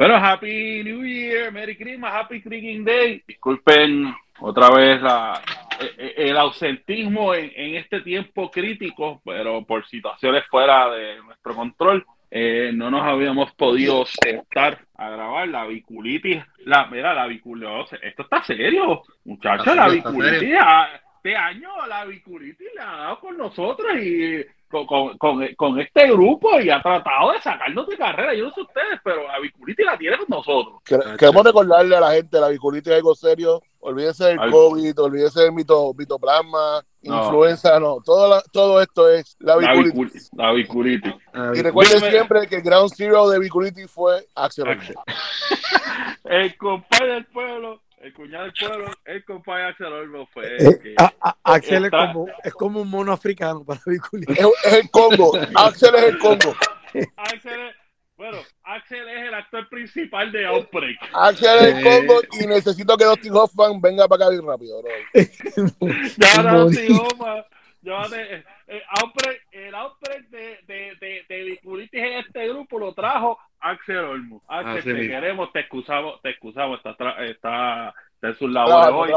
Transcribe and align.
Bueno, 0.00 0.16
Happy 0.16 0.82
New 0.82 1.04
Year, 1.04 1.52
Merry 1.52 1.76
Christmas, 1.76 2.10
Happy 2.14 2.40
Creaking 2.40 2.86
Day. 2.86 3.22
Disculpen 3.28 4.10
otra 4.38 4.70
vez 4.70 5.02
la, 5.02 5.42
e, 5.78 6.14
e, 6.16 6.30
el 6.30 6.38
ausentismo 6.38 7.34
en, 7.34 7.52
en, 7.54 7.74
este 7.74 8.00
tiempo 8.00 8.50
crítico, 8.50 9.20
pero 9.22 9.62
por 9.66 9.86
situaciones 9.86 10.44
fuera 10.46 10.90
de 10.90 11.22
nuestro 11.22 11.54
control, 11.54 12.06
eh, 12.30 12.70
no 12.72 12.90
nos 12.90 13.02
habíamos 13.02 13.52
podido 13.52 14.06
sentar 14.06 14.78
a 14.96 15.10
grabar 15.10 15.46
la 15.48 15.66
biculitis. 15.66 16.42
La, 16.64 16.86
mira, 16.86 17.12
la 17.12 17.26
biculitis, 17.26 17.98
esto 18.00 18.22
está 18.22 18.42
serio, 18.42 19.02
muchachos, 19.26 19.76
la 19.76 19.86
biculitis. 19.86 20.54
Este 21.16 21.36
año 21.36 21.68
la 21.86 22.06
biculitis 22.06 22.68
la 22.74 22.90
ha 22.90 22.96
dado 22.96 23.20
con 23.20 23.36
nosotros 23.36 23.94
y 23.98 24.46
con, 24.70 24.86
con, 25.18 25.54
con, 25.56 25.80
este 25.80 26.08
grupo 26.12 26.60
y 26.60 26.70
ha 26.70 26.80
tratado 26.80 27.32
de 27.32 27.40
sacarnos 27.40 27.88
de 27.88 27.96
carrera. 27.96 28.34
Yo 28.34 28.44
no 28.44 28.54
sé 28.54 28.60
ustedes, 28.60 29.00
pero 29.02 29.26
la 29.26 29.40
biculitis 29.40 29.84
la 29.84 29.98
tiene 29.98 30.16
con 30.18 30.26
nosotros. 30.28 30.80
Queremos 31.18 31.44
recordarle 31.44 31.96
a 31.96 32.00
la 32.00 32.12
gente, 32.12 32.40
la 32.40 32.48
biculitis 32.48 32.92
es 32.92 32.96
algo 32.96 33.14
serio. 33.14 33.62
Olvídense 33.80 34.26
del 34.26 34.38
COVID, 34.50 35.00
olvídense 35.00 35.40
del 35.40 35.52
mito, 35.52 35.92
mitoplasma, 35.96 36.82
influenza, 37.02 37.80
no. 37.80 37.98
Todo, 38.04 38.42
todo 38.52 38.80
esto 38.80 39.08
es 39.08 39.36
la 39.40 39.56
biculitis. 39.56 40.30
La. 40.34 40.52
Y 40.52 41.62
recuerden 41.62 42.10
siempre 42.10 42.46
que 42.46 42.56
el 42.56 42.62
ground 42.62 42.92
zero 42.94 43.28
de 43.28 43.38
biculitis 43.40 43.90
fue 43.90 44.26
Axel. 44.34 44.66
el 46.24 46.56
compadre 46.56 47.14
del 47.14 47.26
pueblo 47.26 47.80
el 48.00 48.14
cuñado 48.14 48.44
del 48.44 48.52
pueblo, 48.54 48.90
el 49.04 49.24
compadre 49.24 49.64
Axel 49.64 49.92
Olmo 49.92 50.26
fue. 50.32 50.56
Eh, 50.56 50.96
Axel 51.44 51.84
es, 51.84 51.90
como, 51.90 52.26
es 52.42 52.54
como 52.54 52.80
un 52.80 52.88
mono 52.88 53.12
africano 53.12 53.62
para 53.62 53.80
biculitis. 53.86 54.38
Es, 54.38 54.46
es, 54.64 54.72
el 54.72 54.90
Congo. 54.90 55.38
Axel 55.54 55.94
es 55.96 56.02
el 56.04 56.18
Congo. 56.18 56.56
Axel 57.16 57.60
es, 57.60 57.76
bueno, 58.16 58.38
Axel 58.64 59.06
es 59.06 59.28
el 59.28 59.34
actor 59.34 59.68
principal 59.68 60.32
de 60.32 60.46
Outbreak. 60.46 60.98
Axel 61.12 61.58
es 61.58 61.74
el 61.76 61.82
Congo 61.82 62.20
y 62.40 62.46
necesito 62.46 62.96
que 62.96 63.04
Dustin 63.04 63.34
Hoffman 63.34 63.80
venga 63.80 64.08
para 64.08 64.24
acá 64.24 64.30
bien 64.30 64.46
rápido. 64.46 64.82
Bro. 64.82 65.88
ya, 66.16 66.42
Dustin 66.54 66.96
Hoffman. 66.96 67.44
Llévate, 67.82 68.44
el 68.66 68.82
outbreak, 69.00 69.42
el 69.52 69.74
outbreak 69.74 70.28
de, 70.28 70.58
de, 70.66 70.96
de, 71.00 71.24
de 71.28 71.60
en 71.92 72.18
este 72.18 72.48
grupo 72.48 72.78
lo 72.78 72.92
trajo 72.92 73.38
Axel 73.60 73.98
Olmo. 73.98 74.42
Axel, 74.48 74.82
te 74.84 75.08
queremos, 75.08 75.52
te 75.52 75.60
excusamos, 75.60 76.20
te 76.22 76.30
excusamos, 76.30 76.78
está, 76.78 76.92
está, 77.24 77.94
está 78.14 78.28
en 78.28 78.34
sus 78.34 78.50
labores 78.50 78.88
hoy. 78.94 79.10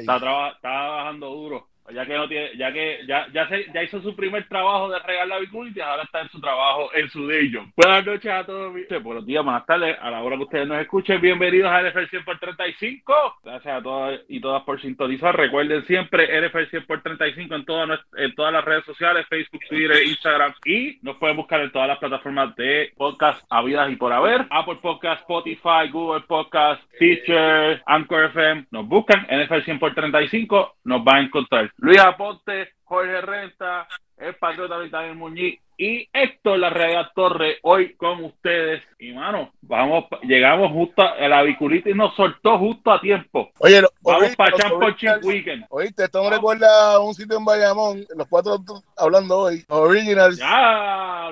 Está 0.00 0.18
trabajando 0.60 1.30
duro. 1.30 1.68
Ya 1.92 2.06
que 2.06 2.14
no 2.14 2.26
tiene, 2.28 2.56
ya 2.56 2.72
que 2.72 3.00
ya, 3.06 3.26
ya, 3.32 3.48
se, 3.48 3.66
ya 3.72 3.82
hizo 3.82 4.00
su 4.00 4.16
primer 4.16 4.48
trabajo 4.48 4.88
de 4.88 4.98
regar 5.00 5.28
la 5.28 5.38
y 5.40 5.80
ahora 5.80 6.02
está 6.02 6.22
en 6.22 6.28
su 6.30 6.40
trabajo 6.40 6.90
en 6.94 7.08
su 7.10 7.26
day 7.28 7.52
job. 7.52 7.66
Buenas 7.76 8.06
noches 8.06 8.32
a 8.32 8.44
todos, 8.44 8.74
buenos 9.02 9.26
días, 9.26 9.44
buenas 9.44 9.66
tardes, 9.66 9.96
a 10.00 10.10
la 10.10 10.22
hora 10.22 10.36
que 10.36 10.44
ustedes 10.44 10.66
nos 10.66 10.80
escuchen, 10.80 11.20
bienvenidos 11.20 11.70
a 11.70 11.82
NFL 11.82 12.06
100 12.10 12.24
por 12.24 12.38
35. 12.38 13.14
Gracias 13.44 13.78
a 13.78 13.82
todas 13.82 14.20
y 14.28 14.40
todas 14.40 14.62
por 14.62 14.80
sintonizar. 14.80 15.36
Recuerden 15.36 15.84
siempre 15.84 16.40
NFL 16.40 16.70
100 16.70 16.86
por 16.86 17.02
35 17.02 17.54
en 17.54 17.64
todas 17.64 18.00
en 18.16 18.34
todas 18.34 18.52
las 18.52 18.64
redes 18.64 18.84
sociales, 18.84 19.26
Facebook, 19.28 19.60
Twitter, 19.68 20.06
Instagram 20.06 20.54
y 20.64 20.98
nos 21.02 21.16
pueden 21.16 21.36
buscar 21.36 21.60
en 21.60 21.70
todas 21.70 21.88
las 21.88 21.98
plataformas 21.98 22.56
de 22.56 22.92
podcast 22.96 23.44
habidas 23.50 23.90
y 23.90 23.96
por 23.96 24.12
haber. 24.12 24.46
Apple 24.50 24.78
Podcast, 24.80 25.20
Spotify, 25.20 25.90
Google 25.92 26.22
Podcast, 26.22 26.82
Teacher, 26.98 27.82
Anchor 27.86 28.24
FM. 28.24 28.66
Nos 28.70 28.88
buscan 28.88 29.26
NFL 29.30 29.64
100 29.64 29.78
por 29.78 29.94
35, 29.94 30.76
nos 30.84 31.00
va 31.02 31.16
a 31.16 31.20
encontrar. 31.20 31.73
Luis 31.76 31.98
Aponte, 31.98 32.68
Jorge 32.84 33.20
Renta, 33.20 33.86
el 34.16 34.34
Patriota 34.36 34.78
Vital 34.78 35.14
Muñiz 35.16 35.60
y 35.76 36.08
Héctor 36.12 36.58
La 36.58 36.70
Realidad 36.70 37.08
Torre 37.14 37.58
hoy 37.62 37.94
con 37.96 38.24
ustedes. 38.24 38.82
Y 38.98 39.12
mano, 39.12 39.52
vamos, 39.62 40.04
llegamos 40.22 40.70
justo, 40.70 41.02
a 41.02 41.28
la 41.28 41.42
biculitis 41.42 41.96
nos 41.96 42.14
soltó 42.14 42.58
justo 42.58 42.92
a 42.92 43.00
tiempo. 43.00 43.50
Oye, 43.58 43.82
vamos 44.02 44.36
para 44.36 44.56
Championship 44.56 45.24
Weekend. 45.24 45.66
Oíste, 45.68 46.04
esto 46.04 46.22
me 46.22 46.30
recuerda 46.30 46.94
a 46.94 47.00
un 47.00 47.14
sitio 47.14 47.38
en 47.38 47.44
Bayamón, 47.44 48.04
los 48.16 48.28
cuatro 48.28 48.58
hablando 48.96 49.38
hoy, 49.38 49.64
Originals. 49.68 50.38
Ya, 50.38 51.28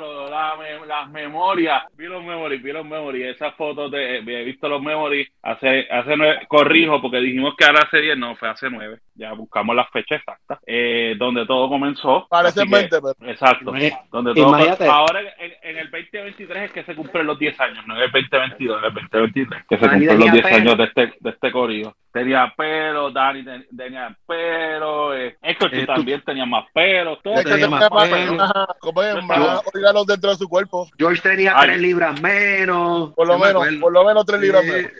las 0.92 1.10
memorias, 1.10 1.82
vi 1.96 2.06
los 2.06 2.22
memories, 2.22 2.62
vi 2.62 2.72
los 2.72 2.84
memories, 2.84 3.34
esas 3.34 3.54
fotos 3.54 3.90
de, 3.90 4.18
he 4.18 4.44
visto 4.44 4.68
los 4.68 4.82
memories 4.82 5.28
hace, 5.42 5.86
hace 5.90 6.16
nueve, 6.16 6.40
corrijo, 6.48 7.00
porque 7.00 7.18
dijimos 7.18 7.54
que 7.56 7.64
ahora 7.64 7.80
hace 7.86 7.98
diez, 7.98 8.18
no, 8.18 8.36
fue 8.36 8.50
hace 8.50 8.68
nueve, 8.70 8.98
ya 9.14 9.32
buscamos 9.32 9.76
la 9.76 9.86
fecha 9.86 10.16
exacta, 10.16 10.58
eh, 10.66 11.14
donde 11.18 11.46
todo 11.46 11.68
comenzó. 11.68 12.26
Parece 12.28 12.64
mente, 12.64 12.98
pero. 13.00 13.30
Exacto, 13.30 13.72
donde 14.10 14.42
Ahora 14.88 15.20
en, 15.38 15.76
el 15.76 15.90
2023 15.90 16.64
es 16.64 16.72
que 16.72 16.84
se 16.84 16.94
cumplen 16.94 17.26
los 17.26 17.38
10 17.38 17.60
años, 17.60 17.86
no 17.86 17.96
en 17.96 18.02
el 18.02 18.10
2022, 18.10 18.78
en 18.78 18.84
el 18.84 18.94
2023 18.94 19.64
que 19.68 19.78
se 19.78 19.88
cumplen 19.88 20.18
los 20.18 20.32
10 20.32 20.44
años 20.46 20.78
de 20.78 20.84
este, 20.84 21.14
de 21.20 21.30
este 21.30 21.52
corrido. 21.52 21.94
Tenía 22.12 22.52
pelo, 22.54 23.10
Dani 23.10 23.42
tenía 23.74 24.14
pelo, 24.26 25.14
eh, 25.14 25.36
Héctor 25.40 25.70
tú 25.70 25.86
también 25.86 26.20
tenías 26.22 26.46
más 26.46 26.66
pelo. 26.74 27.18
Todo 27.18 27.42
tenía 27.42 27.68
más 27.68 27.88
pelo. 27.88 29.22
más 29.22 30.06
dentro 30.06 30.30
de 30.30 30.36
su 30.36 30.46
cuerpo. 30.48 30.88
George 30.98 31.22
tenía 31.22 31.56
3 31.58 31.78
libras 31.80 32.20
menos. 32.20 33.14
Por 33.14 33.26
lo 33.26 33.38
menos, 33.38 33.66
por 33.80 33.92
lo 33.92 34.04
menos 34.04 34.26
3 34.26 34.40
libras 34.40 34.64
menos. 34.64 34.92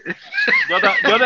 Yo, 0.71 0.79
yo, 1.11 1.19
te, 1.19 1.25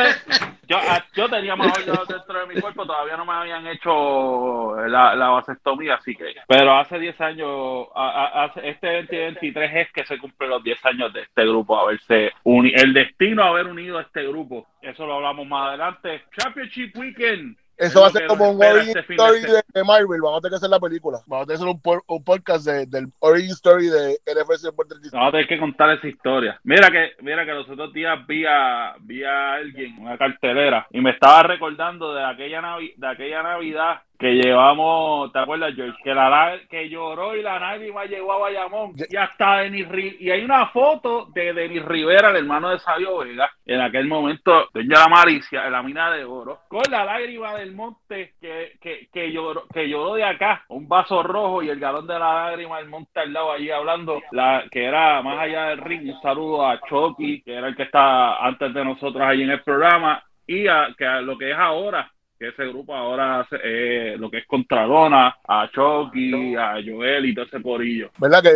yo, 0.66 0.76
ah, 0.78 1.04
yo, 1.14 1.28
tenía 1.28 1.56
más 1.56 1.66
órganos 1.78 2.08
dentro 2.08 2.40
de 2.40 2.54
mi 2.54 2.60
cuerpo, 2.60 2.86
todavía 2.86 3.16
no 3.16 3.24
me 3.24 3.32
habían 3.32 3.66
hecho 3.66 4.76
la, 4.86 5.14
la 5.14 5.28
vasectomía, 5.28 5.94
así 5.94 6.14
que. 6.14 6.34
Pero 6.48 6.76
hace 6.76 6.98
10 6.98 7.20
años, 7.20 7.86
a, 7.94 8.44
a, 8.44 8.60
este 8.62 9.02
2023 9.02 9.70
es 9.74 9.92
que 9.92 10.04
se 10.04 10.18
cumplen 10.18 10.50
los 10.50 10.62
10 10.62 10.86
años 10.86 11.12
de 11.12 11.22
este 11.22 11.42
grupo, 11.46 11.78
haberse 11.78 12.32
unido, 12.44 12.82
el 12.82 12.92
destino 12.92 13.42
de 13.42 13.48
haber 13.48 13.66
unido 13.66 13.98
a 13.98 14.02
este 14.02 14.26
grupo. 14.26 14.66
Eso 14.82 15.06
lo 15.06 15.14
hablamos 15.14 15.46
más 15.46 15.68
adelante. 15.68 16.24
Championship 16.36 16.96
Weekend. 16.96 17.56
Eso 17.76 18.00
va 18.00 18.06
a 18.06 18.10
ser 18.10 18.26
como 18.26 18.50
un 18.50 18.64
origin 18.64 18.96
este 18.96 19.12
story 19.14 19.40
de, 19.40 19.84
Marvel. 19.84 20.20
Vamos 20.22 20.38
a 20.38 20.40
tener 20.40 20.52
que 20.52 20.56
hacer 20.56 20.70
la 20.70 20.80
película. 20.80 21.18
Vamos 21.26 21.44
a 21.44 21.46
tener 21.46 21.58
que 21.58 21.64
hacer 21.64 22.02
un, 22.06 22.24
podcast 22.24 22.66
del 22.66 23.06
origin 23.20 23.50
story 23.50 23.88
de 23.88 24.18
NFC 24.26 24.74
Vamos 25.12 25.28
a 25.28 25.30
tener 25.30 25.46
que 25.46 25.58
contar 25.58 25.90
esa 25.90 26.08
historia. 26.08 26.58
Mira 26.64 26.90
que, 26.90 27.12
mira 27.20 27.44
que 27.44 27.52
los 27.52 27.68
otros 27.68 27.92
días 27.92 28.26
vi 28.26 28.44
a, 28.46 28.96
vi 29.00 29.24
a 29.24 29.54
alguien, 29.54 29.98
una 29.98 30.16
cartelera, 30.16 30.86
y 30.90 31.00
me 31.00 31.10
estaba 31.10 31.42
recordando 31.42 32.14
de 32.14 32.24
aquella, 32.24 32.62
de 32.96 33.06
aquella 33.06 33.42
Navidad 33.42 34.02
que 34.18 34.34
llevamos, 34.34 35.32
¿te 35.32 35.38
acuerdas, 35.38 35.74
George? 35.74 35.96
Que 36.02 36.14
la 36.14 36.58
que 36.68 36.88
lloró 36.88 37.36
y 37.36 37.42
la 37.42 37.58
lágrima 37.58 38.04
llegó 38.04 38.32
a 38.32 38.38
Bayamón. 38.38 38.94
Y 39.08 39.16
hasta 39.16 39.58
Denis 39.58 39.86
y 40.20 40.30
hay 40.30 40.44
una 40.44 40.66
foto 40.68 41.26
de 41.34 41.52
Denis 41.52 41.84
Rivera, 41.84 42.30
el 42.30 42.36
hermano 42.36 42.70
de 42.70 42.78
Sabio 42.78 43.18
Vega, 43.18 43.50
en 43.64 43.80
aquel 43.80 44.06
momento, 44.06 44.68
doña 44.72 45.00
la 45.00 45.08
Maricia, 45.08 45.66
en 45.66 45.72
la 45.72 45.82
mina 45.82 46.10
de 46.10 46.24
oro, 46.24 46.60
con 46.68 46.82
la 46.90 47.04
lágrima 47.04 47.54
del 47.54 47.72
monte 47.74 48.34
que, 48.40 48.72
que, 48.80 49.08
que, 49.12 49.32
lloró, 49.32 49.66
que 49.72 49.88
lloró 49.88 50.14
de 50.14 50.24
acá, 50.24 50.64
un 50.68 50.88
vaso 50.88 51.22
rojo 51.22 51.62
y 51.62 51.68
el 51.68 51.80
galón 51.80 52.06
de 52.06 52.18
la 52.18 52.46
lágrima 52.46 52.78
del 52.78 52.88
monte 52.88 53.20
al 53.20 53.32
lado 53.32 53.52
allí 53.52 53.70
hablando, 53.70 54.22
la 54.32 54.64
que 54.70 54.84
era 54.84 55.22
más 55.22 55.38
allá 55.38 55.66
del 55.66 55.78
ring, 55.78 56.08
un 56.08 56.20
saludo 56.22 56.66
a 56.66 56.80
Chucky, 56.88 57.42
que 57.42 57.54
era 57.54 57.68
el 57.68 57.76
que 57.76 57.84
está 57.84 58.36
antes 58.36 58.72
de 58.72 58.84
nosotros 58.84 59.22
allí 59.22 59.42
en 59.42 59.50
el 59.50 59.62
programa, 59.62 60.22
y 60.46 60.68
a, 60.68 60.94
que 60.96 61.04
a 61.04 61.20
lo 61.20 61.36
que 61.36 61.50
es 61.50 61.56
ahora, 61.56 62.10
que 62.38 62.48
ese 62.48 62.66
grupo 62.66 62.94
ahora 62.94 63.40
hace 63.40 63.56
eh, 63.62 64.16
lo 64.18 64.30
que 64.30 64.38
es 64.38 64.46
Contradona, 64.46 65.36
a 65.46 65.68
Chucky, 65.70 66.54
a 66.56 66.74
Joel 66.84 67.26
y 67.26 67.34
todo 67.34 67.44
ese 67.46 67.60
porillo. 67.60 68.10
¿Verdad? 68.18 68.42
Que 68.42 68.50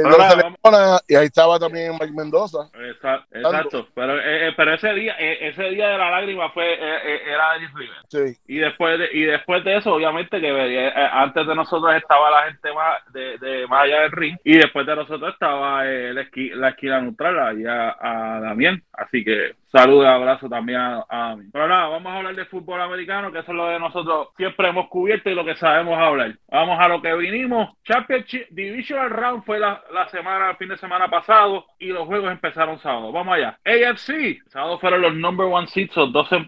y 1.08 1.14
ahí 1.14 1.26
estaba 1.26 1.58
también 1.58 1.92
Mike 1.92 2.12
Mendoza. 2.12 2.68
Exacto, 2.74 3.88
pero, 3.94 4.18
eh, 4.18 4.48
eh, 4.48 4.52
pero 4.56 4.74
ese 4.74 4.92
día 4.94 5.14
ese 5.14 5.64
día 5.70 5.88
de 5.88 5.98
la 5.98 6.10
lágrima 6.10 6.50
fue 6.50 6.74
era 6.74 7.54
Dennis 7.54 7.74
River. 7.74 7.96
Sí. 8.08 8.41
Y 8.46 8.58
después 8.58 8.98
de, 8.98 9.08
y 9.12 9.22
después 9.22 9.64
de 9.64 9.76
eso, 9.76 9.94
obviamente 9.94 10.41
que 10.41 10.92
antes 11.12 11.47
de 11.47 11.54
nosotros 11.54 11.94
estaba 11.94 12.30
la 12.30 12.50
gente 12.50 12.72
más 12.72 13.12
de, 13.12 13.38
de 13.38 13.66
más 13.66 13.84
allá 13.84 14.00
del 14.02 14.12
ring 14.12 14.36
y 14.44 14.56
después 14.58 14.86
de 14.86 14.97
nosotros 14.97 15.32
estaba 15.32 15.84
la, 15.84 16.20
esquina 16.20 17.00
neutral 17.00 17.38
ahí 17.38 17.64
a, 17.64 17.97
a 18.00 18.41
Damián. 18.41 18.82
Así 18.92 19.24
que 19.24 19.54
Saludos, 19.72 20.06
abrazo 20.06 20.48
también 20.48 20.80
a, 20.80 21.36
mí. 21.36 21.44
Pero 21.53 21.68
nada, 21.68 21.86
vamos 21.86 22.12
a 22.12 22.16
hablar 22.16 22.34
de 22.34 22.44
fútbol 22.47 22.80
americano, 22.80 23.30
que 23.30 23.38
eso 23.38 23.53
es 23.53 23.56
lo 23.56 23.70
de 23.71 23.78
nosotros 23.78 24.28
siempre 24.37 24.69
hemos 24.69 24.89
cubierto 24.89 25.31
y 25.31 25.34
lo 25.34 25.45
que 25.45 25.55
sabemos 25.57 25.99
hablar. 25.99 26.37
Vamos 26.49 26.78
a 26.81 26.89
lo 26.89 27.01
que 27.01 27.15
vinimos. 27.15 27.71
Championship 27.84 28.47
Divisional 28.51 29.11
Round 29.11 29.45
fue 29.45 29.59
la, 29.59 29.81
semana, 30.11 30.51
el 30.51 30.57
fin 30.57 30.69
de 30.69 30.77
semana 30.77 31.09
pasado 31.09 31.67
y 31.78 31.89
los 31.89 32.07
juegos 32.07 32.31
empezaron 32.31 32.78
sábado. 32.81 33.13
Vamos 33.13 33.34
allá. 33.34 33.59
AFC, 33.65 34.41
sábado 34.49 34.78
fueron 34.78 35.03
los 35.03 35.15
number 35.15 35.47
one 35.47 35.67
seats, 35.69 35.97
los 35.97 36.13
dos 36.13 36.31
en, 36.33 36.47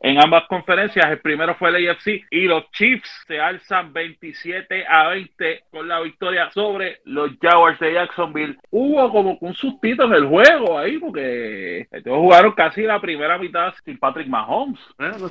en 0.00 0.22
ambas 0.22 0.44
conferencias. 0.48 1.10
El 1.10 1.20
primero 1.20 1.54
fue 1.56 1.70
el 1.70 1.88
AFC 1.88 2.24
y 2.30 2.42
los 2.46 2.70
Chiefs 2.72 3.10
se 3.26 3.40
alzan 3.40 3.92
27 3.92 4.86
a 4.86 5.08
20 5.08 5.64
con 5.70 5.88
la 5.88 6.00
victoria 6.00 6.50
sobre 6.52 7.00
los 7.04 7.30
Jaguars 7.40 7.78
de 7.80 7.94
Jacksonville. 7.94 8.58
Hubo 8.70 9.10
como 9.10 9.38
un 9.40 9.54
sustito 9.54 10.04
en 10.04 10.14
el 10.14 10.26
juego 10.26 10.78
ahí 10.78 10.98
porque 10.98 11.86
estos 11.90 12.16
jugaron 12.16 12.52
casi 12.52 12.82
la 12.82 13.00
primera 13.00 13.38
mitad 13.38 13.72
sin 13.84 13.98
Patrick 13.98 14.28
Mahomes. 14.28 14.80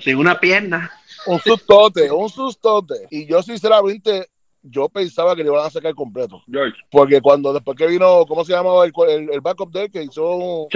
sin 0.02 0.18
una 0.18 0.36
pierna. 0.36 0.92
Un 1.30 1.40
sustote, 1.40 2.12
un 2.12 2.30
sustote. 2.30 3.08
Y 3.12 3.26
yo 3.26 3.42
sinceramente 3.42 4.28
yo 4.62 4.90
pensaba 4.90 5.36
que 5.36 5.44
le 5.44 5.50
iban 5.50 5.66
a 5.66 5.70
sacar 5.70 5.94
completo. 5.96 6.42
George. 6.50 6.78
Porque 6.92 7.22
cuando 7.22 7.54
después 7.54 7.78
que 7.78 7.88
vino, 7.88 8.26
¿cómo 8.28 8.44
se 8.44 8.54
llamaba 8.54 8.86
el, 8.86 8.94
el, 9.32 9.42
backup 9.42 9.72
de 9.72 9.84
él 9.84 9.92
que 9.92 10.04
hizo 10.04 10.36
un. 10.36 10.68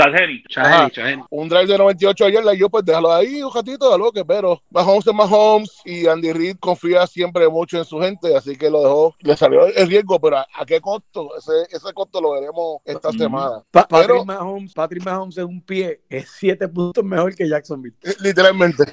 Un 1.30 1.50
drive 1.50 1.68
de 1.68 1.78
98 1.78 2.26
ayer, 2.26 2.44
y 2.54 2.58
yo 2.58 2.70
pues 2.70 2.86
déjalo 2.86 3.12
ahí 3.12 3.42
un 3.42 3.54
ratito, 3.54 3.94
algo 3.94 4.12
que 4.12 4.24
pero 4.26 4.62
Mahomes 4.70 5.08
es 5.08 5.14
Mahomes 5.14 5.82
y 5.86 6.08
Andy 6.08 6.32
Reid 6.32 6.58
confía 6.60 7.06
siempre 7.08 7.48
mucho 7.50 7.78
en 7.78 7.86
su 7.86 8.00
gente, 8.00 8.36
así 8.36 8.56
que 8.56 8.70
lo 8.70 8.82
dejó, 8.82 9.16
le 9.20 9.36
salió 9.36 9.66
el 9.68 9.88
riesgo, 9.88 10.20
pero 10.20 10.38
¿a, 10.38 10.66
qué 10.66 10.80
costo? 10.80 11.36
Ese, 11.38 11.76
ese 11.76 11.94
costo 11.94 12.22
lo 12.22 12.32
veremos 12.32 12.78
esta 12.86 13.12
semana. 13.12 13.64
Patrick, 13.72 14.26
Mahomes, 14.26 14.74
Patrick 14.74 15.04
Mahomes 15.04 15.38
es 15.38 15.44
un 15.44 15.62
pie, 15.62 16.02
es 16.10 16.30
siete 16.32 16.68
puntos 16.68 17.04
mejor 17.04 17.36
que 17.36 17.48
Jacksonville. 17.48 17.96
Literalmente. 18.22 18.84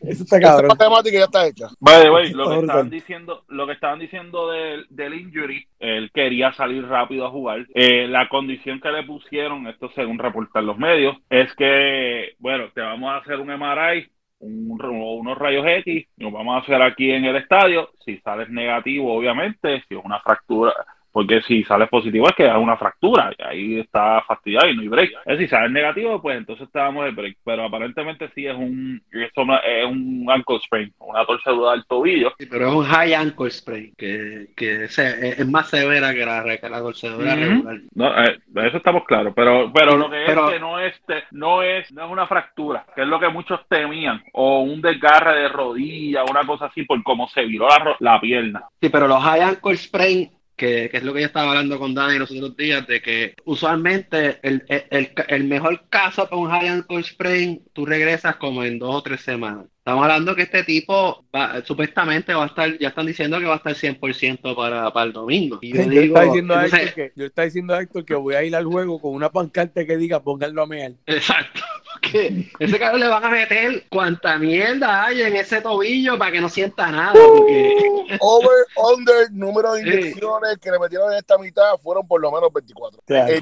Eso 0.00 0.22
está 0.24 0.40
cabrón. 0.40 0.68
matemática 0.68 1.18
ya 1.18 1.24
está 1.24 1.46
hecha. 1.46 1.68
Vale, 1.80 2.08
vale, 2.08 2.30
lo 2.30 2.48
que 2.48 2.60
estaban 2.60 2.90
diciendo, 2.90 3.44
lo 3.48 3.66
que 3.66 3.72
estaban 3.72 3.98
diciendo 3.98 4.50
del, 4.50 4.86
del 4.90 5.14
injury, 5.14 5.66
él 5.78 6.10
quería 6.12 6.52
salir 6.52 6.86
rápido 6.86 7.26
a 7.26 7.30
jugar. 7.30 7.66
Eh, 7.74 8.06
la 8.06 8.28
condición 8.28 8.80
que 8.80 8.90
le 8.90 9.02
pusieron, 9.02 9.66
esto 9.66 9.90
según 9.94 10.18
reportan 10.18 10.66
los 10.66 10.78
medios, 10.78 11.16
es 11.30 11.52
que, 11.54 12.34
bueno, 12.38 12.70
te 12.74 12.80
vamos 12.80 13.10
a 13.10 13.18
hacer 13.18 13.40
un 13.40 13.48
MRI, 13.48 14.08
un, 14.40 14.80
unos 14.80 15.38
rayos 15.38 15.66
X, 15.66 16.06
nos 16.16 16.32
vamos 16.32 16.56
a 16.56 16.64
hacer 16.64 16.80
aquí 16.80 17.10
en 17.10 17.24
el 17.24 17.36
estadio. 17.36 17.90
Si 18.04 18.18
sales 18.18 18.48
negativo, 18.50 19.12
obviamente, 19.12 19.82
si 19.88 19.96
es 19.96 20.04
una 20.04 20.20
fractura, 20.20 20.72
porque 21.12 21.40
si 21.42 21.64
sales 21.64 21.88
positivo 21.88 22.28
es 22.28 22.34
que 22.34 22.48
hay 22.48 22.60
una 22.60 22.76
fractura, 22.76 23.32
y 23.36 23.42
ahí 23.42 23.80
está 23.80 24.22
fastidiado 24.22 24.68
y 24.68 24.76
no 24.76 24.82
hay 24.82 24.88
break. 24.88 25.10
Es 25.24 25.38
si 25.38 25.48
sales 25.48 25.70
negativo, 25.70 26.20
pues 26.20 26.38
entonces 26.38 26.68
te 26.70 26.78
damos 26.78 27.06
el 27.06 27.14
break. 27.14 27.38
Pero 27.44 27.64
aparentemente 27.64 28.30
sí 28.34 28.46
es 28.46 28.54
un, 28.54 29.02
es 29.12 29.30
un 29.36 30.26
ankle 30.30 30.58
sprain, 30.64 30.92
una 30.98 31.24
torcedura 31.24 31.72
del 31.72 31.86
tobillo. 31.86 32.32
Sí, 32.38 32.46
pero 32.46 32.68
es 32.68 32.74
un 32.74 32.84
high 32.84 33.14
ankle 33.14 33.50
sprain, 33.50 33.94
que, 33.96 34.48
que 34.56 34.84
es, 34.84 35.46
más 35.48 35.68
severa 35.68 36.12
que 36.14 36.24
la, 36.24 36.58
que 36.58 36.68
la 36.68 36.80
torcedura 36.80 37.34
regular. 37.34 37.80
No, 37.94 38.24
eh, 38.24 38.38
eso 38.66 38.76
estamos 38.76 39.04
claros, 39.04 39.32
pero, 39.34 39.70
pero 39.72 39.96
lo 39.96 40.10
que 40.10 40.24
es 40.24 40.30
que 40.30 40.60
no 40.60 40.78
es, 40.78 40.94
no, 41.30 41.62
es, 41.62 41.90
no 41.92 42.04
es 42.04 42.10
una 42.10 42.26
fractura, 42.26 42.84
que 42.94 43.02
es 43.02 43.08
lo 43.08 43.18
que 43.18 43.28
muchos 43.28 43.60
temían, 43.68 44.22
o 44.32 44.60
un 44.60 44.80
desgarre 44.80 45.40
de 45.40 45.48
rodilla, 45.48 46.24
una 46.28 46.44
cosa 46.46 46.66
así, 46.66 46.84
por 46.84 47.02
cómo 47.02 47.28
se 47.28 47.44
viró 47.44 47.68
la, 47.68 47.96
la 47.98 48.20
pierna. 48.20 48.64
Sí, 48.80 48.88
pero 48.88 49.08
los 49.08 49.22
high 49.22 49.40
ankle 49.40 49.76
sprain 49.76 50.30
que, 50.58 50.90
es 50.92 51.02
lo 51.02 51.14
que 51.14 51.20
yo 51.20 51.26
estaba 51.26 51.50
hablando 51.50 51.78
con 51.78 51.94
Dani 51.94 52.18
los 52.18 52.30
otros 52.30 52.56
días, 52.56 52.86
de 52.86 53.00
que 53.00 53.34
usualmente 53.46 54.40
el, 54.42 54.64
el, 54.68 55.12
el 55.28 55.44
mejor 55.44 55.88
caso 55.88 56.28
para 56.28 56.36
un 56.36 56.50
high 56.50 56.68
ankle 56.68 57.02
sprain, 57.02 57.64
tú 57.72 57.86
regresas 57.86 58.36
como 58.36 58.64
en 58.64 58.78
dos 58.78 58.94
o 58.96 59.02
tres 59.02 59.22
semanas. 59.22 59.66
Estamos 59.88 60.04
hablando 60.04 60.36
que 60.36 60.42
este 60.42 60.64
tipo 60.64 61.24
supuestamente 61.64 62.34
va 62.34 62.44
a 62.44 62.46
estar, 62.48 62.78
ya 62.78 62.88
están 62.88 63.06
diciendo 63.06 63.38
que 63.38 63.46
va 63.46 63.54
a 63.54 63.56
estar 63.56 63.72
100% 63.72 64.54
para, 64.54 64.92
para 64.92 65.06
el 65.06 65.14
domingo. 65.14 65.58
yo, 65.62 65.80
está 65.80 66.24
diciendo 66.24 66.54
a 66.54 66.66
Héctor 66.66 66.92
que, 66.92 67.12
yo 67.16 67.24
está 67.24 67.42
diciendo 67.44 67.74
a 67.74 67.80
Héctor 67.80 68.04
que 68.04 68.14
voy 68.14 68.34
a 68.34 68.42
ir 68.42 68.54
al 68.54 68.66
juego 68.66 69.00
con 69.00 69.14
una 69.14 69.30
pancarte 69.30 69.86
que 69.86 69.96
diga 69.96 70.20
pónganlo 70.20 70.62
a 70.62 70.66
mear. 70.66 70.92
Exacto. 71.06 71.62
Porque 71.94 72.50
ese 72.58 72.78
cabrón 72.78 73.00
le 73.00 73.08
van 73.08 73.24
a 73.24 73.30
meter 73.30 73.84
cuanta 73.88 74.38
mierda 74.38 75.06
hay 75.06 75.22
en 75.22 75.36
ese 75.36 75.62
tobillo 75.62 76.18
para 76.18 76.32
que 76.32 76.40
no 76.42 76.50
sienta 76.50 76.90
nada. 76.90 77.14
Over, 78.20 78.66
under, 78.92 79.32
número 79.32 79.72
de 79.72 79.80
inyecciones 79.80 80.58
que 80.62 80.70
le 80.70 80.78
metieron 80.78 81.12
en 81.12 81.18
esta 81.18 81.38
mitad 81.38 81.78
fueron 81.82 82.06
por 82.06 82.20
lo 82.20 82.30
menos 82.30 82.52
24. 82.52 83.00
Este, 83.06 83.40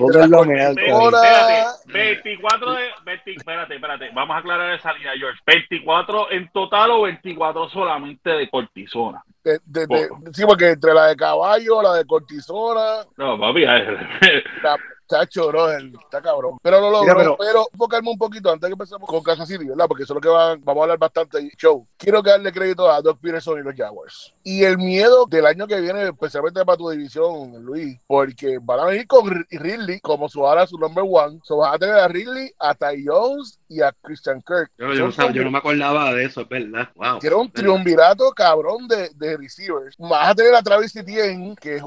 24 1.86 2.72
de. 2.72 2.82
20, 3.04 3.30
espérate, 3.32 3.74
espérate. 3.74 4.10
Vamos 4.14 4.36
a 4.36 4.38
aclarar 4.38 4.72
esa 4.74 4.92
línea, 4.92 5.12
George. 5.18 5.40
24 5.44 6.35
en 6.36 6.50
total 6.50 6.90
o 6.92 7.02
24 7.02 7.68
solamente 7.70 8.30
de 8.30 8.48
cortisona. 8.48 9.22
De, 9.42 9.86
sí, 10.32 10.44
porque 10.44 10.70
entre 10.70 10.92
la 10.92 11.06
de 11.06 11.16
caballo, 11.16 11.82
la 11.82 11.94
de 11.94 12.04
cortisona. 12.04 13.04
No, 13.16 13.38
papi, 13.38 13.60
la, 13.64 14.78
Está 15.08 15.24
choro, 15.24 15.70
está 15.70 16.20
cabrón. 16.20 16.58
Pero 16.60 16.80
no 16.80 16.90
lo 16.90 17.04
logro. 17.04 17.36
Pero, 17.38 17.68
enfocarme 17.72 18.10
un 18.10 18.18
poquito 18.18 18.50
antes 18.50 18.66
que 18.66 18.72
empecemos 18.72 19.08
con 19.08 19.22
Kansas 19.22 19.46
City, 19.46 19.64
¿verdad? 19.64 19.86
Porque 19.86 20.02
eso 20.02 20.12
es 20.12 20.16
lo 20.16 20.20
que 20.20 20.28
vamos 20.28 20.66
a 20.66 20.82
hablar 20.82 20.98
bastante. 20.98 21.48
Show. 21.56 21.86
Quiero 21.96 22.24
que 22.24 22.30
darle 22.30 22.52
crédito 22.52 22.90
a 22.90 23.00
Doc 23.00 23.20
Peterson 23.20 23.60
y 23.60 23.62
los 23.62 23.76
Jaguars. 23.76 24.34
Y 24.42 24.64
el 24.64 24.78
miedo 24.78 25.26
del 25.26 25.46
año 25.46 25.68
que 25.68 25.80
viene, 25.80 26.08
especialmente 26.08 26.64
para 26.64 26.76
tu 26.76 26.90
división, 26.90 27.64
Luis, 27.64 27.96
porque 28.08 28.58
van 28.60 28.80
a 28.80 28.86
venir 28.86 29.06
con 29.06 29.46
Ridley 29.48 30.00
como 30.00 30.28
su 30.28 30.44
ahora 30.44 30.66
su 30.66 30.76
number 30.76 31.04
one. 31.08 31.38
So 31.44 31.58
vas 31.58 31.76
a 31.76 31.78
tener 31.78 31.94
a 31.94 32.08
Ridley, 32.08 32.50
a 32.58 32.74
Ty 32.74 33.04
Jones 33.06 33.60
y 33.68 33.82
a 33.82 33.92
Christian 34.02 34.42
Kirk. 34.42 34.72
Yo, 34.76 34.88
no, 34.88 35.50
me 35.52 35.58
acordaba 35.58 36.12
de 36.12 36.24
eso, 36.24 36.40
es 36.40 36.48
verdad. 36.48 36.88
Wow. 36.96 37.20
Quiero 37.20 37.40
un 37.40 37.52
triunvirato 37.52 38.32
cabrón 38.32 38.88
de, 38.88 39.10
de 39.14 39.36
receivers. 39.36 39.94
Vas 39.98 40.30
a 40.30 40.34
tener 40.34 40.52
a 40.56 40.62
Travis 40.62 40.96
Etienne, 40.96 41.54
que 41.54 41.80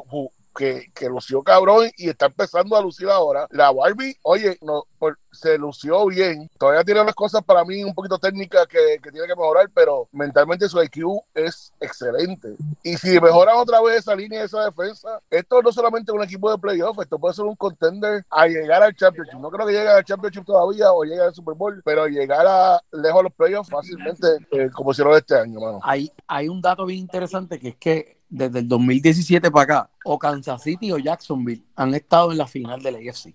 que, 0.55 1.09
lució 1.09 1.41
cabrón 1.41 1.89
y 1.97 2.09
está 2.09 2.27
empezando 2.27 2.75
a 2.75 2.81
lucir 2.81 3.09
ahora. 3.09 3.47
La 3.51 3.71
Barbie, 3.71 4.15
oye, 4.23 4.57
no, 4.61 4.83
se 5.31 5.57
lució 5.57 6.05
bien. 6.07 6.49
Todavía 6.57 6.83
tiene 6.83 7.01
unas 7.01 7.15
cosas 7.15 7.43
para 7.43 7.63
mí 7.63 7.83
un 7.83 7.93
poquito 7.93 8.19
técnicas 8.19 8.67
que, 8.67 8.99
tiene 9.01 9.27
que 9.27 9.35
mejorar, 9.35 9.69
pero 9.73 10.07
mentalmente 10.11 10.67
su 10.67 10.81
IQ 10.81 11.21
es 11.33 11.71
excelente. 11.79 12.55
Y 12.83 12.97
si 12.97 13.19
mejoran 13.19 13.57
otra 13.57 13.81
vez 13.81 13.99
esa 13.99 14.15
línea, 14.15 14.43
esa 14.43 14.65
defensa, 14.65 15.19
esto 15.29 15.61
no 15.61 15.71
solamente 15.71 16.11
es 16.11 16.15
un 16.15 16.23
equipo 16.23 16.51
de 16.51 16.57
playoff, 16.57 16.99
esto 16.99 17.19
puede 17.19 17.33
ser 17.33 17.45
un 17.45 17.55
contender 17.55 18.25
a 18.29 18.47
llegar 18.47 18.83
al 18.83 18.95
championship. 18.95 19.39
No 19.39 19.49
creo 19.49 19.65
que 19.65 19.73
llegue 19.73 19.87
al 19.87 20.03
championship 20.03 20.45
todavía 20.45 20.91
o 20.91 21.03
llegue 21.03 21.21
al 21.21 21.33
Super 21.33 21.55
Bowl, 21.55 21.81
pero 21.85 22.07
llegar 22.07 22.45
a 22.47 22.81
lejos 22.91 23.19
de 23.19 23.23
los 23.23 23.33
playoffs 23.33 23.69
fácilmente, 23.69 24.27
eh, 24.51 24.69
como 24.73 24.91
hicieron 24.91 25.15
este 25.15 25.35
año, 25.35 25.59
mano. 25.59 25.79
Hay 25.83 26.49
un 26.49 26.61
dato 26.61 26.85
bien 26.85 26.99
interesante 26.99 27.59
que 27.59 27.69
es 27.69 27.75
que 27.77 28.18
desde 28.29 28.59
el 28.59 28.67
2017 28.67 29.51
para 29.51 29.63
acá, 29.63 29.89
o 30.05 30.17
Kansas 30.17 30.61
City 30.63 30.91
o 30.91 30.97
Jacksonville 30.97 31.63
han 31.75 31.93
estado 31.93 32.31
en 32.31 32.37
la 32.37 32.47
final 32.47 32.81
de 32.81 32.91
la 32.91 32.99
AFC. 32.99 33.33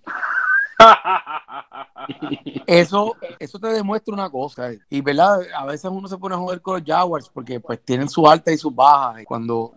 eso, 2.67 3.15
eso 3.39 3.59
te 3.59 3.67
demuestra 3.67 4.13
una 4.13 4.29
cosa. 4.29 4.71
Eh. 4.71 4.79
Y 4.89 5.01
verdad, 5.01 5.41
a 5.55 5.65
veces 5.65 5.89
uno 5.91 6.07
se 6.07 6.17
pone 6.17 6.35
a 6.35 6.37
jugar 6.37 6.61
con 6.61 6.79
los 6.79 6.83
Jaguars 6.85 7.29
porque 7.29 7.59
pues 7.59 7.83
tienen 7.83 8.09
sus 8.09 8.27
altas 8.27 8.53
y 8.53 8.57
sus 8.57 8.73
bajas. 8.73 9.21
Y 9.21 9.25
cuando 9.25 9.73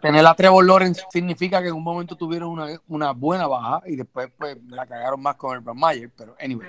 tener 0.00 0.26
a 0.26 0.34
Trevor 0.34 0.64
Lawrence 0.64 1.02
significa 1.10 1.62
que 1.62 1.68
en 1.68 1.74
un 1.74 1.82
momento 1.82 2.16
tuvieron 2.16 2.50
una, 2.50 2.66
una 2.88 3.12
buena 3.12 3.46
baja 3.46 3.82
y 3.86 3.96
después 3.96 4.30
pues 4.36 4.56
la 4.68 4.86
cagaron 4.86 5.20
más 5.20 5.36
con 5.36 5.54
el 5.54 5.60
Brad 5.60 5.74
Mayer. 5.74 6.10
Pero 6.16 6.34
anyway. 6.40 6.68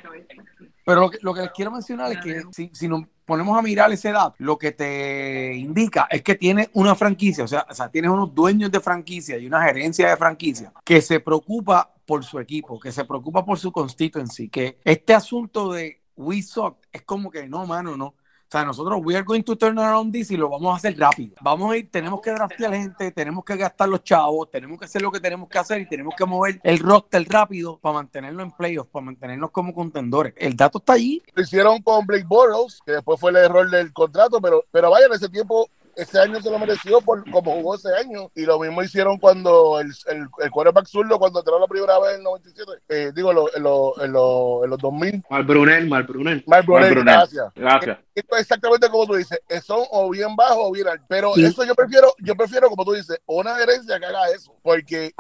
Pero 0.86 1.02
lo 1.02 1.10
que, 1.10 1.18
lo 1.22 1.34
que 1.34 1.42
les 1.42 1.52
quiero 1.52 1.72
mencionar 1.72 2.12
es 2.12 2.20
que 2.20 2.44
si, 2.52 2.70
si 2.72 2.88
nos 2.88 3.04
ponemos 3.26 3.58
a 3.58 3.62
mirar 3.64 3.92
ese 3.92 4.12
dato, 4.12 4.36
lo 4.38 4.58
que 4.58 4.72
te 4.72 5.56
indica 5.56 6.08
es 6.12 6.22
que 6.22 6.36
tiene 6.36 6.70
una 6.74 6.94
franquicia, 6.94 7.44
o 7.44 7.48
sea, 7.48 7.66
o 7.68 7.74
sea, 7.74 7.90
tienes 7.90 8.12
unos 8.12 8.34
dueños 8.34 8.72
de 8.72 8.80
franquicia 8.80 9.38
y 9.38 9.48
una 9.48 9.64
gerencia 9.64 10.08
de 10.08 10.16
franquicia 10.16 10.72
que 10.84 11.02
se 11.02 11.20
preocupa 11.20 11.92
por 12.06 12.24
su 12.24 12.40
equipo, 12.40 12.80
que 12.80 12.92
se 12.92 13.04
preocupa 13.04 13.44
por 13.44 13.58
su 13.58 13.72
constituency, 13.72 14.48
que 14.48 14.78
este 14.84 15.16
asunto 15.16 15.74
de 15.74 16.04
we 16.16 16.44
suck 16.44 16.78
es 16.94 17.02
como 17.02 17.32
que 17.32 17.50
no, 17.50 17.66
mano, 17.66 17.98
no 17.98 18.14
o 18.48 18.52
sea, 18.52 18.64
nosotros, 18.64 19.00
we 19.04 19.16
are 19.16 19.24
going 19.24 19.42
to 19.42 19.56
turn 19.56 19.80
around 19.80 20.14
this 20.14 20.30
y 20.30 20.38
lo 20.38 20.50
vamos 20.50 20.72
a 20.72 20.78
hacer 20.78 20.98
rápido. 21.00 21.36
Vamos 21.42 21.72
a 21.72 21.78
ir, 21.78 21.90
tenemos 21.90 22.22
que 22.22 22.30
draftear 22.30 22.74
gente, 22.74 23.12
tenemos 23.12 23.44
que 23.44 23.58
gastar 23.58 23.90
los 23.90 24.04
chavos, 24.04 24.52
tenemos 24.52 24.78
que 24.78 24.86
hacer 24.86 25.02
lo 25.02 25.12
que 25.12 25.20
tenemos 25.20 25.50
que 25.50 25.58
hacer 25.58 25.82
y 25.82 25.88
tenemos 25.88 26.14
que 26.16 26.26
mover 26.26 26.62
el 26.64 26.78
roster 26.78 27.26
rápido 27.28 27.80
para 27.80 27.96
mantenerlo 27.96 28.44
en 28.44 28.52
playoffs, 28.52 28.92
para 28.92 29.06
mantenernos 29.06 29.50
como 29.50 29.74
contendores. 29.74 30.34
El 30.38 30.56
dato 30.56 30.78
está 30.78 30.94
allí. 30.94 31.24
Lo 31.34 31.42
hicieron 31.42 31.82
con 31.82 32.06
Blake 32.06 32.26
Bortles, 32.28 32.80
que 32.86 32.92
después 32.92 33.20
fue 33.20 33.32
el 33.32 33.38
error 33.38 33.70
del 33.70 33.92
contrato, 33.92 34.40
pero, 34.40 34.64
pero 34.72 34.92
vaya, 34.92 35.08
en 35.08 35.14
ese 35.14 35.28
tiempo 35.28 35.68
ese 35.96 36.20
año 36.20 36.42
se 36.42 36.50
lo 36.50 36.60
mereció 36.60 37.02
por 37.02 37.30
como 37.32 37.54
jugó 37.54 37.76
ese 37.76 37.90
año. 37.96 38.32
Y 38.36 38.46
lo 38.46 38.60
mismo 38.60 38.84
hicieron 38.84 39.18
cuando 39.18 39.80
el, 39.80 39.92
el, 40.08 40.28
el 40.44 40.52
quarterback 40.52 40.88
zurdo, 40.88 41.18
cuando 41.20 41.40
entró 41.40 41.60
la 41.60 41.68
primera 41.68 42.00
vez 42.00 42.12
en 42.12 42.18
el 42.18 42.24
97, 42.24 42.72
eh, 42.90 43.12
digo, 43.16 43.32
en, 43.32 43.64
lo, 43.64 44.00
en, 44.02 44.06
en, 44.06 44.70
los 44.70 44.80
2000. 44.80 45.24
Mal 45.30 45.44
Brunel, 45.44 45.88
Mal 45.88 46.04
Brunel. 46.04 46.44
Mal 46.48 46.64
Brunel, 46.64 46.96
gracias. 46.96 47.54
Gracias. 47.56 48.00
Esto 48.14 48.36
es 48.36 48.42
exactamente 48.42 48.90
como 48.90 49.06
tú 49.06 49.16
dices, 49.16 49.40
son 49.64 49.84
o 49.92 50.10
bien 50.10 50.36
bajos 50.36 50.58
o 50.60 50.72
bien 50.72 50.88
altos. 50.88 51.06
Pero 51.10 51.36
eso 51.36 51.64
yo 51.64 51.76
prefiero, 51.76 52.14
yo 52.20 52.36
prefiero, 52.36 52.70
como 52.70 52.86
tú 52.86 52.94
dices, 52.94 53.20
una 53.26 53.56
gerencia 53.56 54.00
que 54.00 54.06
haga 54.06 54.30
eso. 54.30 54.56
Porque 54.62 55.14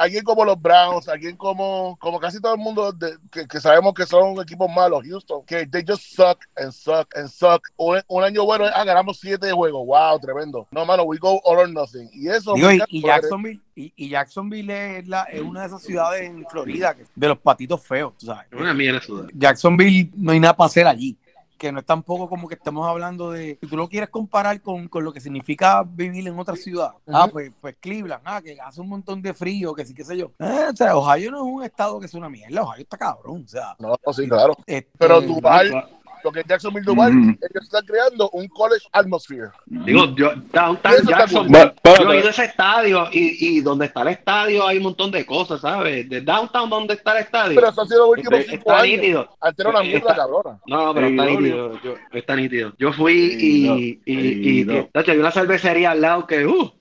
alguien 0.00 0.24
como 0.24 0.46
los 0.46 0.60
Browns, 0.60 1.08
alguien 1.08 1.36
como, 1.36 1.96
como 2.00 2.18
casi 2.18 2.40
todo 2.40 2.54
el 2.54 2.60
mundo 2.60 2.96
que, 3.30 3.60
sabemos 3.60 3.92
que 3.92 4.06
son 4.06 4.40
equipos 4.40 4.70
malos, 4.74 5.04
Houston, 5.04 5.44
que 5.44 5.66
they 5.66 5.84
just 5.86 6.14
suck 6.14 6.38
and 6.56 6.72
suck 6.72 7.14
and 7.14 7.28
suck. 7.28 7.62
Un, 7.76 8.24
año 8.24 8.44
bueno, 8.44 8.64
ah, 8.74 8.82
ganamos 8.84 9.20
siete 9.20 9.52
juegos, 9.52 9.86
wow, 9.86 10.18
tremendo. 10.18 10.66
No, 10.70 10.86
mano, 10.86 11.02
we 11.02 11.18
go 11.18 11.38
all 11.44 11.58
or 11.58 11.68
nothing. 11.68 12.08
Y 12.14 12.28
eso. 12.28 12.54
y, 12.56 13.02
Jacksonville, 13.02 13.60
y, 13.74 14.08
Jacksonville 14.08 14.98
es, 14.98 15.06
la, 15.06 15.24
es 15.24 15.42
una 15.42 15.60
de 15.60 15.66
esas 15.66 15.82
ciudades 15.82 16.22
en 16.22 16.46
Florida 16.46 16.96
de 17.14 17.28
los 17.28 17.38
patitos 17.38 17.82
feos, 17.82 18.14
¿sabes? 18.16 18.46
Una 18.52 18.72
mierda 18.72 19.00
ciudad. 19.00 19.28
Jacksonville 19.34 20.10
no 20.16 20.32
hay 20.32 20.40
nada 20.40 20.56
para 20.56 20.66
hacer 20.66 20.86
allí 20.86 21.18
que 21.60 21.70
no 21.70 21.80
es 21.80 21.84
tampoco 21.84 22.26
como 22.26 22.48
que 22.48 22.54
estamos 22.54 22.88
hablando 22.88 23.32
de, 23.32 23.58
si 23.60 23.68
tú 23.68 23.76
lo 23.76 23.86
quieres 23.86 24.08
comparar 24.08 24.62
con, 24.62 24.88
lo 24.90 25.12
que 25.12 25.20
significa 25.20 25.82
vivir 25.86 26.26
en 26.26 26.38
otra 26.38 26.56
ciudad, 26.56 26.92
ah, 27.06 27.28
pues, 27.30 27.52
pues 27.60 27.76
Cleveland, 27.78 28.22
ah, 28.24 28.40
que 28.40 28.58
hace 28.58 28.80
un 28.80 28.88
montón 28.88 29.20
de 29.20 29.34
frío, 29.34 29.74
que 29.74 29.84
sí, 29.84 29.92
qué 29.92 30.02
sé 30.02 30.16
yo. 30.16 30.32
Eh, 30.38 30.68
o 30.72 30.74
sea, 30.74 30.96
Ohio 30.96 31.30
no 31.30 31.36
es 31.36 31.42
un 31.42 31.62
estado 31.62 32.00
que 32.00 32.06
es 32.06 32.14
una 32.14 32.30
mierda, 32.30 32.62
Ohio 32.62 32.82
está 32.82 32.96
cabrón, 32.96 33.42
o 33.44 33.48
sea. 33.48 33.76
No, 33.78 33.94
sí, 34.10 34.26
claro. 34.26 34.56
Este, 34.66 34.90
Pero 34.96 35.20
Duval, 35.20 35.99
lo 36.22 36.32
que 36.32 36.40
es 36.40 36.46
Jacksonville 36.46 36.84
Duval, 36.84 37.12
mm. 37.12 37.38
ellos 37.40 37.64
están 37.64 37.84
creando 37.84 38.30
un 38.30 38.48
college 38.48 38.86
atmosphere. 38.92 39.50
Digo, 39.66 40.14
yo, 40.14 40.32
Downtown 40.52 41.06
Jackson, 41.06 41.48
yo 41.48 42.12
he 42.12 42.18
ido 42.18 42.28
a 42.28 42.30
ese 42.30 42.44
estadio 42.44 43.08
y, 43.12 43.58
y 43.58 43.60
donde 43.60 43.86
está 43.86 44.02
el 44.02 44.08
estadio 44.08 44.66
hay 44.66 44.78
un 44.78 44.84
montón 44.84 45.10
de 45.10 45.24
cosas, 45.24 45.60
¿sabes? 45.60 46.08
De 46.08 46.20
Downtown 46.20 46.70
donde 46.70 46.94
está 46.94 47.16
el 47.16 47.24
estadio. 47.24 47.54
Pero 47.54 47.68
eso 47.68 47.82
ha 47.82 47.86
sido 47.86 48.00
los 48.00 48.18
últimos 48.18 48.44
cinco 48.48 48.72
años. 48.72 49.00
Nítido. 49.00 49.36
Antes 49.40 49.60
era 49.60 49.70
una 49.70 49.82
mierda 49.82 50.14
cabrona. 50.14 50.60
No, 50.66 50.86
no, 50.86 50.94
pero 50.94 51.06
está 51.08 51.26
nítido. 51.26 51.80
Yo, 51.82 51.94
está 52.12 52.36
nítido. 52.36 52.72
Yo 52.78 52.92
fui 52.92 53.14
y, 53.14 54.00
y, 54.04 54.14
y, 54.14 54.62
y, 54.62 54.88
hay 54.94 55.18
una 55.18 55.30
cervecería 55.30 55.92
al 55.92 56.00
lado 56.00 56.26
que, 56.26 56.46
uh. 56.46 56.72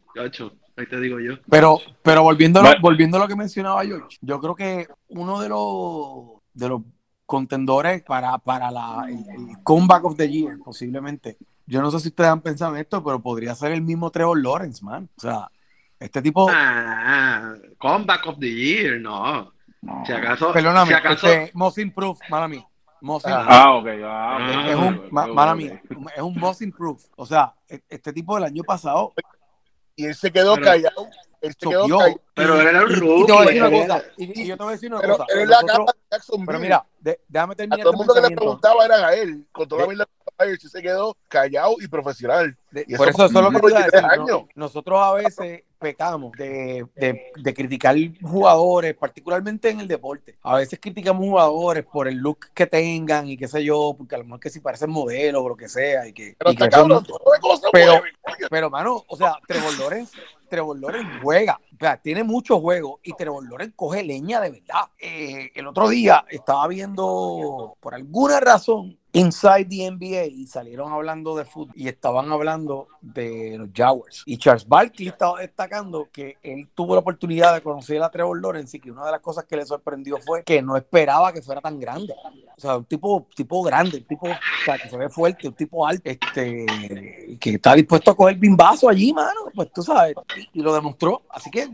Ahí 0.79 0.85
te 0.85 0.99
digo 0.99 1.19
yo. 1.19 1.33
Pero, 1.49 1.79
pero 2.01 2.23
volviendo, 2.23 2.61
a 2.61 2.63
lo, 2.63 2.81
volviendo 2.81 3.17
a 3.17 3.21
lo 3.21 3.27
que 3.27 3.35
mencionaba 3.35 3.83
George, 3.85 4.17
yo 4.21 4.39
creo 4.39 4.55
que 4.55 4.87
uno 5.09 5.41
de 5.41 5.49
los, 5.49 6.41
de 6.53 6.69
los 6.69 6.81
contendores 7.29 8.01
para, 8.01 8.39
para 8.39 8.71
la, 8.71 9.05
el, 9.07 9.61
comeback 9.61 10.03
of 10.03 10.17
the 10.17 10.27
year, 10.27 10.57
posiblemente. 10.65 11.37
Yo 11.67 11.79
no 11.79 11.91
sé 11.91 11.99
si 11.99 12.07
ustedes 12.07 12.31
han 12.31 12.41
pensado 12.41 12.73
en 12.73 12.81
esto, 12.81 13.03
pero 13.03 13.21
podría 13.21 13.53
ser 13.53 13.71
el 13.71 13.83
mismo 13.83 14.09
Trevor 14.09 14.41
Lawrence, 14.41 14.83
man. 14.83 15.07
O 15.15 15.21
sea, 15.21 15.51
este 15.99 16.23
tipo. 16.23 16.47
Ah, 16.51 17.53
comeback 17.77 18.25
of 18.25 18.39
the 18.39 18.51
year, 18.51 18.99
no. 18.99 19.53
Si 20.07 20.11
acaso. 20.11 20.51
Perdóname, 20.51 20.87
si 20.87 20.93
acaso... 20.95 21.27
este, 21.27 21.51
most 21.53 21.77
improved, 21.77 22.19
mala 22.31 22.47
mía. 22.47 22.67
Most 22.99 23.27
ah, 23.27 23.45
ah, 23.47 23.73
ok. 23.75 23.87
Ah, 24.03 24.65
es 24.67 24.75
un, 24.75 25.07
mala 25.11 25.53
mía, 25.53 25.79
es 26.15 26.21
un 26.23 26.35
most 26.35 26.63
improved. 26.63 27.03
O 27.15 27.27
sea, 27.27 27.53
e, 27.69 27.79
este 27.89 28.11
tipo 28.11 28.33
del 28.33 28.45
año 28.45 28.63
pasado 28.63 29.13
y 29.95 30.05
él 30.05 30.15
se 30.15 30.31
quedó 30.31 30.55
callado. 30.55 31.07
Él 31.41 31.55
se 31.57 31.69
quedó. 31.69 31.87
Pero 32.33 32.61
era 32.61 32.83
un 32.83 32.95
rookie. 32.95 33.23
Y, 33.23 33.25
te 33.25 33.33
voy 33.33 33.43
a 33.43 33.45
decir 33.45 33.61
una 33.61 33.71
cosa. 33.71 34.03
Y, 34.17 34.47
yo 34.47 34.57
te 34.57 34.63
voy 34.63 34.69
a 34.69 34.73
decir 34.73 34.91
una 34.91 35.01
pero, 35.01 35.17
cosa. 35.17 35.25
Él 35.33 35.39
es 35.39 35.49
la 35.49 35.61
cara 35.65 35.83
de 35.85 35.99
Jackson 36.11 36.45
Pero 36.45 36.59
mira, 36.59 36.85
de, 36.99 37.19
déjame 37.27 37.55
terminar. 37.55 37.79
A 37.79 37.83
todo 37.83 37.91
el 37.91 37.97
mundo 37.97 38.13
que 38.13 38.21
le 38.21 38.35
preguntaba 38.35 38.85
era 38.85 39.07
a 39.07 39.13
él. 39.13 39.45
Con 39.51 39.67
toda 39.67 39.81
la 39.83 39.87
vida 39.87 40.05
se 40.57 40.81
quedó 40.81 41.17
callado 41.27 41.75
y 41.79 41.87
profesional. 41.87 42.55
De, 42.71 42.85
y 42.87 42.95
por 42.95 43.09
eso, 43.09 43.25
eso 43.25 43.39
es 43.39 43.45
lo 43.45 43.51
que 43.51 43.59
te 43.59 43.69
iba 43.69 43.79
a 43.79 43.83
decir. 43.83 44.01
¿no? 44.27 44.47
Nosotros 44.55 44.99
a 45.01 45.13
veces 45.13 45.63
pecamos 45.79 46.33
de, 46.33 46.85
de, 46.95 47.31
de, 47.35 47.53
criticar 47.53 47.95
jugadores, 48.21 48.95
particularmente 48.95 49.69
en 49.69 49.79
el 49.79 49.87
deporte. 49.87 50.37
A 50.43 50.55
veces 50.55 50.79
criticamos 50.81 51.23
jugadores 51.23 51.85
por 51.85 52.07
el 52.07 52.15
look 52.15 52.47
que 52.53 52.67
tengan 52.67 53.27
y 53.27 53.37
qué 53.37 53.47
sé 53.47 53.63
yo, 53.63 53.95
porque 53.97 54.15
a 54.15 54.17
lo 54.17 54.25
mejor 54.25 54.39
que 54.39 54.49
si 54.49 54.59
parecen 54.59 54.89
modelos 54.89 55.41
o 55.43 55.49
lo 55.49 55.55
que 55.55 55.69
sea. 55.69 56.07
Y 56.07 56.13
que, 56.13 56.35
pero, 56.37 56.51
y 56.51 56.55
que 56.55 56.69
cabrón, 56.69 57.05
son, 57.05 57.17
pero, 57.71 58.01
pero, 58.49 58.69
mano, 58.69 59.03
o 59.07 59.17
sea, 59.17 59.37
Trevor 59.47 59.77
Lawrence, 59.79 60.17
Trevor 60.49 60.77
juega, 61.21 61.59
o 61.73 61.77
sea, 61.79 61.97
tiene 62.01 62.23
mucho 62.23 62.59
juego 62.59 62.99
y 63.03 63.13
Trevor 63.13 63.45
coge 63.75 64.03
leña 64.03 64.41
de 64.41 64.49
verdad. 64.51 64.89
Eh, 64.99 65.51
el 65.55 65.67
otro 65.67 65.87
día 65.87 66.25
estaba 66.29 66.67
viendo, 66.67 67.77
por 67.79 67.95
alguna 67.95 68.39
razón, 68.41 68.98
Inside 69.11 69.65
the 69.65 69.89
NBA 69.89 70.25
y 70.25 70.45
salieron 70.45 70.91
hablando 70.93 71.35
de 71.35 71.43
fútbol 71.43 71.73
y 71.75 71.87
estaban 71.87 72.31
hablando 72.31 72.87
de 73.01 73.57
los 73.57 73.69
Jaguars. 73.73 74.23
Y 74.25 74.37
Charles 74.37 74.67
Barkley 74.67 75.07
estaba 75.07 75.39
destacando 75.39 76.07
que 76.11 76.37
él 76.43 76.69
tuvo 76.75 76.93
la 76.93 76.99
oportunidad 76.99 77.55
de 77.55 77.61
conocer 77.61 78.01
a 78.03 78.09
Trevor 78.11 78.39
Lawrence 78.41 78.77
y 78.77 78.79
que 78.79 78.91
una 78.91 79.05
de 79.05 79.11
las 79.11 79.21
cosas 79.21 79.45
que 79.45 79.55
le 79.55 79.65
sorprendió 79.65 80.17
fue 80.17 80.43
que 80.43 80.61
no 80.61 80.77
esperaba 80.77 81.33
que 81.33 81.41
fuera 81.41 81.59
tan 81.59 81.79
grande. 81.79 82.13
O 82.55 82.61
sea, 82.61 82.77
un 82.77 82.85
tipo, 82.85 83.25
tipo 83.35 83.63
grande, 83.63 83.97
un 83.97 84.03
tipo 84.03 84.27
que 84.27 84.89
se 84.89 84.97
ve 84.97 85.09
fuerte, 85.09 85.47
un 85.47 85.53
tipo 85.55 85.87
alto, 85.87 86.09
este, 86.09 87.37
que 87.39 87.51
está 87.51 87.73
dispuesto 87.73 88.11
a 88.11 88.15
coger 88.15 88.35
bimbazo 88.35 88.89
allí, 88.89 89.13
mano. 89.13 89.49
Pues 89.55 89.71
tú 89.73 89.81
sabes, 89.81 90.15
y, 90.37 90.59
y 90.59 90.61
lo 90.61 90.73
demostró. 90.73 91.23
Así 91.29 91.49
que 91.49 91.67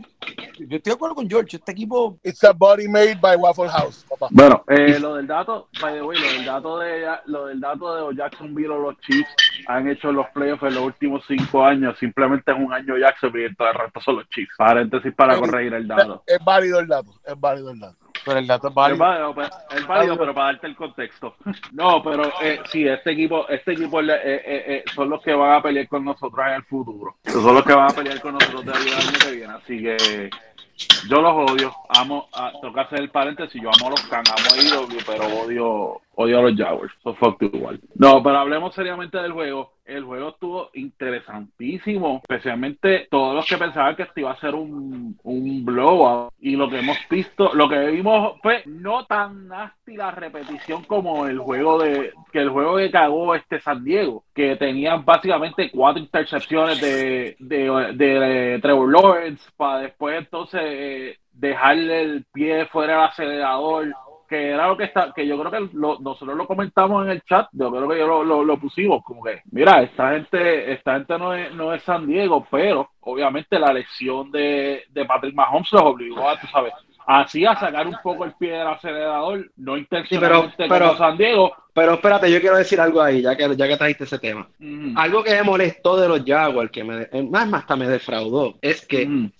yo 0.58 0.76
estoy 0.76 0.90
de 0.90 0.92
acuerdo 0.92 1.14
con 1.14 1.28
George, 1.28 1.56
este 1.56 1.72
equipo. 1.72 2.18
It's 2.22 2.42
a 2.44 2.52
body 2.52 2.88
made 2.88 3.16
by 3.20 3.36
Waffle 3.36 3.68
House, 3.68 4.04
papá. 4.08 4.28
Bueno, 4.30 4.64
eh, 4.68 4.98
lo 4.98 5.16
del 5.16 5.26
dato, 5.26 5.68
by 5.80 5.94
the 5.94 6.02
way, 6.02 6.18
lo 6.18 6.26
del 6.28 6.44
dato 6.44 6.78
de 6.78 7.06
lo 7.26 7.46
del 7.46 7.60
dato 7.60 7.94
de 7.94 8.00
los 8.02 8.16
Jacksonville 8.16 8.68
o 8.68 8.78
los 8.78 9.00
Chiefs 9.00 9.34
han 9.66 9.88
hecho 9.88 10.12
los 10.12 10.26
playoffs 10.30 10.62
en 10.64 10.74
los 10.74 10.84
últimos 10.84 11.24
cinco 11.26 11.64
años. 11.64 11.96
Simplemente 11.98 12.52
es 12.52 12.58
un 12.58 12.72
año 12.72 12.96
Jacksonville 12.96 13.50
y 13.50 13.54
todo 13.54 13.68
el 13.68 13.74
resto 13.74 14.00
son 14.00 14.16
los 14.16 14.28
Chiefs. 14.28 14.54
Paréntesis 14.56 15.14
para 15.14 15.36
corregir 15.36 15.74
el 15.74 15.86
dato. 15.86 16.22
Es 16.26 16.38
válido 16.44 16.80
el 16.80 16.86
dato, 16.86 17.10
es 17.24 17.38
válido 17.38 17.70
el 17.70 17.80
dato. 17.80 18.06
Pero 18.24 18.38
el 18.40 18.46
dato 18.46 18.68
es 18.68 18.74
válido. 18.74 18.94
Es 18.94 18.98
válido, 18.98 19.34
pues, 19.34 19.50
es 19.70 19.86
válido 19.86 20.18
pero 20.18 20.34
para 20.34 20.46
darte 20.46 20.66
el 20.66 20.76
contexto. 20.76 21.36
No, 21.72 22.02
pero 22.02 22.24
eh, 22.42 22.60
sí, 22.70 22.86
este 22.86 23.12
equipo, 23.12 23.46
este 23.48 23.72
equipo 23.72 24.00
eh, 24.00 24.06
eh, 24.12 24.64
eh, 24.66 24.84
son 24.94 25.10
los 25.10 25.22
que 25.22 25.34
van 25.34 25.52
a 25.52 25.62
pelear 25.62 25.86
con 25.88 26.04
nosotros 26.04 26.46
en 26.46 26.54
el 26.54 26.64
futuro. 26.64 27.16
Son 27.24 27.54
los 27.54 27.64
que 27.64 27.74
van 27.74 27.90
a 27.90 27.94
pelear 27.94 28.20
con 28.20 28.34
nosotros 28.34 28.64
de 28.64 28.72
el 28.72 28.94
año 28.94 29.18
que 29.22 29.30
viene. 29.32 29.52
Así 29.52 29.82
que 29.82 30.30
yo 31.08 31.20
los 31.20 31.50
odio. 31.50 31.72
Amo, 31.88 32.28
a, 32.32 32.52
toca 32.60 32.82
hacer 32.82 33.00
el 33.00 33.10
paréntesis, 33.10 33.60
yo 33.60 33.70
amo 33.70 33.88
a 33.88 33.90
los 33.90 34.02
Can, 34.02 34.24
amo 34.26 34.48
a 34.52 34.84
IW, 34.86 34.98
pero 35.06 35.26
odio, 35.42 36.00
odio 36.16 36.38
a 36.38 36.42
los 36.42 36.56
Jaguars. 36.56 36.92
So 37.02 37.14
fuck 37.14 37.40
igual. 37.42 37.80
No, 37.94 38.22
pero 38.22 38.38
hablemos 38.38 38.74
seriamente 38.74 39.18
del 39.18 39.32
juego. 39.32 39.72
El 39.84 40.02
juego 40.02 40.30
estuvo 40.30 40.70
interesantísimo, 40.74 42.20
especialmente 42.22 43.06
todos 43.08 43.36
los 43.36 43.46
que 43.46 43.56
pensaban 43.56 43.94
que 43.94 44.02
esto 44.02 44.18
iba 44.18 44.32
a 44.32 44.40
ser 44.40 44.54
un, 44.56 45.16
un 45.22 45.64
blowout. 45.64 46.32
Y 46.40 46.56
lo 46.56 46.68
que 46.68 46.80
hemos 46.80 46.98
visto, 47.08 47.54
lo 47.54 47.68
que 47.68 47.78
vimos 47.86 48.34
fue 48.42 48.62
no 48.66 49.06
tan 49.06 49.46
nasty 49.46 49.96
la 49.96 50.10
repetición 50.10 50.82
como 50.84 51.26
el 51.26 51.38
juego 51.38 51.78
de 51.80 52.12
que 52.32 52.40
el 52.40 52.50
juego 52.50 52.78
que 52.78 52.90
cagó 52.90 53.34
este 53.34 53.60
San 53.60 53.84
Diego, 53.84 54.24
que 54.34 54.56
tenían 54.56 55.04
básicamente 55.04 55.70
cuatro 55.70 56.02
intercepciones 56.02 56.80
de, 56.80 57.36
de, 57.38 57.92
de, 57.94 58.58
Trevor 58.60 58.90
Lawrence 58.90 59.48
para 59.56 59.80
después 59.80 60.18
entonces 60.18 60.60
eh, 60.64 61.18
dejarle 61.32 62.02
el 62.02 62.24
pie 62.32 62.66
fuera 62.66 62.94
del 62.94 63.04
acelerador 63.04 63.94
que 64.26 64.50
era 64.50 64.68
lo 64.68 64.76
que 64.76 64.84
está, 64.84 65.12
que 65.12 65.26
yo 65.26 65.38
creo 65.38 65.50
que 65.50 65.76
lo, 65.76 65.98
nosotros 65.98 66.36
lo 66.36 66.46
comentamos 66.46 67.04
en 67.04 67.12
el 67.12 67.22
chat, 67.22 67.48
yo 67.52 67.70
creo 67.70 67.88
que 67.88 67.98
yo 67.98 68.24
lo, 68.24 68.44
lo, 68.44 68.58
pusimos, 68.58 69.02
como 69.04 69.22
que, 69.22 69.42
mira, 69.50 69.82
esta 69.82 70.12
gente, 70.12 70.72
esta 70.72 70.94
gente 70.94 71.18
no 71.18 71.34
es, 71.34 71.52
no 71.54 71.72
es 71.72 71.82
San 71.82 72.06
Diego, 72.06 72.46
pero 72.50 72.90
obviamente 73.00 73.58
la 73.58 73.72
lesión 73.72 74.30
de, 74.30 74.84
de 74.90 75.04
Patrick 75.04 75.34
Mahomes 75.34 75.72
los 75.72 75.82
obligó 75.82 76.28
a, 76.28 76.38
tú 76.40 76.46
sabes, 76.48 76.72
así 77.06 77.46
a 77.46 77.54
sacar 77.56 77.86
un 77.86 77.96
poco 78.02 78.24
el 78.24 78.34
pie 78.34 78.52
del 78.52 78.66
acelerador, 78.66 79.50
no 79.56 79.76
intencionalmente 79.76 80.64
sí, 80.64 80.68
pero, 80.68 80.88
como 80.88 80.98
San 80.98 81.16
Diego, 81.16 81.54
pero 81.76 81.92
espérate, 81.92 82.32
yo 82.32 82.40
quiero 82.40 82.56
decir 82.56 82.80
algo 82.80 83.02
ahí, 83.02 83.20
ya 83.20 83.36
que, 83.36 83.54
ya 83.54 83.68
que 83.68 83.76
trajiste 83.76 84.04
ese 84.04 84.18
tema. 84.18 84.48
Mm. 84.58 84.96
Algo 84.96 85.22
que 85.22 85.32
me 85.32 85.42
molestó 85.42 86.00
de 86.00 86.08
los 86.08 86.24
Jaguars, 86.24 86.70
que 86.70 86.82
me, 86.82 87.06
más, 87.30 87.46
más 87.46 87.60
hasta 87.60 87.76
me 87.76 87.86
defraudó, 87.86 88.56
es 88.62 88.86
que 88.86 89.04
mm. 89.04 89.32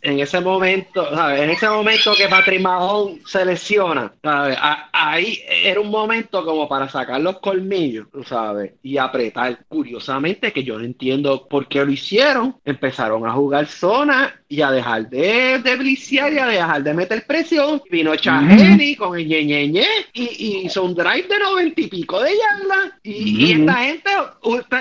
en 0.00 0.18
ese 0.18 0.40
momento, 0.40 1.14
¿sabes? 1.14 1.42
en 1.42 1.50
ese 1.50 1.68
momento 1.68 2.14
que 2.16 2.28
Patrick 2.28 2.62
Mahon 2.62 3.20
se 3.26 3.44
lesiona, 3.44 4.10
¿sabes? 4.22 4.56
ahí 4.90 5.40
era 5.46 5.80
un 5.80 5.90
momento 5.90 6.42
como 6.46 6.66
para 6.66 6.88
sacar 6.88 7.20
los 7.20 7.40
colmillos, 7.40 8.06
¿sabes? 8.24 8.72
Y 8.82 8.96
apretar. 8.96 9.58
Curiosamente, 9.68 10.50
que 10.50 10.64
yo 10.64 10.78
no 10.78 10.84
entiendo 10.86 11.46
por 11.46 11.66
qué 11.68 11.84
lo 11.84 11.92
hicieron. 11.92 12.56
Empezaron 12.64 13.26
a 13.26 13.32
jugar 13.32 13.66
zona 13.66 14.34
y 14.48 14.62
a 14.62 14.70
dejar 14.70 15.10
de, 15.10 15.58
de 15.58 15.76
bliciar 15.76 16.32
y 16.32 16.38
a 16.38 16.46
dejar 16.46 16.82
de 16.82 16.94
meter 16.94 17.26
presión. 17.26 17.82
Vino 17.90 18.16
Chaheni 18.16 18.96
con 18.96 19.18
el 19.18 19.26
ñeñeñe 19.26 19.86
y, 20.14 20.22
y 20.22 20.66
hizo 20.66 20.84
un 20.84 20.94
drive 20.94 21.26
de 21.28 21.38
90 21.38 21.81
y 21.82 21.88
pico 21.88 22.22
de 22.22 22.30
yardas. 22.30 22.92
Y, 23.02 23.52
esta 23.52 23.74
gente, 23.74 24.10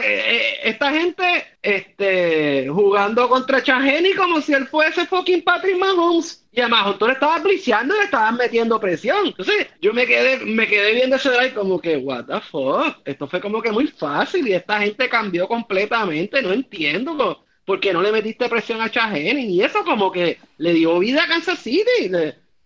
eh, 0.04 0.60
esta 0.64 0.92
gente 0.92 1.24
este, 1.62 2.68
jugando 2.70 3.28
contra 3.30 3.64
Chageni 3.64 4.14
como 4.14 4.42
si 4.42 4.54
él 4.54 4.68
fuese 4.68 5.06
fucking 5.06 5.44
Patrick 5.44 5.78
Mahomes. 5.78 6.46
Y 6.52 6.60
además, 6.60 6.98
tú 6.98 7.08
le 7.08 7.14
estabas 7.14 7.44
bliciando 7.44 7.96
y 7.96 8.00
le 8.00 8.06
estabas 8.06 8.34
metiendo 8.34 8.80
presión. 8.80 9.28
Entonces, 9.28 9.68
yo 9.82 9.94
me 9.94 10.06
quedé, 10.06 10.46
me 10.46 10.68
quedé 10.68 10.94
viendo 10.94 11.16
ese 11.16 11.30
drive 11.30 11.54
como 11.54 11.80
que, 11.80 11.98
what 11.98 12.26
the 12.26 12.42
fuck. 12.42 12.98
Esto 13.06 13.28
fue 13.28 13.42
como 13.42 13.62
que 13.62 13.72
muy 13.72 13.88
fácil 13.88 14.48
y 14.48 14.54
esta 14.54 14.80
gente 14.80 15.10
cambió 15.10 15.48
completamente. 15.48 16.42
No 16.42 16.52
entiendo 16.52 17.46
por 17.66 17.80
qué 17.80 17.94
no 17.94 18.02
le 18.02 18.12
metiste 18.12 18.50
presión 18.50 18.82
a 18.82 18.92
Chageni. 18.92 19.46
Y 19.46 19.64
eso 19.64 19.84
como 19.84 20.12
que 20.12 20.40
le 20.58 20.74
dio 20.74 21.00
vida 21.00 21.24
a 21.24 21.28
Kansas 21.28 21.60
City. 21.60 22.12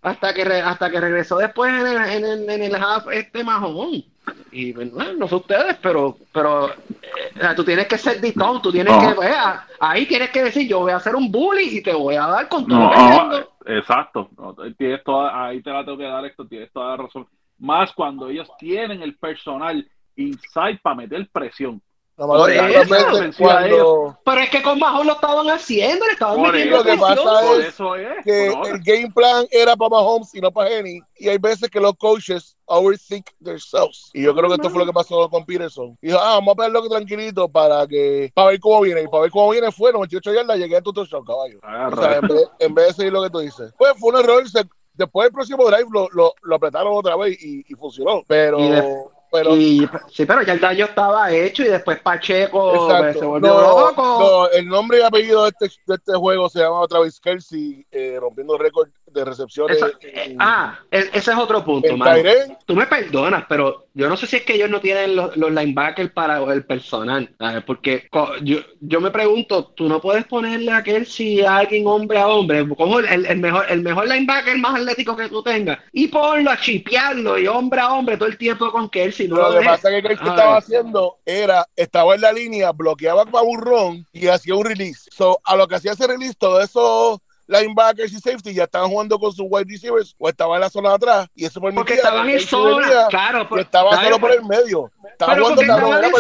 hasta 0.02 0.34
que 0.34 0.44
hasta 0.44 0.90
que 0.90 1.00
regresó 1.00 1.38
después 1.38 1.72
en 1.72 1.88
el, 1.88 1.98
en 1.98 2.26
el, 2.26 2.50
en 2.50 2.64
el 2.64 2.76
half 2.76 3.08
este 3.12 3.44
Mahomes. 3.44 4.06
Y 4.52 4.74
bueno, 4.74 5.14
no 5.18 5.28
sé 5.28 5.36
ustedes, 5.36 5.78
pero 5.82 6.18
pero 6.32 6.70
eh, 6.70 7.54
tú 7.56 7.64
tienes 7.64 7.88
que 7.88 7.98
ser 7.98 8.22
ditón, 8.22 8.62
tú 8.62 8.72
tienes 8.72 8.94
que, 8.98 9.20
ver, 9.20 9.36
ahí 9.80 10.06
tienes 10.06 10.30
que 10.30 10.44
decir, 10.44 10.68
yo 10.68 10.80
voy 10.80 10.92
a 10.92 10.98
hacer 10.98 11.16
un 11.16 11.32
bully 11.32 11.78
y 11.78 11.84
te 11.84 11.94
voy 11.94 12.16
a 12.16 12.28
dar 12.28 12.48
con 12.48 12.66
todo 12.66 12.80
no, 12.80 13.40
Exacto, 13.66 14.30
tienes 14.78 15.04
toda, 15.04 15.48
ahí 15.48 15.62
te 15.62 15.72
la 15.72 15.84
tengo 15.84 15.98
que 15.98 16.04
dar 16.04 16.26
esto, 16.26 16.48
tienes 16.48 16.72
toda 16.72 16.92
la 16.92 17.04
razón. 17.04 17.28
Más 17.58 17.92
cuando 17.94 18.30
ellos 18.30 18.50
tienen 18.60 19.02
el 19.02 19.18
personal 19.18 19.86
inside 20.16 20.80
para 20.82 20.96
meter 20.96 21.28
presión. 21.32 21.82
Por 22.18 22.50
eso, 22.50 24.18
Pero 24.24 24.42
es 24.42 24.50
que 24.50 24.62
con 24.62 24.80
Mahomes 24.80 25.06
lo 25.06 25.14
estaban 25.14 25.50
haciendo, 25.50 26.06
le 26.06 26.14
estaban 26.14 26.42
metiendo 26.42 26.78
Lo 26.78 26.84
que 26.84 26.98
pasa 26.98 27.58
es, 27.58 27.76
que 28.24 28.48
el 28.48 28.80
game 28.84 29.12
plan 29.14 29.46
era 29.52 29.76
para 29.76 29.90
Mahomes 29.90 30.34
y 30.34 30.40
no 30.40 30.50
para 30.50 30.70
Henny. 30.72 31.02
Y 31.18 31.28
hay 31.28 31.38
veces 31.38 31.70
que 31.70 31.80
los 31.80 31.94
coaches 31.96 32.56
overthink 32.66 33.26
themselves. 33.44 34.12
Y 34.14 34.24
yo 34.24 34.34
creo 34.34 34.48
que 34.48 34.56
esto 34.56 34.70
fue 34.70 34.80
lo 34.80 34.86
que 34.86 34.94
pasó 34.94 35.30
con 35.30 35.46
Peterson. 35.46 35.98
Dijo, 36.02 36.18
ah, 36.18 36.36
vamos 36.36 36.56
a 36.58 36.62
verlo 36.62 36.88
tranquilito 36.88 37.50
para 37.50 37.86
que 37.86 38.32
para 38.34 38.52
ver 38.52 38.60
cómo 38.62 38.82
viene. 38.82 39.02
Y 39.02 39.08
para 39.08 39.24
ver 39.24 39.32
cómo 39.32 39.50
viene 39.50 39.70
fue 39.72 39.92
98 39.92 40.34
yardas, 40.34 40.58
llegué 40.58 40.78
a 40.78 40.82
tu 40.82 40.94
touchdown, 40.94 41.26
caballo. 41.26 41.60
o 41.60 42.02
sea, 42.02 42.16
en 42.16 42.28
vez, 42.28 42.50
en 42.60 42.76
vez, 42.76 42.88
de 42.88 42.94
seguir 42.94 43.12
lo 43.12 43.24
que 43.24 43.30
tú 43.30 43.40
dices. 43.40 43.74
Pues 43.78 43.94
fue 43.98 44.14
un 44.14 44.20
error. 44.20 44.42
después 44.94 45.26
del 45.26 45.34
próximo 45.34 45.66
drive 45.66 45.88
lo, 45.92 46.08
lo, 46.14 46.34
lo 46.44 46.56
apretaron 46.56 46.96
otra 46.96 47.18
vez 47.18 47.38
y, 47.44 47.66
y 47.68 47.74
funcionó. 47.76 48.24
Pero 48.26 49.12
sí, 50.12 50.26
pero 50.26 50.42
ya 50.44 50.54
el 50.54 50.60
daño 50.60 50.86
estaba 50.86 51.32
hecho 51.32 51.64
y 51.64 51.68
después 51.68 52.00
Pacheco 52.00 52.88
pues, 52.88 53.18
se 53.18 53.26
volvió 53.26 53.62
loco. 53.62 54.50
el 54.52 54.68
nombre 54.68 55.00
y 55.00 55.02
apellido 55.02 55.44
de 55.44 55.50
este, 55.50 55.80
de 55.86 55.96
este 55.96 56.14
juego 56.14 56.50
se 56.50 56.60
llama 56.60 56.88
Travis 56.88 57.20
Kelsey, 57.20 57.86
eh, 57.92 58.18
rompiendo 58.20 58.58
récord 58.58 58.90
de 59.16 59.26
recepciones. 59.26 59.78
Eh, 60.02 60.36
ah, 60.40 60.78
e, 60.92 61.10
ese 61.14 61.32
es 61.32 61.38
otro 61.38 61.64
punto, 61.64 61.90
Tú 62.66 62.76
me 62.76 62.86
perdonas, 62.86 63.46
pero 63.48 63.88
yo 63.94 64.10
no 64.10 64.18
sé 64.18 64.28
si 64.28 64.36
es 64.36 64.44
que 64.44 64.56
ellos 64.56 64.70
no 64.70 64.82
tienen 64.82 65.16
los, 65.16 65.36
linebackers 65.38 66.12
para 66.12 66.44
el 66.54 66.66
personal, 66.66 67.34
porque 67.66 68.10
yo, 68.44 68.60
yo 68.82 69.02
me 69.02 69.10
pregunto, 69.10 69.68
tú 69.76 69.88
no 69.88 70.02
puedes 70.02 70.26
ponerle 70.26 70.72
a 70.72 70.84
Kelsey 70.84 71.42
a 71.42 71.58
alguien 71.58 71.88
hombre 71.88 72.20
a 72.20 72.28
hombre, 72.28 72.68
como 72.76 73.00
el, 73.00 73.38
mejor, 73.38 73.66
el 73.70 73.82
mejor 73.82 74.08
linebacker 74.08 74.58
más 74.58 74.82
atlético 74.82 75.16
que 75.16 75.30
tú 75.30 75.42
tengas, 75.42 75.80
y 75.94 76.08
ponlo 76.10 76.52
a 76.52 76.60
chipearlo 76.60 77.40
y 77.40 77.48
hombre 77.48 77.80
a 77.80 77.94
hombre 77.94 78.18
todo 78.18 78.28
el 78.28 78.38
tiempo 78.38 78.72
con 78.72 78.90
Kelsey. 78.90 79.28
lo, 79.28 79.58
que 79.58 79.66
pasa 79.66 79.90
es 79.90 80.02
que 80.02 80.10
Kelsey 80.10 80.28
estaba 80.28 80.58
haciendo 80.58 81.18
era, 81.26 81.66
estaba 81.76 82.16
en 82.16 82.22
la 82.22 82.34
línea, 82.34 82.72
bloqueaba 82.74 83.26
para 83.26 83.46
burrón 83.46 84.06
y 84.12 84.28
hacía 84.28 84.56
un 84.56 84.66
release. 84.66 85.10
So, 85.12 85.40
a 85.46 85.56
lo 85.56 85.68
que 85.68 85.76
hacía 85.76 85.94
ese 85.94 86.06
release, 86.06 86.36
todo 86.38 86.60
eso 86.60 87.22
linebackers 87.48 88.12
y 88.12 88.20
safety 88.20 88.54
ya 88.54 88.64
estaban 88.64 88.90
jugando 88.90 89.20
con 89.20 89.32
sus 89.32 89.46
wide 89.48 89.66
receivers 89.70 90.16
o 90.18 90.30
estaban 90.30 90.56
en 90.56 90.62
la 90.62 90.70
zona 90.70 90.90
de 90.90 90.96
atrás 90.96 91.28
y 91.36 91.46
eso 91.46 91.62
porque 91.62 91.94
estaban 91.94 92.30
en 92.30 92.40
zona 92.40 93.08
claro 93.10 93.48
pues, 93.48 93.66
estaba 93.66 94.02
solo 94.04 94.20
por 94.20 94.32
el 94.32 94.44
medio. 94.44 94.92
Estaba 95.12 95.34
pero, 95.34 95.46
jugando 95.46 96.12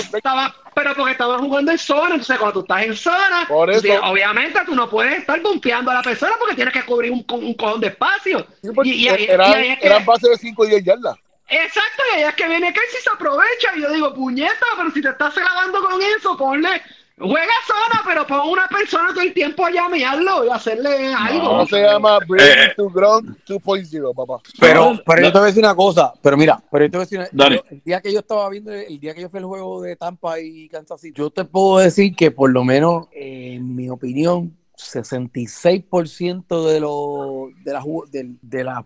pero 0.73 0.95
porque 0.95 1.11
estaban 1.11 1.41
jugando 1.41 1.71
en 1.71 1.77
zona 1.77 2.15
entonces 2.15 2.37
cuando 2.37 2.53
tú 2.53 2.59
estás 2.61 2.83
en 2.83 2.95
zona 2.95 3.47
obviamente 3.49 4.59
tú 4.65 4.75
no 4.75 4.89
puedes 4.89 5.19
estar 5.19 5.41
bompeando 5.41 5.91
a 5.91 5.95
la 5.95 6.01
persona 6.01 6.33
porque 6.39 6.55
tienes 6.55 6.73
que 6.73 6.83
cubrir 6.83 7.11
un, 7.11 7.25
un 7.27 7.53
cojón 7.53 7.81
de 7.81 7.87
espacio. 7.87 8.45
Y, 8.83 8.91
y, 8.91 9.07
eran, 9.07 9.77
eran 9.81 10.05
bases 10.05 10.29
de 10.29 10.37
5 10.37 10.65
y 10.65 10.69
10 10.69 10.83
yardas. 10.83 11.17
Exacto, 11.47 12.03
y 12.17 12.21
es 12.21 12.33
que 12.33 12.47
viene 12.47 12.73
casi 12.73 12.97
se 13.03 13.09
aprovecha. 13.13 13.75
Y 13.75 13.81
yo 13.81 13.91
digo, 13.91 14.13
puñeta, 14.13 14.65
pero 14.77 14.91
si 14.91 15.01
te 15.01 15.09
estás 15.09 15.35
grabando 15.35 15.81
con 15.81 16.01
eso, 16.01 16.35
ponle 16.37 16.81
Juega 17.17 17.53
zona, 17.65 18.01
pero 18.05 18.27
pon 18.27 18.49
una 18.49 18.67
persona 18.67 19.13
todo 19.13 19.21
el 19.21 19.33
tiempo 19.33 19.65
a 19.65 19.71
llamearlo 19.71 20.45
y 20.45 20.49
hacerle 20.49 21.13
algo. 21.13 21.59
No, 21.59 21.65
se 21.65 21.81
llama 21.81 22.19
Bring 22.27 22.43
eh, 22.45 22.73
to 22.75 22.89
Ground 22.89 23.37
2.0, 23.47 24.13
papá. 24.13 24.41
Pero, 24.59 24.99
pero 25.05 25.21
yo 25.21 25.31
te 25.31 25.37
voy 25.37 25.45
a 25.45 25.47
decir 25.47 25.63
una 25.63 25.75
cosa, 25.75 26.13
pero 26.21 26.35
mira, 26.35 26.61
pero 26.69 26.85
yo 26.85 26.91
te 26.91 26.97
voy 26.97 27.03
a 27.03 27.07
decir 27.07 27.29
una, 27.31 27.47
el 27.69 27.81
día 27.85 28.01
que 28.01 28.11
yo 28.11 28.19
estaba 28.19 28.49
viendo, 28.49 28.73
el 28.73 28.99
día 28.99 29.13
que 29.13 29.21
yo 29.21 29.29
fui 29.29 29.39
al 29.39 29.45
juego 29.45 29.81
de 29.81 29.95
Tampa 29.95 30.41
y 30.41 30.67
Kansas 30.67 30.99
City, 30.99 31.17
yo 31.17 31.29
te 31.29 31.45
puedo 31.45 31.77
decir 31.77 32.13
que 32.17 32.31
por 32.31 32.51
lo 32.51 32.65
menos, 32.65 33.07
en 33.13 33.73
mi 33.73 33.89
opinión, 33.89 34.57
66% 34.77 36.65
de, 36.65 36.79
lo, 36.81 37.49
de, 37.63 37.71
la, 37.71 37.81
de, 38.11 38.35
de 38.41 38.63
la 38.65 38.85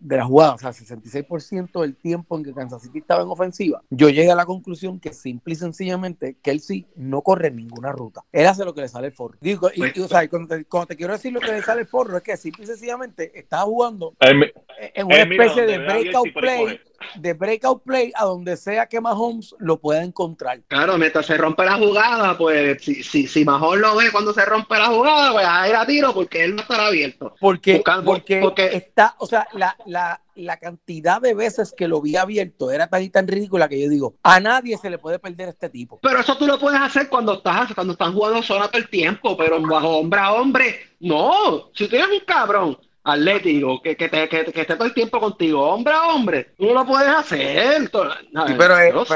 de 0.00 0.16
la 0.16 0.24
jugada, 0.24 0.54
o 0.54 0.58
sea, 0.58 0.70
66% 0.70 1.80
del 1.80 1.96
tiempo 1.96 2.36
en 2.36 2.44
que 2.44 2.54
Kansas 2.54 2.82
City 2.82 2.98
estaba 2.98 3.22
en 3.22 3.28
ofensiva, 3.28 3.82
yo 3.90 4.08
llegué 4.08 4.30
a 4.30 4.34
la 4.34 4.46
conclusión 4.46 5.00
que 5.00 5.12
simple 5.12 5.54
y 5.54 5.56
sencillamente 5.56 6.36
Kelsey 6.42 6.86
no 6.96 7.22
corre 7.22 7.50
ninguna 7.50 7.92
ruta. 7.92 8.24
Él 8.32 8.46
hace 8.46 8.64
lo 8.64 8.74
que 8.74 8.82
le 8.82 8.88
sale 8.88 9.08
el 9.08 9.12
forro. 9.12 9.38
Digo, 9.40 9.70
y, 9.74 10.00
o 10.00 10.08
sea, 10.08 10.28
cuando 10.28 10.56
te, 10.86 10.96
quiero 10.96 11.12
decir 11.12 11.32
lo 11.32 11.40
que 11.40 11.52
le 11.52 11.62
sale 11.62 11.82
el 11.82 11.86
forro 11.86 12.16
es 12.16 12.22
que 12.22 12.36
simple 12.36 12.64
y 12.64 12.66
sencillamente 12.66 13.38
está 13.38 13.60
jugando 13.60 14.14
en 14.20 15.06
una 15.06 15.22
especie 15.22 15.66
de 15.66 15.78
breakout 15.78 16.32
play 16.34 16.80
de 17.16 17.32
breakout 17.32 17.82
play 17.82 18.12
a 18.14 18.24
donde 18.24 18.56
sea 18.56 18.86
que 18.86 19.00
Mahomes 19.00 19.54
lo 19.58 19.78
pueda 19.78 20.02
encontrar. 20.02 20.60
Claro, 20.68 20.98
mientras 20.98 21.26
se 21.26 21.36
rompe 21.36 21.64
la 21.64 21.76
jugada, 21.76 22.36
pues 22.36 22.82
si, 22.82 23.02
si, 23.02 23.26
si 23.26 23.44
Mahomes 23.44 23.80
lo 23.80 23.96
ve 23.96 24.10
cuando 24.10 24.32
se 24.32 24.44
rompe 24.44 24.76
la 24.76 24.86
jugada, 24.86 25.32
pues 25.32 25.46
a 25.46 25.68
ir 25.68 25.76
a 25.76 25.86
tiro 25.86 26.12
porque 26.14 26.44
él 26.44 26.56
no 26.56 26.62
estará 26.62 26.86
abierto. 26.86 27.34
Porque, 27.40 27.82
porque, 28.04 28.70
está, 28.72 29.14
o 29.18 29.26
sea, 29.26 29.46
la, 29.52 29.76
la, 29.86 30.20
la 30.34 30.56
cantidad 30.56 31.20
de 31.20 31.34
veces 31.34 31.74
que 31.76 31.88
lo 31.88 32.00
vi 32.00 32.16
abierto 32.16 32.70
era 32.70 32.86
tan 32.86 33.02
y 33.02 33.10
tan 33.10 33.26
ridícula 33.26 33.68
que 33.68 33.80
yo 33.80 33.88
digo, 33.88 34.14
a 34.22 34.40
nadie 34.40 34.76
se 34.78 34.90
le 34.90 34.98
puede 34.98 35.18
perder 35.18 35.48
este 35.48 35.68
tipo. 35.68 35.98
Pero 36.02 36.20
eso 36.20 36.36
tú 36.36 36.46
lo 36.46 36.58
puedes 36.58 36.80
hacer 36.80 37.08
cuando 37.08 37.34
estás, 37.34 37.74
cuando 37.74 37.92
están 37.92 38.12
jugando 38.12 38.42
zona 38.42 38.68
todo 38.68 38.80
el 38.80 38.88
tiempo, 38.88 39.36
pero 39.36 39.60
bajo 39.60 39.98
hombre 39.98 40.20
a 40.20 40.32
hombre, 40.32 40.80
no. 41.00 41.70
Si 41.74 41.88
tú 41.88 41.96
eres 41.96 42.08
un 42.08 42.24
cabrón 42.26 42.78
atlético, 43.08 43.80
que, 43.82 43.96
que, 43.96 44.08
te, 44.08 44.28
que, 44.28 44.44
que, 44.44 44.60
esté 44.60 44.74
todo 44.74 44.84
el 44.84 44.94
tiempo 44.94 45.18
contigo, 45.18 45.62
hombre 45.62 45.94
a 45.94 46.08
hombre, 46.08 46.52
tú 46.56 46.66
no 46.66 46.74
lo 46.74 46.86
puedes 46.86 47.08
hacer. 47.08 47.90
pero, 47.90 48.78
es, 48.78 49.08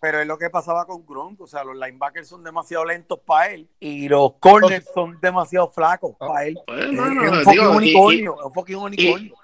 pero, 0.00 0.20
es 0.20 0.26
lo 0.26 0.38
que, 0.38 0.50
pasaba 0.50 0.86
con 0.86 1.04
Gronk, 1.04 1.40
o 1.40 1.46
sea, 1.46 1.64
los 1.64 1.76
linebackers 1.76 2.28
son 2.28 2.44
demasiado 2.44 2.84
lentos 2.84 3.18
para 3.26 3.52
él 3.52 3.68
y 3.80 4.08
los 4.08 4.34
corners 4.34 4.88
son 4.94 5.18
demasiado 5.20 5.68
flacos 5.70 6.16
para 6.16 6.46
él. 6.46 6.58
Pues, 6.66 6.84
es, 6.84 6.90
un 6.90 7.42
fucking 7.44 7.66
unicornio, 7.66 8.36
un 8.44 8.52
fucking 8.52 8.76
unicornio. 8.76 9.34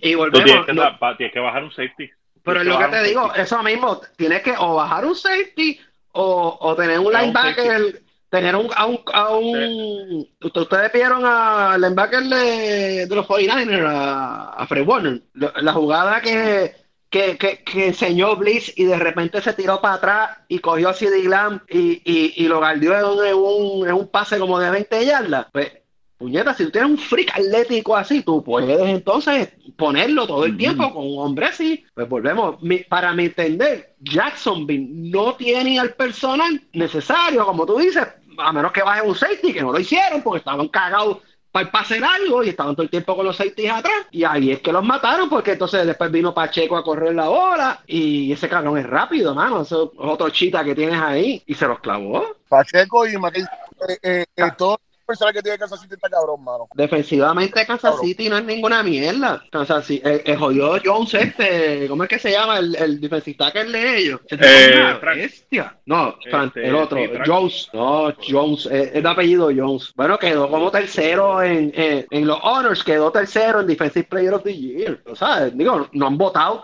Y, 0.00 0.14
volvemos, 0.14 0.66
tienes, 0.66 1.32
que, 1.32 1.40
bajar 1.40 1.64
un 1.64 1.70
safety. 1.70 2.10
Pero 2.42 2.60
es 2.60 2.66
lo 2.66 2.78
que 2.78 2.86
te 2.86 3.02
digo, 3.02 3.34
eso 3.34 3.62
mismo, 3.62 4.00
tienes 4.16 4.42
que 4.42 4.54
o 4.58 4.76
bajar 4.76 5.04
un 5.06 5.16
safety 5.16 5.80
o, 6.12 6.58
o 6.60 6.76
tener 6.76 7.00
un 7.00 7.12
linebacker 7.12 8.03
tener 8.34 8.56
un, 8.56 8.68
a 8.74 8.86
un, 8.86 8.98
a 9.12 9.36
un 9.36 10.28
ustedes 10.42 10.92
vieron 10.92 11.24
al 11.24 11.80
linebacker 11.80 12.24
de, 12.24 13.06
de, 13.06 13.14
los 13.14 13.28
49ers, 13.28 13.84
a, 13.86 14.66
Fred 14.66 14.84
Warner, 14.84 15.22
la 15.34 15.72
jugada 15.72 16.20
que, 16.20 16.74
que, 17.08 17.36
que, 17.38 17.86
enseñó 17.86 18.34
Bliss 18.34 18.72
y 18.76 18.86
de 18.86 18.98
repente 18.98 19.40
se 19.40 19.52
tiró 19.52 19.80
para 19.80 19.94
atrás 19.94 20.38
y 20.48 20.58
cogió 20.58 20.88
a 20.88 20.94
CD 20.94 21.28
Lamb 21.28 21.60
y, 21.68 22.02
y, 22.04 22.34
y, 22.34 22.48
lo 22.48 22.58
guardió 22.58 23.24
en 23.24 23.36
un, 23.36 23.88
en 23.88 23.94
un 23.94 24.08
pase 24.08 24.36
como 24.40 24.58
de 24.58 24.70
20 24.70 25.06
yardas. 25.06 25.46
Pues, 25.52 25.70
puñeta, 26.18 26.54
si 26.54 26.64
tú 26.64 26.70
tienes 26.72 26.90
un 26.90 26.98
freak 26.98 27.30
atlético 27.34 27.96
así, 27.96 28.22
tú 28.22 28.42
puedes 28.42 28.80
entonces 28.80 29.50
ponerlo 29.76 30.26
todo 30.26 30.44
el 30.44 30.56
tiempo 30.56 30.92
con 30.92 31.06
un 31.06 31.18
hombre 31.18 31.46
así. 31.46 31.84
Pues 31.94 32.08
volvemos, 32.08 32.56
para 32.88 33.12
mi 33.12 33.26
entender, 33.26 33.94
Jacksonville 34.00 34.88
no 34.90 35.34
tiene 35.34 35.76
el 35.76 35.92
personal 35.94 36.60
necesario, 36.72 37.44
como 37.44 37.66
tú 37.66 37.78
dices, 37.78 38.06
a 38.38 38.52
menos 38.52 38.72
que 38.72 38.82
baje 38.82 39.02
un 39.02 39.14
safety, 39.14 39.52
que 39.52 39.62
no 39.62 39.72
lo 39.72 39.80
hicieron 39.80 40.22
porque 40.22 40.38
estaban 40.38 40.68
cagados 40.68 41.18
para 41.54 41.68
hacer 41.68 42.02
algo 42.02 42.42
y 42.42 42.48
estaban 42.48 42.74
todo 42.74 42.82
el 42.82 42.90
tiempo 42.90 43.14
con 43.14 43.24
los 43.24 43.36
safeties 43.36 43.70
atrás. 43.70 44.06
Y 44.10 44.24
ahí 44.24 44.50
es 44.50 44.60
que 44.60 44.72
los 44.72 44.84
mataron 44.84 45.28
porque 45.28 45.52
entonces 45.52 45.86
después 45.86 46.10
vino 46.10 46.34
Pacheco 46.34 46.76
a 46.76 46.82
correr 46.82 47.14
la 47.14 47.28
bola 47.28 47.80
y 47.86 48.32
ese 48.32 48.48
cabrón 48.48 48.76
es 48.78 48.86
rápido, 48.86 49.34
mano. 49.36 49.62
Eso 49.62 49.92
es 49.94 49.98
otro 50.00 50.30
chita 50.30 50.64
que 50.64 50.74
tienes 50.74 51.00
ahí 51.00 51.42
y 51.46 51.54
se 51.54 51.68
los 51.68 51.78
clavó. 51.78 52.26
Pacheco 52.48 53.06
y 53.06 53.16
Maquil, 53.16 53.46
eh, 53.88 53.98
eh, 54.02 54.24
eh, 54.34 54.50
todo 54.58 54.80
pensar 55.04 55.32
que 55.32 55.42
tiene 55.42 55.58
Kansas 55.58 55.80
City 55.80 55.94
está 55.94 56.08
cabrón, 56.08 56.42
mano. 56.42 56.68
Defensivamente 56.74 57.66
Kansas 57.66 58.00
City 58.00 58.28
no 58.28 58.38
es 58.38 58.44
ninguna 58.44 58.82
mierda. 58.82 59.42
Kansas 59.50 59.86
City, 59.86 60.02
el, 60.04 60.22
el 60.24 60.36
jodido 60.36 60.78
Jones 60.84 61.14
este, 61.14 61.86
¿cómo 61.88 62.04
es 62.04 62.08
que 62.08 62.18
se 62.18 62.32
llama? 62.32 62.58
El, 62.58 62.74
el 62.76 63.00
defensista 63.00 63.50
que 63.52 63.60
es 63.62 63.72
de 63.72 63.98
ellos. 63.98 64.20
Eh, 64.30 64.98
bestia. 65.14 65.76
No, 65.86 66.16
este, 66.24 66.68
el 66.68 66.74
otro, 66.74 66.98
Jones. 67.26 67.68
No, 67.72 68.12
Jones, 68.28 68.66
es, 68.66 68.92
de 68.92 69.08
apellido 69.08 69.50
Jones. 69.54 69.92
Bueno, 69.94 70.18
quedó 70.18 70.48
como 70.48 70.70
tercero 70.70 71.42
en, 71.42 71.72
en, 71.74 72.26
los 72.26 72.38
honors, 72.42 72.82
quedó 72.82 73.10
tercero 73.10 73.60
en 73.60 73.66
Defensive 73.66 74.06
Player 74.06 74.34
of 74.34 74.42
the 74.42 74.56
Year. 74.56 75.00
O 75.06 75.16
sea, 75.16 75.46
digo, 75.46 75.88
no 75.92 76.06
han 76.06 76.18
votado, 76.18 76.60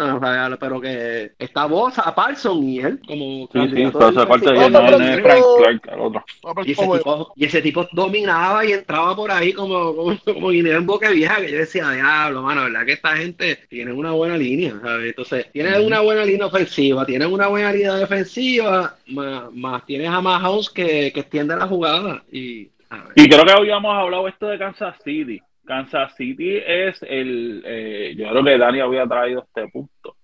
pero 0.58 0.80
que 0.80 1.32
está 1.38 1.66
vos 1.66 1.98
a 1.98 2.14
Parson 2.14 2.62
y 2.64 2.80
él 2.80 3.00
como 3.06 3.48
sí, 3.52 3.74
sí, 3.74 3.82
entonces, 3.82 4.22
aparte 4.22 4.52
de 4.52 4.70
no, 4.70 4.80
es 4.80 5.20
Frank 5.20 5.44
Clark, 5.58 5.88
el 5.92 6.00
otro. 6.00 6.24
Y 6.64 6.72
ese, 6.72 6.86
tipo, 6.86 7.32
y 7.36 7.44
ese 7.44 7.62
tipo 7.62 7.88
domina 7.92 8.29
y 8.64 8.72
entraba 8.72 9.14
por 9.16 9.30
ahí 9.30 9.52
como, 9.52 9.94
como, 9.94 10.18
como 10.24 10.52
en 10.52 10.86
boca 10.86 11.10
vieja, 11.10 11.40
que 11.40 11.50
yo 11.50 11.58
decía, 11.58 11.90
diablo, 11.90 12.42
mano, 12.42 12.64
verdad 12.64 12.86
que 12.86 12.92
esta 12.92 13.16
gente 13.16 13.58
tiene 13.68 13.92
una 13.92 14.12
buena 14.12 14.36
línea, 14.36 14.78
¿sabes? 14.82 15.08
Entonces, 15.08 15.50
tiene 15.52 15.78
una 15.80 16.00
buena 16.00 16.24
línea 16.24 16.46
ofensiva, 16.46 17.04
tiene 17.04 17.26
una 17.26 17.48
buena 17.48 17.72
línea 17.72 17.94
defensiva, 17.94 18.96
más, 19.08 19.52
más 19.52 19.84
tienes 19.86 20.08
a 20.08 20.20
Mahomes 20.20 20.70
que, 20.70 21.12
que 21.12 21.20
extiende 21.20 21.56
la 21.56 21.66
jugada. 21.66 22.22
Y, 22.30 22.70
y 23.16 23.28
creo 23.28 23.44
que 23.44 23.52
habíamos 23.52 23.94
hablado 23.94 24.28
esto 24.28 24.46
de 24.48 24.58
Kansas 24.58 24.96
City. 25.04 25.40
Kansas 25.64 26.14
City 26.16 26.56
es 26.56 27.02
el, 27.02 27.62
eh, 27.64 28.14
yo 28.16 28.28
creo 28.30 28.44
que 28.44 28.58
Dani 28.58 28.80
había 28.80 29.06
traído 29.06 29.44
este 29.46 29.68
punto 29.68 30.16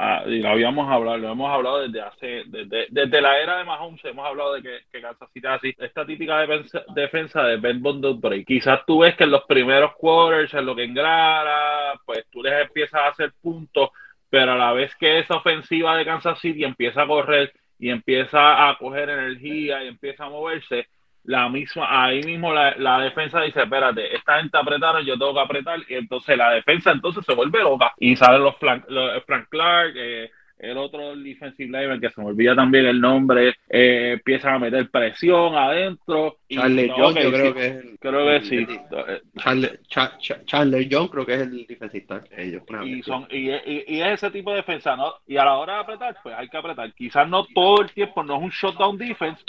Ah, 0.00 0.22
y 0.26 0.40
lo 0.40 0.50
habíamos 0.50 0.88
hablado, 0.88 1.18
lo 1.18 1.32
hemos 1.32 1.50
hablado 1.52 1.80
desde 1.80 2.00
hace, 2.00 2.44
desde, 2.46 2.86
desde 2.88 3.20
la 3.20 3.36
era 3.40 3.58
de 3.58 3.64
Mahomes, 3.64 4.04
hemos 4.04 4.24
hablado 4.24 4.54
de 4.54 4.62
que, 4.62 4.78
que 4.92 5.00
Kansas 5.00 5.28
City 5.32 5.46
así, 5.48 5.74
esta 5.76 6.06
típica 6.06 6.38
defensa, 6.38 6.84
defensa 6.94 7.42
de 7.42 7.56
Ben 7.56 7.82
Bundle 7.82 8.14
Break. 8.14 8.46
Quizás 8.46 8.86
tú 8.86 9.00
ves 9.00 9.16
que 9.16 9.24
en 9.24 9.32
los 9.32 9.42
primeros 9.46 9.96
quarters, 9.96 10.54
en 10.54 10.66
lo 10.66 10.76
que 10.76 10.84
engrara, 10.84 11.94
pues 12.06 12.24
tú 12.30 12.44
les 12.44 12.62
empiezas 12.62 13.00
a 13.00 13.08
hacer 13.08 13.32
puntos, 13.42 13.90
pero 14.30 14.52
a 14.52 14.56
la 14.56 14.72
vez 14.72 14.94
que 14.94 15.18
esa 15.18 15.34
ofensiva 15.34 15.96
de 15.96 16.04
Kansas 16.04 16.38
City 16.38 16.62
empieza 16.62 17.02
a 17.02 17.06
correr 17.08 17.52
y 17.76 17.90
empieza 17.90 18.68
a 18.68 18.78
coger 18.78 19.10
energía 19.10 19.82
y 19.82 19.88
empieza 19.88 20.26
a 20.26 20.30
moverse, 20.30 20.86
la 21.24 21.48
misma, 21.48 22.04
ahí 22.04 22.22
mismo 22.22 22.52
la, 22.52 23.00
defensa 23.00 23.40
dice, 23.42 23.62
espérate, 23.62 24.14
esta 24.14 24.38
gente 24.38 24.56
apretaron, 24.56 25.04
yo 25.04 25.18
tengo 25.18 25.34
que 25.34 25.40
apretar, 25.40 25.80
y 25.88 25.94
entonces 25.94 26.36
la 26.36 26.52
defensa 26.52 26.90
entonces 26.90 27.24
se 27.24 27.34
vuelve 27.34 27.60
loca, 27.60 27.92
y 27.98 28.16
salen 28.16 28.42
los, 28.42 28.56
Frank, 28.56 28.84
Frank 29.26 29.48
Clark, 29.50 29.92
eh, 29.96 30.30
el 30.58 30.76
otro 30.76 31.14
defensive 31.16 31.70
lineman, 31.70 32.00
que 32.00 32.10
se 32.10 32.20
me 32.20 32.28
olvida 32.28 32.54
también 32.54 32.86
el 32.86 33.00
nombre, 33.00 33.54
eh, 33.68 34.12
empiezan 34.14 34.54
a 34.54 34.58
meter 34.58 34.90
presión 34.90 35.54
adentro. 35.54 36.37
Charles 36.48 36.90
John, 36.96 37.14
yo 37.14 37.30
creo 37.30 37.54
que 37.54 37.66
es 37.66 37.76
el, 37.76 37.98
Creo 37.98 38.26
que 38.26 38.40
sí. 38.46 38.66
Charles, 39.36 39.78
Charles 40.46 40.88
John 40.90 41.08
creo 41.08 41.26
que 41.26 41.34
es 41.34 41.40
el 41.42 41.66
defensista. 41.66 42.22
Ellos, 42.36 42.62
y, 42.84 43.02
son, 43.02 43.26
y, 43.30 43.50
y, 43.50 44.00
es 44.00 44.14
ese 44.14 44.30
tipo 44.30 44.50
de 44.50 44.58
defensa, 44.58 44.96
¿no? 44.96 45.14
Y 45.26 45.36
a 45.36 45.44
la 45.44 45.58
hora 45.58 45.74
de 45.74 45.80
apretar, 45.80 46.16
pues 46.22 46.34
hay 46.36 46.48
que 46.48 46.56
apretar. 46.56 46.92
Quizás 46.94 47.28
no 47.28 47.44
todo 47.54 47.82
el 47.82 47.90
tiempo, 47.92 48.22
no 48.22 48.36
es 48.36 48.42
un 48.42 48.50
shutdown 48.50 48.96
defense, 48.96 49.42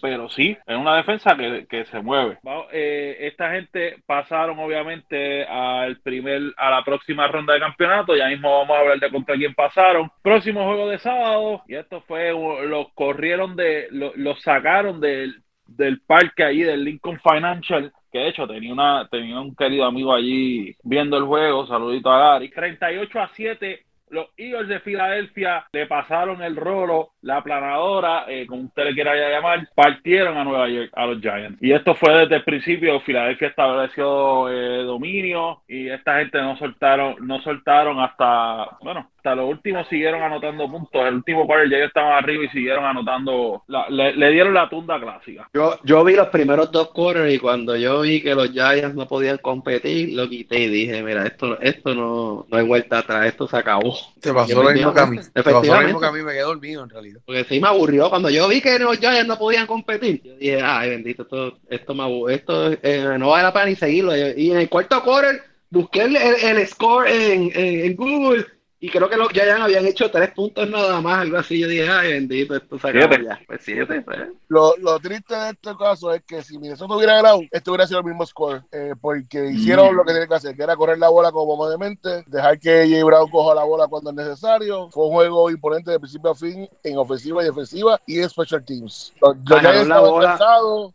pero 0.00 0.28
sí, 0.28 0.56
es 0.66 0.76
una 0.76 0.96
defensa 0.96 1.36
que, 1.36 1.66
que 1.68 1.84
se 1.86 2.00
mueve. 2.00 2.38
Eh, 2.72 3.16
esta 3.20 3.50
gente 3.50 3.96
pasaron 4.06 4.58
obviamente 4.58 5.44
al 5.46 5.98
primer, 6.00 6.42
a 6.56 6.70
la 6.70 6.84
próxima 6.84 7.26
ronda 7.26 7.54
de 7.54 7.60
campeonato, 7.60 8.14
ya 8.14 8.28
mismo 8.28 8.58
vamos 8.58 8.76
a 8.76 8.80
hablar 8.80 9.00
de 9.00 9.10
contra 9.10 9.36
quién 9.36 9.54
pasaron. 9.54 10.10
Próximo 10.22 10.64
juego 10.64 10.88
de 10.88 10.98
sábado, 10.98 11.62
y 11.66 11.74
esto 11.74 12.00
fue, 12.02 12.30
los 12.30 12.92
corrieron 12.94 13.56
de, 13.56 13.88
los 13.90 14.40
sacaron 14.42 15.00
del, 15.00 15.43
del 15.66 16.00
parque 16.00 16.44
ahí 16.44 16.62
del 16.62 16.84
Lincoln 16.84 17.20
Financial 17.20 17.92
que 18.12 18.18
de 18.20 18.28
hecho 18.28 18.46
tenía 18.46 18.72
una 18.72 19.08
tenía 19.08 19.40
un 19.40 19.56
querido 19.56 19.84
amigo 19.84 20.14
allí 20.14 20.76
viendo 20.84 21.16
el 21.16 21.24
juego, 21.24 21.66
saludito 21.66 22.12
a 22.12 22.18
Gary, 22.18 22.48
38 22.48 23.20
a 23.20 23.28
7 23.34 23.84
los 24.10 24.26
Eagles 24.36 24.68
de 24.68 24.80
Filadelfia 24.80 25.66
le 25.72 25.86
pasaron 25.86 26.42
el 26.42 26.56
rolo, 26.56 27.10
la 27.22 27.42
planadora, 27.42 28.24
eh, 28.28 28.46
como 28.46 28.62
usted 28.62 28.84
le 28.84 28.94
quiera 28.94 29.14
llamar, 29.14 29.68
partieron 29.74 30.36
a 30.36 30.44
Nueva 30.44 30.68
York, 30.68 30.90
a 30.94 31.06
los 31.06 31.20
Giants. 31.20 31.58
Y 31.62 31.72
esto 31.72 31.94
fue 31.94 32.14
desde 32.14 32.36
el 32.36 32.44
principio, 32.44 33.00
Filadelfia 33.00 33.48
estableció 33.48 34.48
eh, 34.50 34.84
dominio 34.84 35.62
y 35.66 35.88
esta 35.88 36.18
gente 36.18 36.40
no 36.40 36.56
soltaron, 36.58 37.16
no 37.20 37.40
soltaron 37.42 38.00
hasta, 38.00 38.76
bueno, 38.82 39.10
hasta 39.16 39.34
los 39.34 39.48
últimos 39.48 39.88
siguieron 39.88 40.22
anotando 40.22 40.70
puntos. 40.70 41.06
El 41.06 41.14
último 41.14 41.46
quarter 41.46 41.70
ya 41.70 41.78
estaban 41.78 42.12
arriba 42.12 42.44
y 42.44 42.48
siguieron 42.48 42.84
anotando, 42.84 43.62
le, 43.88 44.30
dieron 44.30 44.52
la 44.52 44.68
tunda 44.68 45.00
clásica. 45.00 45.48
Yo, 45.54 45.78
yo 45.82 46.04
vi 46.04 46.14
los 46.14 46.28
primeros 46.28 46.70
dos 46.70 46.90
quarters 46.90 47.32
y 47.32 47.38
cuando 47.38 47.74
yo 47.76 48.02
vi 48.02 48.22
que 48.22 48.34
los 48.34 48.52
Giants 48.52 48.94
no 48.94 49.06
podían 49.06 49.38
competir, 49.38 50.14
lo 50.14 50.28
quité 50.28 50.60
y 50.60 50.68
dije, 50.68 51.02
mira, 51.02 51.26
esto, 51.26 51.58
esto 51.60 51.94
no, 51.94 52.46
no 52.50 52.58
hay 52.58 52.66
vuelta 52.66 52.98
atrás, 52.98 53.26
esto 53.26 53.48
se 53.48 53.56
acabó. 53.56 53.93
Te 54.20 54.32
pasó 54.32 54.62
lo 54.62 54.70
mismo 54.70 54.92
que 54.92 55.00
a 55.00 55.06
mí. 55.06 55.18
Te 55.32 55.42
pasó 55.42 55.62
lo 55.62 55.80
mismo 55.82 56.00
que 56.00 56.06
a 56.06 56.12
mí, 56.12 56.22
me 56.22 56.32
quedé 56.32 56.42
dormido 56.42 56.84
en 56.84 56.90
realidad. 56.90 57.20
Porque 57.24 57.44
sí 57.44 57.60
me 57.60 57.68
aburrió 57.68 58.10
cuando 58.10 58.30
yo 58.30 58.48
vi 58.48 58.60
que 58.60 58.78
los 58.78 58.98
Giants 58.98 59.26
no 59.26 59.38
podían 59.38 59.66
competir. 59.66 60.22
Yo 60.22 60.36
dije, 60.36 60.60
ay, 60.62 60.90
bendito, 60.90 61.22
esto, 61.22 61.58
esto 61.68 61.94
me 61.94 62.34
esto 62.34 62.72
eh, 62.82 63.16
no 63.18 63.30
vale 63.30 63.44
la 63.44 63.52
pena 63.52 63.66
ni 63.66 63.76
seguirlo. 63.76 64.16
Y 64.16 64.50
en 64.50 64.58
el 64.58 64.68
cuarto 64.68 65.02
quarter 65.02 65.42
busqué 65.70 66.02
el, 66.02 66.16
el, 66.16 66.66
score 66.66 67.08
en, 67.08 67.50
en 67.54 67.96
Google 67.96 68.46
y 68.80 68.90
creo 68.90 69.08
que 69.08 69.16
los 69.16 69.28
Giants 69.28 69.62
habían 69.62 69.86
hecho 69.86 70.10
tres 70.10 70.30
puntos 70.32 70.68
nada 70.68 71.00
más, 71.00 71.20
algo 71.20 71.38
así. 71.38 71.58
Yo 71.58 71.68
dije, 71.68 71.88
ay, 71.88 72.12
bendito, 72.12 72.54
esto 72.54 72.78
se 72.78 72.88
acabó 72.88 73.14
ya. 73.14 73.40
Pues 73.46 73.62
siete, 73.62 74.02
pues. 74.02 74.18
Lo, 74.48 74.76
lo, 74.76 74.98
triste 75.00 75.34
de 75.34 75.50
este 75.50 75.70
caso 75.78 76.12
es 76.12 76.22
que 76.24 76.42
si 76.42 76.58
Minnesota 76.58 76.94
hubiera 76.94 77.16
ganado, 77.16 77.40
esto 77.50 77.70
hubiera 77.70 77.86
sido 77.86 78.00
el 78.00 78.06
mismo 78.06 78.26
score. 78.26 78.62
Eh, 78.72 78.94
porque 79.00 79.46
hicieron 79.52 79.94
mm. 79.94 79.96
lo 79.96 80.04
que 80.04 80.12
tenían 80.12 80.28
que 80.28 80.34
hacer, 80.34 80.54
que 80.54 80.62
era 80.62 80.76
correr 80.76 80.98
la 80.98 81.08
bola 81.08 81.32
como 81.32 81.66
de 81.68 81.78
mente, 81.78 82.24
dejar 82.26 82.58
que 82.58 82.86
Jay 82.88 83.02
Brown 83.02 83.30
coja 83.30 83.54
la 83.54 83.64
bola 83.64 83.86
cuando 83.86 84.10
es 84.10 84.16
necesario. 84.16 84.90
Fue 84.90 85.06
un 85.06 85.12
juego 85.14 85.50
imponente 85.50 85.90
de 85.90 86.00
principio 86.00 86.32
a 86.32 86.34
fin 86.34 86.68
en 86.82 86.98
ofensiva 86.98 87.42
y 87.42 87.46
defensiva 87.46 88.00
y 88.06 88.18
en 88.18 88.28
special 88.28 88.64
teams. 88.64 89.14
Giants 89.46 89.82
estaban 89.82 90.20
cansados, 90.20 90.92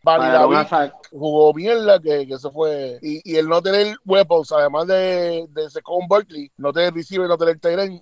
jugó 1.11 1.53
mierda, 1.53 1.99
que, 1.99 2.27
que 2.27 2.33
eso 2.33 2.51
fue. 2.51 2.99
Y, 3.01 3.21
y, 3.23 3.35
el 3.35 3.47
no 3.47 3.61
tener 3.61 3.97
weapons, 4.05 4.51
además 4.51 4.87
de, 4.87 5.47
de 5.49 5.69
Second 5.69 6.07
Berkeley, 6.09 6.51
no 6.57 6.71
tener 6.71 6.93
receiver, 6.93 7.27
no 7.27 7.37
tener 7.37 7.59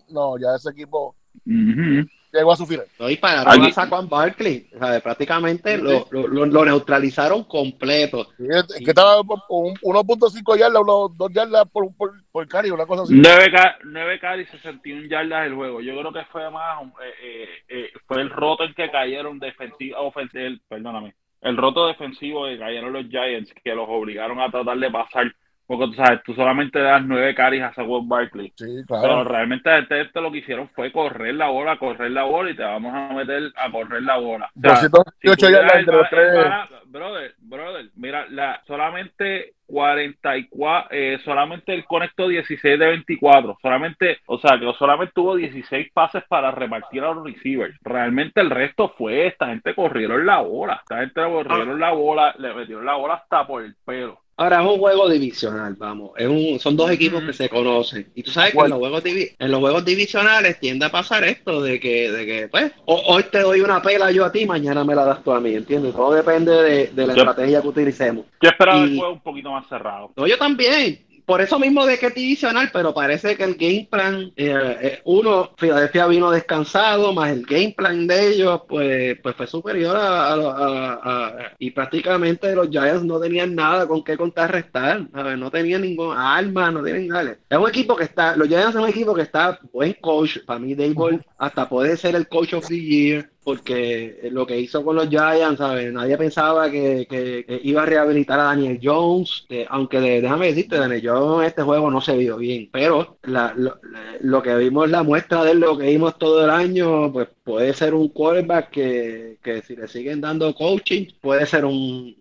no, 0.09 0.37
ya 0.37 0.55
ese 0.55 0.69
equipo 0.71 1.15
llegó 1.45 2.51
a 2.51 2.55
su 2.55 2.65
final. 2.65 2.85
No, 2.99 3.09
y 3.09 3.17
pararon 3.17 3.63
a 3.63 3.71
Saquon 3.71 4.09
Barkley, 4.09 4.67
prácticamente 5.03 5.77
lo, 5.77 6.07
lo, 6.11 6.65
neutralizaron 6.65 7.43
completo. 7.43 8.27
es, 8.39 8.65
que 8.83 8.91
estaba 8.91 9.19
1.5 9.19 10.57
yardas, 10.57 10.81
2 11.17 11.33
yardas 11.33 11.69
por, 11.69 11.93
por, 11.95 12.13
por 12.31 12.47
carry, 12.47 12.71
una 12.71 12.85
cosa 12.85 13.03
así. 13.03 13.13
9, 13.15 14.19
carry, 14.19 14.45
61 14.45 15.07
yardas 15.07 15.47
el 15.47 15.55
juego. 15.55 15.81
Yo 15.81 15.97
creo 15.99 16.13
que 16.13 16.25
fue 16.31 16.49
más, 16.49 16.83
eh, 16.83 17.13
eh, 17.21 17.47
eh, 17.69 17.91
fue 18.05 18.21
el 18.21 18.29
roto 18.29 18.63
en 18.63 18.73
que 18.73 18.89
cayeron 18.91 19.39
defensivo, 19.39 19.99
ofensivo, 19.99 20.57
perdóname, 20.67 21.15
el 21.41 21.57
roto 21.57 21.87
defensivo 21.87 22.45
que 22.45 22.57
cayeron 22.57 22.93
los 22.93 23.07
Giants, 23.07 23.53
que 23.63 23.75
los 23.75 23.87
obligaron 23.87 24.39
a 24.39 24.49
tratar 24.49 24.77
de 24.77 24.91
pasar 24.91 25.33
porque 25.67 25.87
tú 25.87 25.93
sabes, 25.95 26.23
tú 26.23 26.33
solamente 26.33 26.79
das 26.79 27.03
nueve 27.05 27.35
carries 27.35 27.63
a 27.63 27.73
Saquon 27.73 28.07
Barkley. 28.07 28.53
Sí, 28.55 28.83
claro. 28.87 29.01
Pero 29.01 29.23
realmente 29.25 29.77
este, 29.79 30.01
este, 30.01 30.21
lo 30.21 30.31
que 30.31 30.37
hicieron 30.37 30.69
fue 30.69 30.93
correr 30.93 31.35
la 31.35 31.49
bola, 31.49 31.77
correr 31.77 32.11
la 32.11 32.23
bola 32.23 32.51
y 32.51 32.55
te 32.55 32.63
vamos 32.63 32.93
a 32.95 33.13
meter 33.13 33.51
a 33.55 33.69
correr 33.69 34.01
la 34.01 34.17
bola. 34.17 34.49
O 34.55 36.05
sea, 36.09 36.69
brother, 36.85 37.35
brother, 37.39 37.89
mira, 37.95 38.25
la, 38.29 38.61
solamente 38.65 39.55
44, 39.67 40.87
eh, 40.91 41.19
solamente 41.25 41.73
el 41.73 41.85
conectó 41.85 42.29
16 42.29 42.79
de 42.79 42.87
24, 42.87 43.57
solamente, 43.61 44.19
o 44.27 44.39
sea, 44.39 44.57
que 44.57 44.71
solamente 44.79 45.11
tuvo 45.13 45.35
16 45.35 45.91
pases 45.91 46.23
para 46.29 46.51
repartir 46.51 47.03
a 47.03 47.13
los 47.13 47.25
receivers. 47.25 47.77
Realmente 47.81 48.39
el 48.39 48.49
resto 48.49 48.93
fue, 48.97 49.27
esta 49.27 49.47
gente 49.47 49.75
corrieron 49.75 50.25
la 50.25 50.39
bola, 50.41 50.79
esta 50.81 50.99
gente 50.99 51.21
corrieron 51.21 51.79
la 51.79 51.91
bola, 51.91 52.33
le 52.37 52.53
metieron 52.53 52.85
la 52.85 52.95
bola 52.95 53.15
hasta 53.15 53.45
por 53.45 53.63
el 53.63 53.75
pelo. 53.85 54.21
Ahora 54.39 54.61
es 54.61 54.69
un 54.69 54.77
juego 54.77 55.09
divisional, 55.09 55.73
vamos. 55.79 56.11
Es 56.15 56.27
un, 56.27 56.59
son 56.59 56.77
dos 56.77 56.91
equipos 56.91 57.23
que 57.23 57.33
se 57.33 57.49
conocen. 57.49 58.07
Y 58.13 58.21
tú 58.21 58.29
sabes 58.29 58.53
que 58.53 58.59
en 58.59 58.69
los, 58.69 58.77
juegos 58.77 59.03
en 59.03 59.51
los 59.51 59.59
juegos 59.59 59.83
divisionales 59.83 60.59
tiende 60.59 60.85
a 60.85 60.91
pasar 60.91 61.23
esto 61.23 61.59
de 61.59 61.79
que, 61.79 62.11
de 62.11 62.25
que 62.27 62.47
pues, 62.47 62.71
hoy 62.85 63.23
te 63.31 63.39
doy 63.39 63.61
una 63.61 63.81
pela 63.81 64.11
yo 64.11 64.23
a 64.23 64.31
ti, 64.31 64.45
mañana 64.45 64.83
me 64.83 64.93
la 64.93 65.05
das 65.05 65.23
tú 65.23 65.31
a 65.31 65.39
mí, 65.39 65.55
¿entiendes? 65.55 65.95
Todo 65.95 66.13
depende 66.13 66.51
de, 66.93 67.07
la 67.07 67.13
estrategia 67.13 67.63
que 67.63 67.67
utilicemos. 67.67 68.25
Yo 68.39 68.49
esperaba 68.49 68.83
el 68.83 68.95
juego 68.95 69.13
un 69.13 69.21
poquito 69.21 69.51
más 69.51 69.67
cerrado. 69.67 70.11
No, 70.15 70.27
yo 70.27 70.37
también 70.37 71.06
por 71.27 71.41
eso 71.41 71.59
mismo 71.59 71.85
de 71.85 71.99
que 71.99 72.05
es 72.05 72.15
divisional, 72.15 72.69
pero 72.71 72.93
parece 72.93 73.35
que 73.35 73.43
el 73.43 73.55
game 73.55 73.85
plan, 73.91 74.31
eh, 74.37 74.77
eh, 74.81 75.01
uno, 75.03 75.51
Filadelfia 75.57 76.07
vino 76.07 76.31
descansado, 76.31 77.11
más 77.11 77.31
el 77.31 77.45
game 77.45 77.73
plan 77.75 78.07
de 78.07 78.29
ellos, 78.29 78.61
pues, 78.65 79.19
pues 79.21 79.35
fue 79.35 79.45
superior 79.45 79.97
a, 79.97 80.33
a, 80.35 81.53
y 81.59 81.71
prácticamente 81.71 82.55
los 82.55 82.69
Giants 82.69 83.03
no 83.03 83.19
tenían 83.19 83.55
nada 83.55 83.85
con 83.85 84.05
qué 84.05 84.15
contrarrestar, 84.15 85.05
¿sabes? 85.11 85.37
no 85.37 85.51
tenían 85.51 85.81
ninguna 85.81 86.37
arma, 86.37 86.71
no 86.71 86.81
tienen 86.81 87.09
nada. 87.09 87.35
Es 87.49 87.57
un 87.57 87.67
equipo 87.67 87.97
que 87.97 88.05
está, 88.05 88.37
los 88.37 88.47
Giants 88.47 88.71
son 88.71 88.83
un 88.83 88.89
equipo 88.89 89.13
que 89.13 89.23
está 89.23 89.59
buen 89.73 89.97
coach, 89.99 90.37
para 90.45 90.59
mí 90.61 90.75
Dave 90.75 91.19
hasta 91.37 91.67
puede 91.67 91.97
ser 91.97 92.15
el 92.15 92.29
coach 92.29 92.53
of 92.53 92.65
the 92.69 92.79
year, 92.79 93.29
porque 93.47 94.27
lo 94.33 94.45
que 94.45 94.59
hizo 94.59 94.83
con 94.83 94.97
los 94.97 95.07
Giants, 95.07 95.59
¿sabes? 95.59 95.93
Nadie 95.93 96.17
pensaba 96.17 96.69
que, 96.69 97.61
iba 97.63 97.83
a 97.83 97.85
rehabilitar 97.85 98.37
a 98.41 98.43
Daniel 98.43 98.77
Jones, 98.83 99.47
aunque 99.69 100.01
déjame 100.01 100.47
decirte, 100.47 100.75
Daniel 100.75 101.01
Jones 101.01 101.47
este 101.47 101.61
juego 101.61 101.89
no 101.89 102.01
se 102.01 102.17
vio 102.17 102.35
bien, 102.35 102.67
pero 102.73 103.17
lo, 103.23 104.43
que 104.43 104.53
vimos, 104.57 104.89
la 104.89 105.01
muestra 105.01 105.45
de 105.45 105.55
lo 105.55 105.77
que 105.77 105.85
vimos 105.85 106.17
todo 106.17 106.43
el 106.43 106.49
año, 106.49 107.09
pues 107.13 107.29
puede 107.45 107.73
ser 107.73 107.93
un 107.93 108.09
quarterback 108.09 108.69
que, 108.69 109.63
si 109.65 109.77
le 109.77 109.87
siguen 109.87 110.19
dando 110.19 110.53
coaching, 110.53 111.05
puede 111.21 111.45
ser 111.45 111.63
un, 111.63 112.17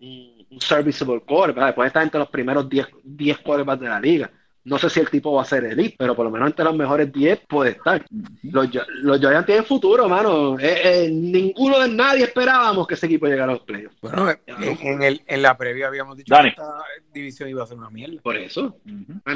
un, 0.49 0.61
serviceable 0.61 1.19
quarterback, 1.27 1.75
puede 1.75 1.87
estar 1.87 2.03
entre 2.03 2.21
los 2.21 2.29
primeros 2.29 2.69
10, 2.69 2.87
10 3.03 3.39
quarterbacks 3.39 3.81
de 3.81 3.89
la 3.89 3.99
liga. 3.99 4.31
No 4.67 4.77
sé 4.77 4.89
si 4.89 4.99
el 4.99 5.09
tipo 5.09 5.31
va 5.31 5.43
a 5.43 5.45
ser 5.45 5.63
elite, 5.63 5.95
pero 5.97 6.13
por 6.13 6.25
lo 6.25 6.31
menos 6.31 6.49
entre 6.49 6.65
los 6.65 6.75
mejores 6.75 7.11
10 7.13 7.39
puede 7.47 7.71
estar. 7.71 8.03
Los, 8.43 8.69
los 9.01 9.19
Giants 9.19 9.45
tienen 9.45 9.63
futuro, 9.63 10.09
mano. 10.09 10.59
Eh, 10.59 10.81
eh, 10.83 11.09
ninguno 11.09 11.79
de 11.79 11.87
nadie 11.87 12.25
esperábamos 12.25 12.85
que 12.85 12.95
ese 12.95 13.05
equipo 13.05 13.27
llegara 13.27 13.51
a 13.51 13.55
los 13.55 13.63
playoffs. 13.63 13.95
Bueno, 14.01 14.29
en, 14.45 15.03
el, 15.03 15.21
en 15.25 15.41
la 15.41 15.57
previa 15.57 15.87
habíamos 15.87 16.17
dicho 16.17 16.35
que 16.35 16.47
esta 16.49 16.83
división 17.13 17.47
iba 17.47 17.63
a 17.63 17.67
ser 17.67 17.77
una 17.77 17.89
mierda. 17.89 18.21
Por 18.21 18.35
eso. 18.35 18.75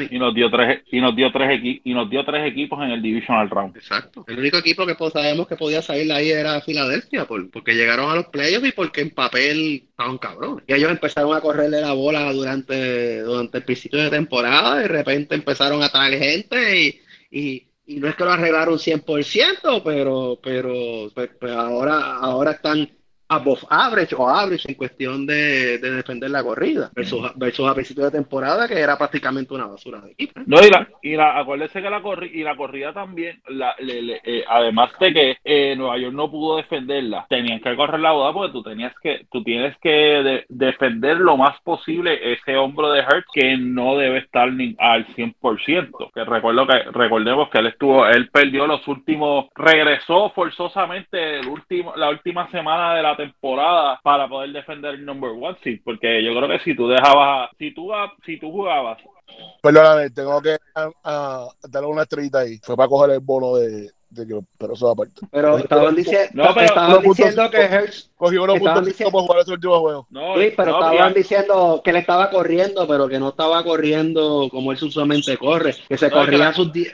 Y 0.10 0.20
nos 0.20 0.36
dio 0.36 0.52
tres 0.52 0.82
y 0.92 1.00
nos 1.00 1.16
dio 1.16 1.32
tres 1.32 1.62
y 1.64 1.94
nos 1.94 2.10
dio 2.10 2.26
tres 2.26 2.52
equipos 2.52 2.84
en 2.84 2.92
el 2.92 3.02
divisional 3.02 3.50
round. 3.50 3.78
Exacto. 3.78 4.26
El 4.28 4.38
único 4.38 4.58
equipo 4.58 4.86
que 4.86 4.96
sabemos 5.12 5.48
que 5.48 5.56
podía 5.56 5.82
salir 5.82 6.08
de 6.08 6.14
ahí 6.14 6.30
era 6.30 6.60
Filadelfia, 6.60 7.26
porque 7.26 7.74
llegaron 7.74 8.12
a 8.12 8.16
los 8.16 8.26
playoffs 8.26 8.68
y 8.68 8.72
porque 8.74 9.02
en 9.02 9.12
papel 9.12 9.84
estaban 10.02 10.18
cabrón. 10.18 10.64
Y 10.68 10.74
ellos 10.74 10.92
empezaron 10.92 11.36
a 11.36 11.42
correrle 11.42 11.82
la 11.82 11.94
bola 11.94 12.32
durante, 12.34 13.22
durante 13.22 13.60
el 13.60 13.64
principio 13.64 14.00
de 14.00 14.10
temporada 14.10 14.80
y 14.80 14.84
de 14.84 14.88
repente 14.88 15.36
empezaron 15.36 15.84
a 15.84 15.90
traer 15.90 16.20
gente 16.20 17.02
y, 17.32 17.68
no 17.88 18.08
es 18.08 18.16
que 18.16 18.24
lo 18.24 18.32
arreglaron 18.32 18.78
100%, 18.78 19.82
pero, 19.84 20.40
pero 20.42 21.12
pues, 21.14 21.30
pues, 21.40 21.52
ahora, 21.52 22.16
ahora 22.18 22.52
están 22.52 22.90
above 23.32 23.64
average 23.70 24.14
o 24.16 24.28
average 24.28 24.68
en 24.68 24.76
cuestión 24.76 25.26
de, 25.26 25.78
defender 25.78 26.30
la 26.30 26.44
corrida 26.44 26.92
versus, 26.94 27.32
versus 27.36 27.68
a 27.68 27.74
principio 27.74 28.06
de 28.06 28.12
temporada 28.12 28.68
que 28.68 28.78
era 28.78 28.98
prácticamente 28.98 29.54
una 29.54 29.68
basura 29.68 30.02
de 30.02 30.12
equipo. 30.12 30.42
No, 30.46 30.58
y 30.62 30.70
la, 30.70 30.88
y 31.02 31.16
la 31.16 31.40
acuérdese 31.40 31.82
que 31.82 31.90
la 31.90 32.02
corrida 32.02 32.32
y 32.34 32.44
la 32.44 32.56
corrida 32.56 32.94
también, 32.94 33.42
la, 33.48 33.76
eh, 33.80 34.44
además 34.48 34.92
de 35.00 35.14
que 35.14 35.38
eh, 35.44 35.76
Nueva 35.78 35.98
York 35.98 36.14
no 36.14 36.30
pudo 36.30 36.58
defenderla, 36.58 37.26
tenían 37.30 37.62
que 37.62 37.76
correr 37.76 38.02
la 38.02 38.12
boda 38.12 38.34
porque 38.34 38.52
tú 38.52 38.64
tenías 38.64 38.94
que, 39.02 39.26
tú 39.32 39.44
tienes 39.44 39.78
que 39.78 40.46
defender 40.50 41.18
lo 41.18 41.38
más 41.38 41.60
posible 41.62 42.34
ese 42.34 42.58
hombro 42.58 42.92
de 42.92 43.02
Hurt 43.02 43.26
que 43.34 43.58
no 43.58 43.98
debe 43.98 44.20
estar 44.20 44.52
ni 44.52 44.76
al 44.78 45.08
100%. 45.08 46.12
Que 46.14 46.26
recuerdo 46.26 46.68
que 46.68 46.80
recordemos 46.92 47.50
que 47.50 47.60
él 47.60 47.68
estuvo, 47.68 48.06
él 48.08 48.30
perdió 48.30 48.68
los 48.68 48.86
últimos, 48.88 49.48
regresó 49.56 50.32
forzosamente 50.32 51.40
el 51.40 51.48
último, 51.48 51.94
la 51.96 52.10
última 52.10 52.50
semana 52.52 52.94
de 52.96 53.04
la 53.04 53.16
temporada 53.24 54.00
para 54.04 54.28
poder 54.28 54.52
defender 54.52 54.96
el 54.96 55.06
number 55.06 55.32
one 55.32 55.58
seed, 55.64 55.82
porque 55.84 56.24
yo 56.24 56.36
creo 56.36 56.50
que 56.50 56.60
si 56.60 56.76
tú 56.76 56.88
dejabas, 56.88 57.50
si 57.58 57.74
tú, 57.74 57.92
si 58.26 58.38
tú 58.38 58.52
jugabas 58.52 59.00
Perdóname, 59.62 60.10
tengo 60.10 60.42
que 60.42 60.58
darle 60.74 61.88
una 61.88 62.04
estrellita 62.04 62.40
ahí. 62.40 62.60
Fue 62.64 62.76
para 62.76 62.90
coger 62.90 63.12
el 63.12 63.20
bono 63.20 63.56
de, 63.56 63.92
de 64.10 64.28
que, 64.28 64.40
pero 64.58 64.74
eso 64.74 64.90
aparte. 64.90 65.22
Pero 65.32 65.58
estaban, 65.58 65.96
diciendo, 65.96 66.30
no, 66.34 66.54
pero, 66.54 66.66
estaban 66.66 67.02
diciendo 67.04 67.50
que 67.50 67.58
Hertz 67.58 68.10
cogió 68.18 68.44
unos 68.44 68.60
puntos 68.60 68.86
diciendo, 68.86 69.12
por 69.12 69.24
jugar 69.24 69.42
ese 69.42 69.52
último 69.52 69.80
juego. 69.80 70.08
No, 70.10 70.36
sí, 70.36 70.54
pero 70.56 70.72
estaban 70.72 71.14
diciendo 71.14 71.82
que 71.84 71.94
le 71.94 72.00
estaba 72.00 72.30
corriendo, 72.30 72.88
pero 72.88 73.08
que 73.08 73.20
no 73.20 73.30
estaba 73.30 73.64
corriendo 73.64 74.50
como 74.50 74.72
él 74.72 74.80
usualmente 74.82 75.38
corre, 75.38 75.76
que 75.88 75.98
se 75.98 76.10
corría 76.10 76.54
sus 76.54 76.74
10 76.74 76.94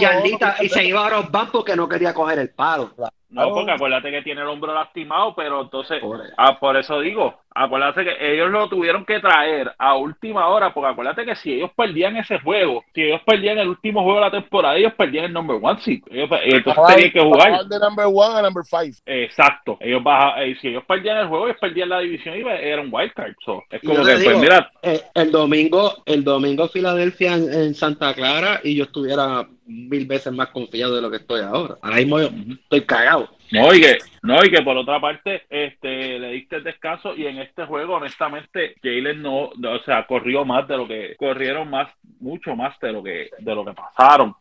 yarditas 0.00 0.62
y 0.62 0.68
se 0.68 0.84
iba 0.84 1.06
a 1.06 1.10
los 1.10 1.30
bancos 1.30 1.52
porque 1.52 1.76
no 1.76 1.88
quería 1.88 2.14
coger 2.14 2.38
el 2.38 2.50
palo. 2.50 2.92
No, 3.28 3.50
porque 3.50 3.72
acuérdate 3.72 4.10
que 4.10 4.22
tiene 4.22 4.42
el 4.42 4.46
hombro 4.48 4.72
lastimado, 4.72 5.34
pero 5.34 5.62
entonces, 5.62 6.00
por, 6.00 6.22
ah, 6.36 6.58
por 6.58 6.76
eso 6.76 7.00
digo, 7.00 7.40
acuérdate 7.56 8.04
que 8.04 8.34
ellos 8.34 8.50
lo 8.50 8.68
tuvieron 8.68 9.04
que 9.04 9.18
traer 9.18 9.72
a 9.78 9.96
última 9.96 10.48
hora, 10.48 10.72
porque 10.72 10.90
acuérdate 10.90 11.24
que 11.24 11.34
si 11.36 11.54
ellos 11.54 11.70
perdían 11.76 12.16
ese 12.16 12.38
juego, 12.38 12.84
si 12.94 13.02
ellos 13.02 13.20
perdían 13.26 13.58
el 13.58 13.68
último 13.68 14.02
juego 14.02 14.18
de 14.20 14.24
la 14.26 14.30
temporada, 14.30 14.76
ellos 14.76 14.92
perdían 14.94 15.24
el 15.26 15.32
number 15.32 15.58
one 15.60 15.80
sí. 15.80 16.02
Ellos, 16.10 16.28
entonces 16.44 16.82
tenían 16.88 17.12
que 17.12 17.20
jugar. 17.20 17.66
De 17.66 17.78
number 17.80 18.06
one 18.06 18.38
a 18.38 18.42
number 18.42 18.64
five. 18.64 18.94
Exacto. 19.06 19.76
Ellos 19.80 20.02
baja, 20.02 20.42
eh, 20.44 20.56
si 20.60 20.68
ellos 20.68 20.84
perdían 20.86 21.18
el 21.18 21.28
juego, 21.28 21.46
ellos 21.46 21.58
perdían 21.60 21.88
la 21.88 22.00
división 22.00 22.36
y 22.36 22.40
era 22.40 22.80
un 22.80 22.88
wild 22.92 23.12
card. 23.12 23.34
es 23.70 23.80
como 23.80 24.04
que, 24.04 24.12
pues 24.24 24.38
mira. 24.38 24.70
Eh, 24.82 25.00
el 25.14 25.32
domingo, 25.32 25.94
el 26.04 26.22
domingo 26.22 26.68
Filadelfia 26.68 27.34
en, 27.34 27.74
Santa 27.74 28.14
Clara 28.14 28.60
y 28.62 28.76
yo 28.76 28.84
estuviera 28.84 29.46
mil 29.66 30.06
veces 30.06 30.32
más 30.32 30.48
confiado 30.48 30.94
de 30.94 31.02
lo 31.02 31.10
que 31.10 31.16
estoy 31.18 31.40
ahora. 31.40 31.76
Ahora 31.82 31.96
mismo 31.96 32.20
yo 32.20 32.30
estoy 32.62 32.82
cagado. 32.82 33.28
No, 33.52 33.72
y 33.72 33.80
que, 33.80 33.98
no, 34.22 34.44
y 34.44 34.50
que 34.50 34.62
por 34.62 34.76
otra 34.76 35.00
parte, 35.00 35.44
este, 35.48 36.18
le 36.18 36.30
diste 36.30 36.56
el 36.56 36.64
descanso 36.64 37.14
y 37.14 37.26
en 37.26 37.38
este 37.38 37.64
juego, 37.64 37.94
honestamente, 37.94 38.74
Jalen 38.82 39.22
no, 39.22 39.50
o 39.50 39.78
sea, 39.84 40.06
corrió 40.06 40.44
más 40.44 40.66
de 40.66 40.76
lo 40.76 40.86
que, 40.86 41.16
corrieron 41.16 41.70
más, 41.70 41.88
mucho 42.20 42.56
más 42.56 42.78
de 42.80 42.92
lo 42.92 43.02
que, 43.02 43.30
de 43.38 43.54
lo 43.54 43.64
que 43.64 43.72
pasaron 43.72 44.34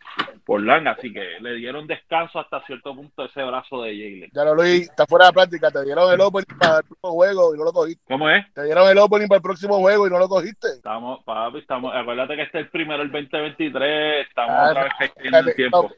por 0.46 0.62
Lang, 0.64 0.88
así 0.88 1.12
que 1.12 1.40
le 1.40 1.56
dieron 1.56 1.88
descanso 1.88 2.40
hasta 2.40 2.66
cierto 2.66 2.96
punto 2.96 3.26
ese 3.26 3.44
brazo 3.44 3.84
de 3.84 3.92
Jalen. 3.92 4.32
Ya 4.34 4.44
lo 4.44 4.56
Luis, 4.56 4.90
está 4.90 5.06
fuera 5.06 5.28
de 5.28 5.34
práctica, 5.34 5.72
te 5.72 5.84
dieron 5.84 6.12
el 6.12 6.22
opening 6.22 6.58
para 6.58 6.78
el 6.78 6.84
próximo 6.84 7.12
juego 7.12 7.56
y 7.56 7.58
no 7.58 7.64
lo 7.64 7.74
cogiste. 7.74 8.04
¿Cómo 8.08 8.30
es? 8.30 8.54
Te 8.54 8.64
dieron 8.64 8.90
el 8.90 8.98
opening 8.98 9.28
para 9.28 9.38
el 9.38 9.44
próximo 9.44 9.80
juego 9.80 10.08
y 10.08 10.10
no 10.10 10.20
lo 10.20 10.28
cogiste. 10.28 10.68
Estamos, 10.68 11.24
papi, 11.24 11.60
estamos, 11.60 11.94
acuérdate 11.96 12.36
que 12.36 12.42
este 12.44 12.60
es 12.60 12.66
el 12.66 12.72
primero 12.72 13.04
el 13.04 13.12
2023, 13.12 14.28
estamos 14.28 14.56
ah, 14.56 14.70
otra 14.72 14.84
vez 15.00 15.12
el 15.18 15.56
tiempo 15.56 15.92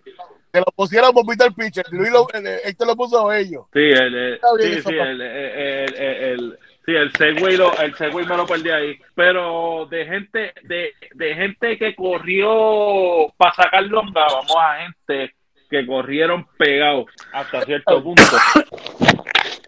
que 0.51 0.59
lo 0.59 0.65
pusiéramos 0.75 1.23
Peter 1.27 1.51
Pitcher. 1.53 1.85
Luis 1.91 2.11
lo, 2.11 2.27
este 2.63 2.85
lo 2.85 2.95
puso 2.95 3.31
ellos. 3.31 3.65
Sí, 3.73 3.79
el, 3.79 4.39
sí, 4.59 4.81
sí, 4.81 4.95
el, 4.95 5.21
el, 5.21 5.95
el, 5.95 6.59
sí, 6.85 6.95
el 6.95 7.11
Segway, 7.13 7.57
lo, 7.57 7.77
el 7.79 7.95
Segway 7.95 8.25
me 8.25 8.37
lo 8.37 8.45
perdí 8.45 8.69
ahí. 8.69 8.99
Pero 9.15 9.87
de 9.89 10.05
gente, 10.05 10.53
de, 10.63 10.93
de 11.13 11.35
gente 11.35 11.77
que 11.77 11.95
corrió 11.95 13.33
para 13.37 13.53
sacar 13.53 13.83
longa, 13.83 14.25
vamos 14.25 14.55
a 14.59 14.83
gente 14.83 15.33
que 15.69 15.85
corrieron 15.85 16.47
pegados 16.57 17.05
hasta 17.33 17.61
cierto 17.63 18.01
punto. 18.01 18.23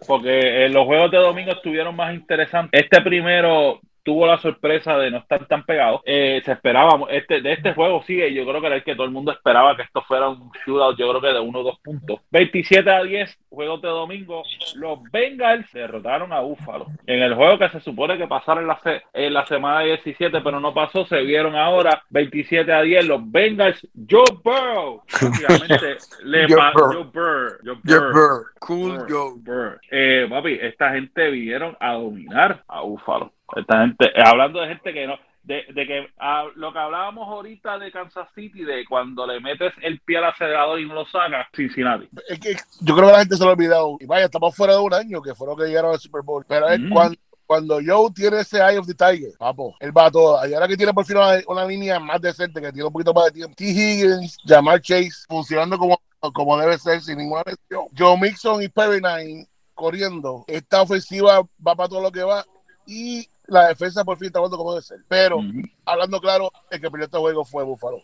Porque 0.06 0.68
los 0.70 0.86
juegos 0.86 1.10
de 1.10 1.18
domingo 1.18 1.52
estuvieron 1.52 1.94
más 1.94 2.14
interesantes. 2.14 2.80
Este 2.82 3.00
primero 3.02 3.80
tuvo 4.02 4.26
la 4.26 4.38
sorpresa 4.38 4.96
de 4.98 5.10
no 5.10 5.18
estar 5.18 5.46
tan 5.46 5.64
pegado. 5.64 6.02
Eh, 6.04 6.42
se 6.44 6.52
esperaba, 6.52 7.06
este, 7.10 7.40
de 7.40 7.52
este 7.52 7.74
juego 7.74 8.02
sigue, 8.02 8.32
yo 8.32 8.46
creo 8.46 8.60
que 8.60 8.66
era 8.66 8.76
el 8.76 8.84
que 8.84 8.94
todo 8.94 9.04
el 9.04 9.12
mundo 9.12 9.32
esperaba 9.32 9.76
que 9.76 9.82
esto 9.82 10.02
fuera 10.02 10.28
un 10.28 10.50
shootout, 10.64 10.98
yo 10.98 11.08
creo 11.08 11.20
que 11.20 11.28
de 11.28 11.40
uno 11.40 11.60
o 11.60 11.64
dos 11.64 11.78
puntos. 11.80 12.20
27 12.30 12.90
a 12.90 13.02
10, 13.02 13.38
juegos 13.48 13.82
de 13.82 13.88
domingo, 13.88 14.42
los 14.76 15.02
Bengals 15.10 15.70
derrotaron 15.72 16.32
a 16.32 16.40
Búfalo. 16.40 16.86
En 17.06 17.22
el 17.22 17.34
juego 17.34 17.58
que 17.58 17.68
se 17.70 17.80
supone 17.80 18.18
que 18.18 18.26
pasaron 18.26 18.64
en 18.64 18.68
la, 18.68 19.02
en 19.12 19.34
la 19.34 19.46
semana 19.46 19.80
17, 19.80 20.40
pero 20.40 20.60
no 20.60 20.72
pasó, 20.74 21.04
se 21.06 21.20
vieron 21.22 21.56
ahora 21.56 22.02
27 22.10 22.72
a 22.72 22.82
10, 22.82 23.06
los 23.06 23.30
Bengals, 23.30 23.86
Joe 24.08 24.24
Burrow, 24.42 25.02
le 26.24 26.46
Joe 26.48 27.04
Burr, 27.04 27.60
Joe 27.64 28.10
Burr, 28.12 28.46
cool 28.58 28.98
Joe 29.08 29.32
Burr. 29.36 29.80
Eh, 29.90 30.26
papi, 30.28 30.58
esta 30.60 30.92
gente 30.92 31.30
vinieron 31.30 31.76
a 31.80 31.94
dominar 31.94 32.62
a 32.68 32.80
Búfalo. 32.82 33.32
Esta 33.56 33.80
gente, 33.80 34.06
eh, 34.06 34.22
hablando 34.24 34.60
de 34.60 34.68
gente 34.68 34.92
que 34.92 35.06
no, 35.06 35.18
de, 35.42 35.64
de 35.72 35.86
que 35.86 36.08
a, 36.18 36.44
lo 36.54 36.72
que 36.72 36.78
hablábamos 36.78 37.28
ahorita 37.28 37.78
de 37.78 37.90
Kansas 37.90 38.28
City, 38.34 38.64
de 38.64 38.84
cuando 38.84 39.26
le 39.26 39.40
metes 39.40 39.72
el 39.82 40.00
pie 40.00 40.18
al 40.18 40.24
acelerador 40.24 40.80
y 40.80 40.86
no 40.86 40.94
lo 40.94 41.06
sacas, 41.06 41.46
Cincinnati. 41.54 42.08
Es 42.28 42.38
que 42.38 42.56
yo 42.80 42.94
creo 42.94 43.08
que 43.08 43.12
la 43.12 43.20
gente 43.20 43.36
se 43.36 43.44
lo 43.44 43.50
ha 43.50 43.54
olvidado. 43.54 43.96
Y 44.00 44.06
vaya, 44.06 44.26
estamos 44.26 44.54
fuera 44.54 44.74
de 44.74 44.80
un 44.80 44.94
año, 44.94 45.22
que 45.22 45.34
fueron 45.34 45.56
que 45.56 45.64
llegaron 45.64 45.92
al 45.92 46.00
Super 46.00 46.22
Bowl. 46.22 46.44
Pero 46.46 46.68
es 46.68 46.80
mm. 46.80 46.90
cuando 46.90 47.16
cuando 47.50 47.80
Joe 47.84 48.12
tiene 48.14 48.42
ese 48.42 48.58
Eye 48.58 48.78
of 48.78 48.86
the 48.86 48.94
Tiger, 48.94 49.32
papo, 49.36 49.74
él 49.80 49.90
va 49.90 50.08
todo. 50.08 50.46
Y 50.46 50.54
ahora 50.54 50.68
que 50.68 50.76
tiene 50.76 50.94
por 50.94 51.04
fin 51.04 51.16
una, 51.16 51.64
línea 51.64 51.98
más 51.98 52.20
decente, 52.20 52.60
que 52.60 52.70
tiene 52.70 52.86
un 52.86 52.92
poquito 52.92 53.12
más 53.12 53.24
de 53.24 53.32
tiempo. 53.32 53.56
T. 53.56 53.64
Higgins, 53.64 54.36
Jamar 54.46 54.80
Chase, 54.80 55.24
funcionando 55.28 55.76
como, 55.76 56.00
como 56.32 56.56
debe 56.56 56.78
ser, 56.78 57.00
sin 57.00 57.18
ninguna 57.18 57.42
lesión. 57.44 57.86
Joe 57.98 58.16
Mixon 58.20 58.62
y 58.62 58.68
Perry 58.68 59.00
Nine 59.00 59.48
corriendo. 59.74 60.44
Esta 60.46 60.82
ofensiva 60.82 61.40
va 61.40 61.74
para 61.74 61.88
todo 61.88 62.00
lo 62.00 62.12
que 62.12 62.22
va. 62.22 62.44
Y 62.86 63.26
la 63.50 63.68
defensa 63.68 64.04
por 64.04 64.16
fin 64.16 64.28
está 64.28 64.38
jugando 64.38 64.56
como 64.56 64.72
debe 64.72 64.82
ser. 64.82 65.00
Pero, 65.08 65.40
hablando 65.84 66.20
claro, 66.20 66.50
el 66.70 66.80
que 66.80 66.90
perdió 66.90 67.06
este 67.06 67.18
juego 67.18 67.44
fue 67.44 67.64
Búfalo. 67.64 68.00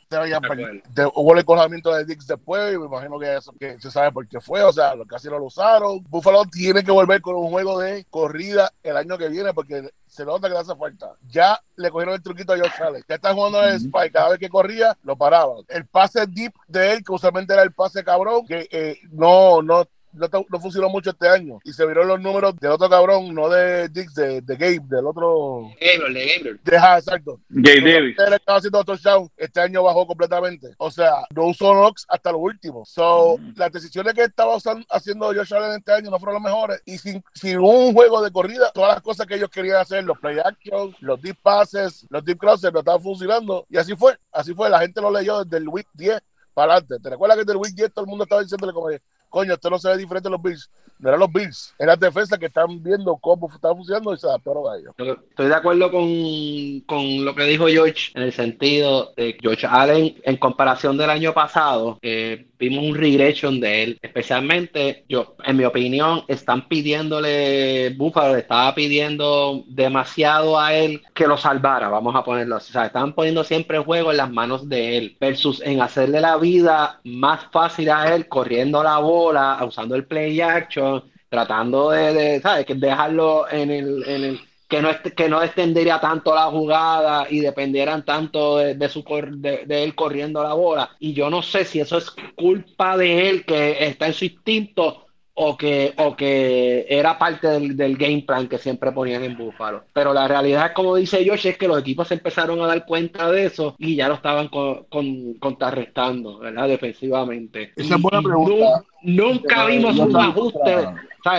hubo 1.15 1.33
el 1.33 1.39
encorramiento 1.39 1.95
de 1.95 2.05
Dix 2.05 2.27
después, 2.27 2.75
y 2.75 2.79
me 2.79 2.87
imagino 2.87 3.19
que, 3.19 3.37
eso, 3.37 3.53
que 3.59 3.81
se 3.81 3.91
sabe 3.91 4.13
por 4.13 4.27
qué 4.29 4.41
fue, 4.41 4.63
o 4.63 4.73
sea, 4.73 4.95
casi 5.09 5.29
no 5.29 5.39
lo 5.39 5.47
usaron. 5.47 6.05
Búfalo 6.09 6.45
tiene 6.47 6.83
que 6.83 6.91
volver 6.91 7.21
con 7.21 7.37
un 7.37 7.49
juego 7.49 7.79
de 7.79 8.05
corrida 8.11 8.73
el 8.83 8.97
año 8.97 9.17
que 9.17 9.29
viene, 9.29 9.55
porque 9.55 9.89
se 10.07 10.25
nota 10.25 10.49
que 10.49 10.55
le 10.55 10.61
hace 10.61 10.75
falta. 10.75 11.13
Ya 11.29 11.61
le 11.77 11.91
cogieron 11.91 12.15
el 12.15 12.23
truquito 12.23 12.53
a 12.53 12.59
Josh 12.59 12.83
Allen. 12.83 13.05
Ya 13.09 13.15
está 13.15 13.33
jugando 13.35 13.63
el 13.63 13.77
spike. 13.77 14.13
Cada 14.13 14.31
vez 14.31 14.39
que 14.39 14.49
corría, 14.49 14.97
lo 15.03 15.17
paraban. 15.17 15.59
El 15.69 15.87
pase 15.87 16.27
deep 16.27 16.55
de 16.67 16.93
él, 16.93 17.05
que 17.05 17.13
usualmente 17.13 17.53
era 17.53 17.63
el 17.63 17.73
pase 17.73 18.03
cabrón, 18.03 18.47
que 18.47 18.67
eh, 18.71 18.99
no, 19.11 19.63
no 19.63 19.87
no, 20.17 20.61
funcionó 20.61 20.89
mucho 20.89 21.11
este 21.11 21.29
año. 21.29 21.59
Y 21.65 21.73
se 21.73 21.85
vieron 21.85 22.09
los 22.09 22.21
números 22.21 22.57
del 22.57 22.73
otro 22.73 22.89
cabrón, 22.89 23.35
no 23.35 23.49
de 23.49 23.89
Dix, 23.89 24.15
de, 24.15 24.41
de 24.41 24.57
Gabe, 24.57 24.81
del 24.89 25.07
otro. 25.07 25.71
Gabriel, 25.81 26.15
de 26.15 26.27
Gabriel. 26.27 26.61
Deja, 26.65 26.99
exacto. 26.99 27.41
Gabe 27.49 27.93
Davis. 27.93 28.17
estaba 28.19 28.59
haciendo 28.59 28.85
touchdown. 28.85 29.31
Este 29.37 29.61
año 29.61 29.83
bajó 29.83 30.07
completamente. 30.07 30.75
O 30.79 30.91
sea, 30.91 31.13
no 31.35 31.47
usó 31.47 31.73
Knox 31.73 32.07
hasta 32.09 32.33
lo 32.33 32.39
último. 32.39 32.85
So, 32.85 33.37
mm. 33.39 33.53
las 33.57 33.73
decisiones 33.73 34.15
que 34.15 34.25
estaba 34.25 34.57
haciendo 34.91 35.27
Josh 35.27 35.55
Allen 35.55 35.79
este 35.79 35.93
año 35.93 36.11
no 36.11 36.19
fueron 36.19 36.43
las 36.43 36.53
mejores. 36.53 36.83
Y 36.85 36.99
sin, 36.99 37.23
sin 37.35 37.59
un 37.59 37.93
juego 37.93 38.23
de 38.23 38.31
corrida, 38.31 38.71
todas 38.73 38.95
las 38.95 39.03
cosas 39.03 39.27
que 39.27 39.35
ellos 39.35 39.51
querían 39.51 39.77
hacer, 39.77 40.05
los 40.05 40.19
play 40.19 40.39
action, 40.39 40.95
los 41.01 41.21
deep 41.21 41.37
passes, 41.43 42.07
los 42.11 42.25
deep 42.25 42.39
crosses, 42.39 42.73
no 42.73 42.81
estaban 42.81 43.03
funcionando. 43.03 43.67
Y 43.69 43.77
así 43.77 43.95
fue. 43.95 44.17
Así 44.33 44.55
fue. 44.55 44.71
La 44.71 44.81
gente 44.81 45.01
lo 45.01 45.11
leyó 45.11 45.45
desde 45.45 45.59
el 45.59 45.69
week 45.69 45.89
10 45.95 46.21
para 46.57 46.73
adelante. 46.73 46.97
¿Te 47.03 47.11
recuerdas 47.11 47.37
que 47.37 47.45
desde 47.45 47.53
el 47.53 47.59
week 47.59 47.75
10 47.75 47.93
todo 47.93 48.05
el 48.07 48.09
mundo 48.09 48.25
estaba 48.25 48.41
diciéndole 48.41 48.73
como 48.73 48.89
coño, 49.29 49.53
esto 49.53 49.69
no 49.69 49.79
se 49.79 49.91
ve 49.91 49.99
diferente 49.99 50.29
a 50.29 50.31
los 50.31 50.41
Bills. 50.41 50.71
No 50.99 51.11
eran 51.11 51.21
los 51.21 51.31
Bills, 51.31 51.75
eran 51.79 52.01
defensas 52.01 52.39
que 52.39 52.47
están 52.47 52.83
viendo 52.83 53.15
cómo 53.19 53.51
está 53.53 53.75
funcionando 53.75 54.15
y 54.15 54.17
se 54.17 54.27
adaptaron 54.27 54.65
a 54.73 54.79
ellos. 54.79 54.95
Estoy 55.29 55.49
de 55.49 55.55
acuerdo 55.55 55.91
con, 55.91 56.81
con, 56.87 57.23
lo 57.23 57.35
que 57.35 57.45
dijo 57.45 57.67
George 57.67 58.13
en 58.15 58.23
el 58.23 58.33
sentido 58.33 59.13
de 59.15 59.37
George 59.39 59.67
Allen 59.67 60.17
en 60.23 60.37
comparación 60.39 60.97
del 60.97 61.11
año 61.11 61.35
pasado. 61.35 61.99
Eh, 62.01 62.47
vimos 62.59 62.85
un 62.85 62.95
regression 62.95 63.61
de 63.61 63.83
él, 63.83 63.99
especialmente 64.03 65.05
yo, 65.09 65.37
en 65.45 65.57
mi 65.57 65.65
opinión, 65.65 66.23
están 66.29 66.69
pidiéndole, 66.69 67.91
Buffalo 67.97 68.35
le 68.35 68.41
estaba 68.41 68.75
pidiendo 68.75 69.65
demasiado 69.69 70.59
a 70.59 70.75
él 70.75 71.03
que 71.15 71.27
lo 71.27 71.37
salvara, 71.37 71.89
vamos 71.89 72.15
a 72.15 72.25
ponerlo 72.25 72.57
así, 72.57 72.71
o 72.71 72.73
sea, 72.73 72.87
están 72.87 73.15
poniendo 73.15 73.45
siempre 73.45 73.79
el 73.79 73.85
juego 73.85 74.11
en 74.11 74.17
las 74.19 74.31
manos 74.31 74.69
de 74.69 74.99
él, 74.99 75.17
versus 75.21 75.61
en 75.63 75.81
hacerle 75.81 76.21
la 76.21 76.37
vida 76.37 77.01
más 77.05 77.47
fácil 77.53 77.91
a 77.91 78.15
él, 78.15 78.29
corriendo 78.29 78.83
la 78.83 78.99
bola, 78.99 79.59
usando 79.67 79.95
el 79.95 80.07
play 80.07 80.41
action, 80.41 81.05
tratando 81.29 81.91
de, 81.91 82.13
de 82.13 82.41
¿sabes? 82.41 82.67
dejarlo 82.69 83.49
en 83.51 83.71
el, 83.71 84.05
en 84.07 84.25
el 84.25 84.41
que 84.69 84.83
no, 84.83 84.89
que 85.17 85.29
no 85.29 85.43
extendería 85.43 86.01
tanto 86.01 86.35
la 86.35 86.47
jugada 86.47 87.27
y 87.31 87.41
dependieran 87.41 88.05
tanto 88.05 88.59
de, 88.59 88.89
su 88.89 89.05
de, 89.37 89.65
él 89.69 89.95
corriendo 89.95 90.43
la 90.43 90.55
bola. 90.55 90.91
Y 90.99 91.13
yo 91.13 91.31
no 91.31 91.43
sé 91.43 91.65
si 91.65 91.81
eso 91.81 91.99
es 91.99 92.11
culpa 92.35 92.97
de 92.97 93.29
él, 93.29 93.45
que 93.45 93.87
está 93.87 94.07
en 94.07 94.15
su 94.15 94.25
instinto, 94.25 95.07
o 95.39 95.57
que, 95.57 95.93
o 95.99 96.17
que 96.17 96.87
era 96.89 97.19
parte 97.19 97.47
del, 97.47 97.77
del, 97.77 97.99
game 97.99 98.25
plan 98.27 98.49
que 98.49 98.57
siempre 98.57 98.91
ponían 98.91 99.23
en 99.23 99.37
Búfalo. 99.37 99.85
Pero 99.93 100.15
la 100.15 100.27
realidad, 100.27 100.73
como 100.75 100.97
dice 100.97 101.29
Josh, 101.29 101.47
es 101.49 101.59
que 101.59 101.69
los 101.69 101.79
equipos 101.79 102.11
empezaron 102.11 102.61
a 102.63 102.67
dar 102.67 102.87
cuenta 102.87 103.31
de 103.31 103.45
eso 103.45 103.77
y 103.79 103.97
ya 103.97 104.09
lo 104.09 104.15
estaban 104.15 104.49
con, 104.49 104.87
contrarrestando, 105.35 106.39
¿verdad? 106.39 106.69
Defensivamente. 106.69 107.73
Esa 107.77 107.97
es 107.97 108.01
buena 108.01 108.23
pregunta. 108.23 108.83
Nunca, 109.07 109.67
vimos 109.67 109.99
un 109.99 110.17
ajuste. 110.17 110.89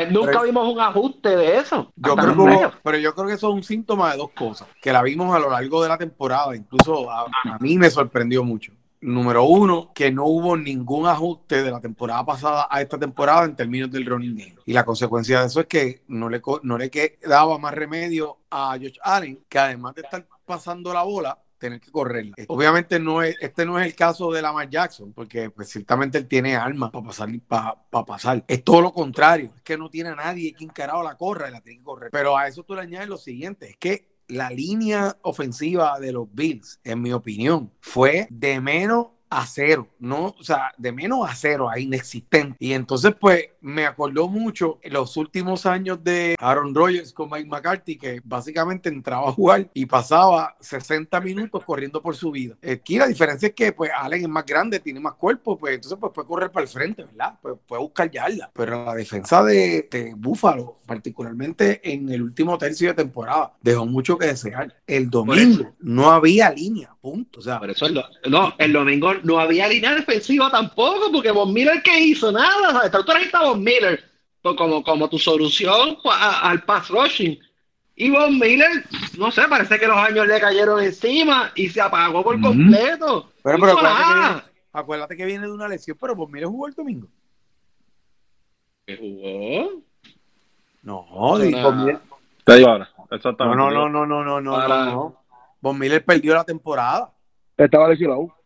Nunca 0.10 0.42
vimos 0.44 0.74
un 0.74 0.80
ajuste 0.80 1.36
de 1.36 1.58
eso. 1.58 1.92
Yo 1.96 2.16
creo 2.16 2.36
que, 2.36 2.78
pero 2.84 2.98
yo 2.98 3.14
creo 3.14 3.28
que 3.28 3.34
eso 3.34 3.50
es 3.50 3.54
un 3.54 3.64
síntoma 3.64 4.12
de 4.12 4.18
dos 4.18 4.32
cosas, 4.32 4.68
que 4.82 4.92
la 4.92 5.02
vimos 5.04 5.36
a 5.36 5.40
lo 5.40 5.50
largo 5.50 5.84
de 5.84 5.90
la 5.90 5.98
temporada, 5.98 6.56
incluso 6.56 7.10
a 7.12 7.28
mí 7.60 7.78
me 7.78 7.90
sorprendió 7.90 8.44
mucho 8.44 8.72
número 9.02 9.44
uno, 9.44 9.92
que 9.94 10.12
no 10.12 10.26
hubo 10.26 10.58
ningún 10.58 11.08
ajuste 11.08 11.62
de 11.62 11.72
la 11.72 11.80
temporada 11.80 12.26
pasada 12.26 12.68
a 12.70 12.82
esta 12.82 12.98
temporada 12.98 13.46
en 13.46 13.56
términos 13.56 13.92
del 13.92 14.06
running 14.06 14.36
game. 14.36 14.56
Y 14.66 14.74
la 14.74 14.86
consecuencia 14.86 15.42
de 15.42 15.48
eso 15.48 15.60
es 15.62 15.68
que 15.68 16.04
no 16.08 16.30
le, 16.30 16.42
no 16.64 16.78
le 16.78 17.18
daba 17.22 17.58
más 17.58 17.74
remedio 17.74 18.38
a 18.50 18.72
Josh 18.72 18.98
Allen, 19.04 19.40
que 19.48 19.60
además 19.60 19.96
de 19.96 20.02
estar 20.02 20.26
pasando 20.46 20.94
la 20.94 21.04
bola, 21.04 21.38
tener 21.58 21.80
que 21.80 21.92
correrla. 21.92 22.36
Obviamente 22.48 23.00
no 23.00 23.22
es, 23.22 23.36
este 23.42 23.66
no 23.66 23.80
es 23.80 23.86
el 23.86 23.96
caso 23.96 24.32
de 24.32 24.42
Lamar 24.42 24.70
Jackson, 24.70 25.14
porque 25.14 25.50
pues, 25.50 25.70
ciertamente 25.70 26.18
él 26.18 26.28
tiene 26.28 26.56
armas 26.56 26.92
para 26.92 27.06
pasar, 27.06 27.30
para, 27.48 28.06
pasar. 28.06 28.44
Es 28.48 28.64
todo 28.64 28.82
lo 28.82 28.94
contrario, 28.94 29.54
es 29.56 29.62
que 29.62 29.78
no 29.78 29.90
tiene 29.90 30.10
a 30.10 30.16
nadie 30.16 30.54
que 30.54 30.64
encarado 30.64 31.04
la 31.04 31.16
corra 31.16 31.50
y 31.50 31.52
la 31.52 31.62
tiene 31.62 31.80
que 31.80 31.84
correr. 31.84 32.10
Pero 32.12 32.38
a 32.38 32.48
eso 32.48 32.64
tú 32.64 32.76
le 32.76 32.82
añades 32.82 33.10
lo 33.10 33.18
siguiente, 33.18 33.70
es 33.72 33.78
que 33.78 34.18
la 34.28 34.50
línea 34.50 35.18
ofensiva 35.22 36.00
de 36.00 36.12
los 36.12 36.28
Bills, 36.34 36.80
en 36.84 37.02
mi 37.02 37.14
opinión, 37.14 37.72
fue 37.80 38.28
de 38.30 38.60
menos 38.60 39.08
a 39.30 39.46
cero, 39.46 39.88
¿no? 40.00 40.36
O 40.40 40.44
sea, 40.44 40.72
de 40.78 40.92
menos 40.92 41.30
a 41.30 41.36
cero, 41.36 41.70
a 41.70 41.80
inexistente. 41.80 42.56
Y 42.60 42.74
entonces, 42.74 43.14
pues, 43.20 43.46
me 43.62 43.86
acordó 43.86 44.28
mucho 44.28 44.80
los 44.84 45.18
últimos 45.18 45.66
años 45.66 46.04
de 46.04 46.36
Aaron 46.40 46.74
Rodgers 46.74 47.14
con 47.14 47.30
Mike 47.30 47.50
McCarthy, 47.50 47.98
que 47.98 48.22
básicamente 48.24 48.90
entraba 48.90 49.30
a 49.30 49.32
jugar 49.32 49.70
y 49.74 49.86
pasaba 49.86 50.56
60 50.60 51.20
minutos 51.22 51.64
corriendo 51.64 52.02
por 52.02 52.16
su 52.16 52.32
vida. 52.32 52.56
Aquí 52.64 52.98
la 52.98 53.08
diferencia 53.08 53.48
es 53.48 53.54
que, 53.54 53.74
pues, 53.74 53.92
Allen 53.96 54.22
es 54.22 54.30
más 54.30 54.46
grande, 54.46 54.80
tiene 54.80 55.00
más 55.00 55.14
cuerpo, 55.14 55.58
pues, 55.58 55.76
entonces, 55.76 55.98
pues, 56.00 56.14
puede 56.14 56.28
correr 56.28 56.52
para 56.52 56.64
el 56.64 56.70
frente, 56.70 57.04
¿verdad? 57.04 57.38
Pues, 57.42 57.56
puede 57.66 57.82
buscar 57.82 58.10
yarda. 58.10 58.52
Pero 58.54 58.86
la 58.86 58.96
defensa 58.96 59.44
de, 59.44 59.88
de 59.92 60.14
Buffalo, 60.16 60.78
particularmente 60.86 61.82
en 61.84 62.10
el 62.10 62.22
último 62.22 62.58
tercio 62.58 62.90
de 62.90 62.94
temporada, 62.94 63.54
dejó 63.62 63.86
mucho 63.86 64.18
que 64.18 64.28
desear. 64.28 64.76
El 64.86 65.10
domingo 65.10 65.74
no 65.80 66.12
había 66.12 66.50
línea, 66.52 66.96
punto. 67.02 67.40
O 67.40 67.44
sea, 67.44 67.60
por 67.60 67.70
eso 67.70 67.88
no, 68.30 68.54
el 68.58 68.74
domingo 68.74 69.14
no 69.24 69.40
había 69.40 69.68
línea 69.68 69.96
defensiva 69.96 70.50
tampoco, 70.50 71.12
porque 71.12 71.32
Von 71.32 71.54
Miller 71.54 71.82
que 71.82 72.00
hizo 72.00 72.32
nada, 72.32 72.72
¿sabes? 72.72 72.92
Tú 72.92 73.04
trajiste 73.04 73.38
a 73.38 73.44
Von 73.44 73.64
Miller 73.64 74.04
como, 74.56 74.84
como 74.84 75.10
tu 75.10 75.20
solución 75.20 75.98
al 76.06 76.64
pass 76.64 76.90
rushing. 76.90 77.40
Y 77.96 78.10
Von 78.12 78.38
Miller, 78.38 78.86
no 79.18 79.32
sé, 79.32 79.44
parece 79.50 79.80
que 79.80 79.88
los 79.88 79.98
años 79.98 80.28
le 80.28 80.40
cayeron 80.40 80.84
encima 80.84 81.52
y 81.56 81.68
se 81.70 81.82
apagó 81.82 82.24
por 82.24 82.40
completo. 82.40 83.32
Pero, 83.44 83.58
pero 83.60 83.72
acuérdate, 83.72 84.44
que, 84.44 84.52
acuérdate, 84.72 85.18
que, 85.18 85.26
viene 85.26 85.48
de 85.48 85.52
una 85.52 85.68
lesión, 85.68 85.98
pero 86.00 86.16
Von 86.16 86.32
Miller 86.32 86.48
jugó 86.48 86.68
el 86.68 86.74
domingo. 86.74 87.08
¿Qué 88.86 88.98
jugó? 88.98 89.84
No, 90.84 91.38
dijo 91.40 91.74
Te 92.46 92.56
digo 92.56 92.70
ahora. 92.70 92.90
No, 93.40 93.56
no, 93.56 93.72
no, 93.72 93.90
no, 93.90 94.06
no, 94.06 94.24
no, 94.24 94.42
no, 94.42 94.68
no. 94.68 95.22
Von 95.60 95.80
Miller 95.80 96.06
perdió 96.06 96.36
la 96.36 96.44
temporada. 96.44 97.12
Estaba 97.58 97.90
lesionado. 97.90 98.37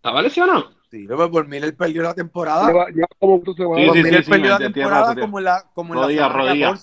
¿Estaba 0.00 0.22
lesionado? 0.22 0.70
Sí, 0.90 1.04
pero 1.06 1.30
por 1.30 1.46
Miller 1.46 1.76
perdió 1.76 2.02
la 2.02 2.14
temporada. 2.14 2.86
Ya, 2.96 3.04
como 3.18 3.38
tú 3.42 3.52
se 3.52 3.64
va 3.66 3.76
sí, 3.76 3.82
sí, 3.92 4.02
Miller 4.02 4.24
perdió 4.24 4.48
la 4.48 4.58
temporada 4.58 5.14
como 5.14 5.38
en 5.38 5.44
la, 5.44 5.64
como 5.74 5.94
en 5.94 6.00
rodilla, 6.00 6.20
la 6.22 6.28
rodilla. 6.28 6.74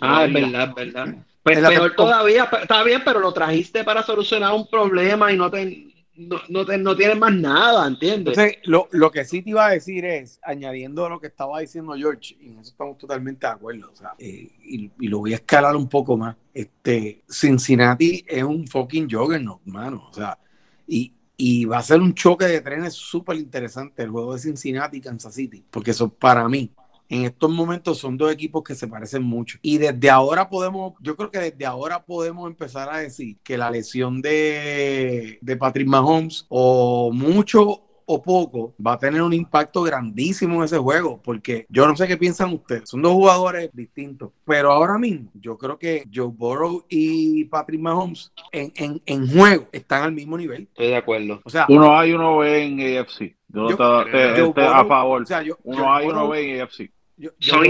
Ah, 0.00 0.24
es 0.26 0.32
verdad, 0.32 0.68
es 0.68 0.74
verdad. 0.74 1.14
Pues 1.42 1.58
peor 1.58 1.94
todavía, 1.96 2.48
está 2.60 2.82
bien, 2.82 3.00
pero 3.02 3.20
lo 3.20 3.32
trajiste 3.32 3.82
para 3.82 4.02
solucionar 4.02 4.52
un 4.54 4.68
problema 4.68 5.32
y 5.32 5.38
no 5.38 5.50
te, 5.50 5.86
no, 6.16 6.36
no, 6.50 6.66
te, 6.66 6.76
no 6.76 6.94
tienes 6.94 7.18
más 7.18 7.34
nada, 7.34 7.86
¿entiendes? 7.86 8.36
Entonces, 8.36 8.58
lo, 8.64 8.88
lo, 8.92 9.10
que 9.10 9.24
sí 9.24 9.40
te 9.40 9.50
iba 9.50 9.66
a 9.66 9.70
decir 9.70 10.04
es, 10.04 10.38
añadiendo 10.42 11.08
lo 11.08 11.18
que 11.18 11.28
estaba 11.28 11.60
diciendo 11.60 11.94
George, 11.94 12.36
y 12.40 12.48
en 12.48 12.58
eso 12.58 12.70
estamos 12.70 12.98
totalmente 12.98 13.46
de 13.46 13.52
acuerdo, 13.52 13.90
o 13.90 13.96
sea, 13.96 14.14
eh, 14.18 14.48
y, 14.62 14.90
y, 15.00 15.08
lo 15.08 15.20
voy 15.20 15.32
a 15.32 15.36
escalar 15.36 15.76
un 15.76 15.88
poco 15.88 16.16
más, 16.16 16.36
este, 16.52 17.22
Cincinnati 17.28 18.24
es 18.28 18.42
un 18.42 18.66
fucking 18.66 19.10
juggernaut, 19.10 19.60
mano, 19.64 20.08
o 20.10 20.14
sea, 20.14 20.38
y, 20.86 21.12
y 21.36 21.64
va 21.64 21.78
a 21.78 21.82
ser 21.82 22.00
un 22.00 22.14
choque 22.14 22.46
de 22.46 22.60
trenes 22.60 22.94
súper 22.94 23.36
interesante 23.36 24.02
el 24.02 24.10
juego 24.10 24.34
de 24.34 24.40
Cincinnati 24.40 24.98
y 24.98 25.00
Kansas 25.00 25.34
City, 25.34 25.64
porque 25.70 25.90
eso 25.90 26.08
para 26.08 26.48
mí, 26.48 26.70
en 27.08 27.24
estos 27.24 27.50
momentos 27.50 27.98
son 27.98 28.16
dos 28.16 28.32
equipos 28.32 28.62
que 28.62 28.74
se 28.74 28.88
parecen 28.88 29.22
mucho. 29.22 29.58
Y 29.62 29.78
desde 29.78 30.10
ahora 30.10 30.48
podemos, 30.48 30.94
yo 31.00 31.16
creo 31.16 31.30
que 31.30 31.38
desde 31.38 31.66
ahora 31.66 32.04
podemos 32.04 32.48
empezar 32.48 32.88
a 32.88 32.98
decir 32.98 33.36
que 33.42 33.58
la 33.58 33.70
lesión 33.70 34.22
de, 34.22 35.38
de 35.40 35.56
Patrick 35.56 35.86
Mahomes 35.86 36.46
o 36.48 37.12
mucho 37.12 37.83
o 38.06 38.22
poco, 38.22 38.74
va 38.84 38.94
a 38.94 38.98
tener 38.98 39.22
un 39.22 39.32
impacto 39.32 39.82
grandísimo 39.82 40.56
en 40.56 40.64
ese 40.64 40.78
juego, 40.78 41.20
porque 41.22 41.66
yo 41.68 41.86
no 41.86 41.96
sé 41.96 42.06
qué 42.06 42.16
piensan 42.16 42.52
ustedes, 42.52 42.88
son 42.88 43.02
dos 43.02 43.12
jugadores 43.12 43.70
distintos, 43.72 44.30
pero 44.44 44.72
ahora 44.72 44.98
mismo 44.98 45.30
yo 45.34 45.56
creo 45.58 45.78
que 45.78 46.04
Joe 46.12 46.30
Burrow 46.34 46.84
y 46.88 47.44
Patrick 47.44 47.80
Mahomes 47.80 48.32
en, 48.52 48.72
en, 48.76 49.02
en 49.06 49.28
juego 49.28 49.68
están 49.72 50.02
al 50.02 50.12
mismo 50.12 50.36
nivel. 50.36 50.62
Estoy 50.62 50.88
de 50.88 50.96
acuerdo. 50.96 51.40
O 51.44 51.50
sea, 51.50 51.66
uno 51.68 51.96
hay 51.96 52.12
uno 52.12 52.38
ve 52.38 52.64
en 52.64 52.98
AFC. 52.98 53.36
Yo, 53.48 53.68
yo 53.68 54.04
te, 54.04 54.52
te, 54.52 54.66
a 54.66 54.84
favor. 54.84 55.22
O 55.22 55.26
sea, 55.26 55.42
yo, 55.42 55.56
uno 55.62 55.94
hay 55.94 56.06
uno 56.08 56.28
ve 56.28 56.56
en 56.56 56.62
AFC. 56.62 56.90
Yo, 57.16 57.30
yo 57.38 57.62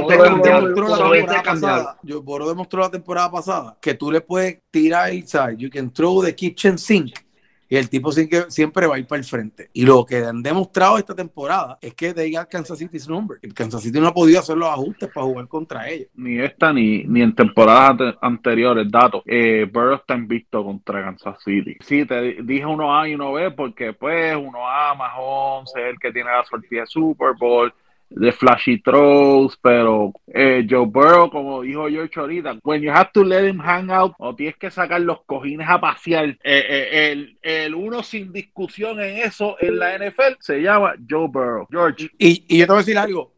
demostró 2.49 2.81
la 2.81 2.91
temporada 2.91 3.31
pasada 3.31 3.77
que 3.81 3.93
tú 3.93 4.11
le 4.11 4.23
puedes 4.23 4.63
tirar 4.71 5.11
el 5.11 5.27
side, 5.27 5.57
you 5.59 5.69
can 5.69 5.93
throw 5.93 6.25
the 6.25 6.35
kitchen 6.35 6.79
sink 6.79 7.15
y 7.69 7.77
el 7.77 7.89
tipo 7.89 8.13
siempre 8.13 8.87
va 8.87 8.97
a 8.97 8.99
ir 8.99 9.07
para 9.07 9.19
el 9.19 9.25
frente. 9.25 9.71
Y 9.73 9.85
lo 9.85 10.05
que 10.05 10.19
han 10.19 10.43
demostrado 10.43 10.99
esta 10.99 11.15
temporada 11.15 11.79
es 11.81 11.95
que 11.95 12.13
de 12.13 12.47
Kansas 12.51 12.79
City 12.79 12.97
es 12.97 13.09
number. 13.09 13.39
Kansas 13.55 13.83
City 13.83 14.01
no 14.01 14.09
ha 14.09 14.15
podido 14.15 14.41
hacer 14.41 14.57
los 14.57 14.69
ajustes 14.69 15.11
para 15.13 15.27
jugar 15.27 15.49
contra 15.49 15.89
ellos. 15.89 16.09
Ni 16.15 16.39
esta 16.39 16.73
ni, 16.73 17.05
ni 17.05 17.23
en 17.23 17.35
temporadas 17.35 18.17
anteriores, 18.21 18.91
datos. 18.91 19.23
Eh, 19.27 19.69
Burrow 19.73 19.97
está 19.97 20.15
invicto 20.15 20.65
contra 20.65 21.03
Kansas 21.03 21.39
City. 21.43 21.77
Sí, 21.81 22.05
te 22.05 22.43
dije 22.43 22.67
uno 22.67 22.97
A 22.97 23.09
y 23.09 23.15
uno 23.15 23.33
B 23.33 23.51
porque 23.53 23.93
pues 23.93 24.37
uno 24.37 24.69
A 24.69 24.95
más 24.95 25.13
11, 25.17 25.91
el 25.91 25.99
que 25.99 26.13
tiene 26.13 26.31
la 26.31 26.45
suerte 26.45 26.77
de 26.77 26.87
Super 26.87 27.35
Bowl 27.39 27.73
de 28.15 28.33
flashy 28.33 28.81
throws, 28.81 29.59
pero 29.61 30.13
eh, 30.29 30.67
Joe 30.69 30.87
Burrow, 30.87 31.31
como 31.31 31.63
dijo 31.63 31.89
George 31.89 32.19
ahorita, 32.19 32.59
when 32.63 32.81
you 32.81 32.91
have 32.91 33.11
to 33.13 33.25
let 33.25 33.47
him 33.47 33.59
hang 33.59 33.91
out, 33.91 34.15
o 34.19 34.35
tienes 34.35 34.57
que 34.57 34.71
sacar 34.71 35.01
los 35.01 35.23
cojines 35.25 35.67
a 35.69 35.81
pasear, 35.81 36.29
eh, 36.29 36.39
eh, 36.45 37.13
el, 37.13 37.39
el, 37.43 37.75
uno 37.75 38.03
sin 38.03 38.33
discusión 38.33 39.01
en 39.01 39.19
eso 39.19 39.57
en 39.61 39.79
la 39.79 39.99
NFL 39.99 40.37
se 40.41 40.61
llama 40.61 40.95
Joe 41.09 41.29
Burrow. 41.29 41.67
George. 41.71 42.09
Y, 42.19 42.45
y 42.49 42.59
yo 42.59 42.67
te 42.67 42.73
voy 42.73 42.77
a 42.77 42.85
decir 42.85 42.99
algo. 42.99 43.33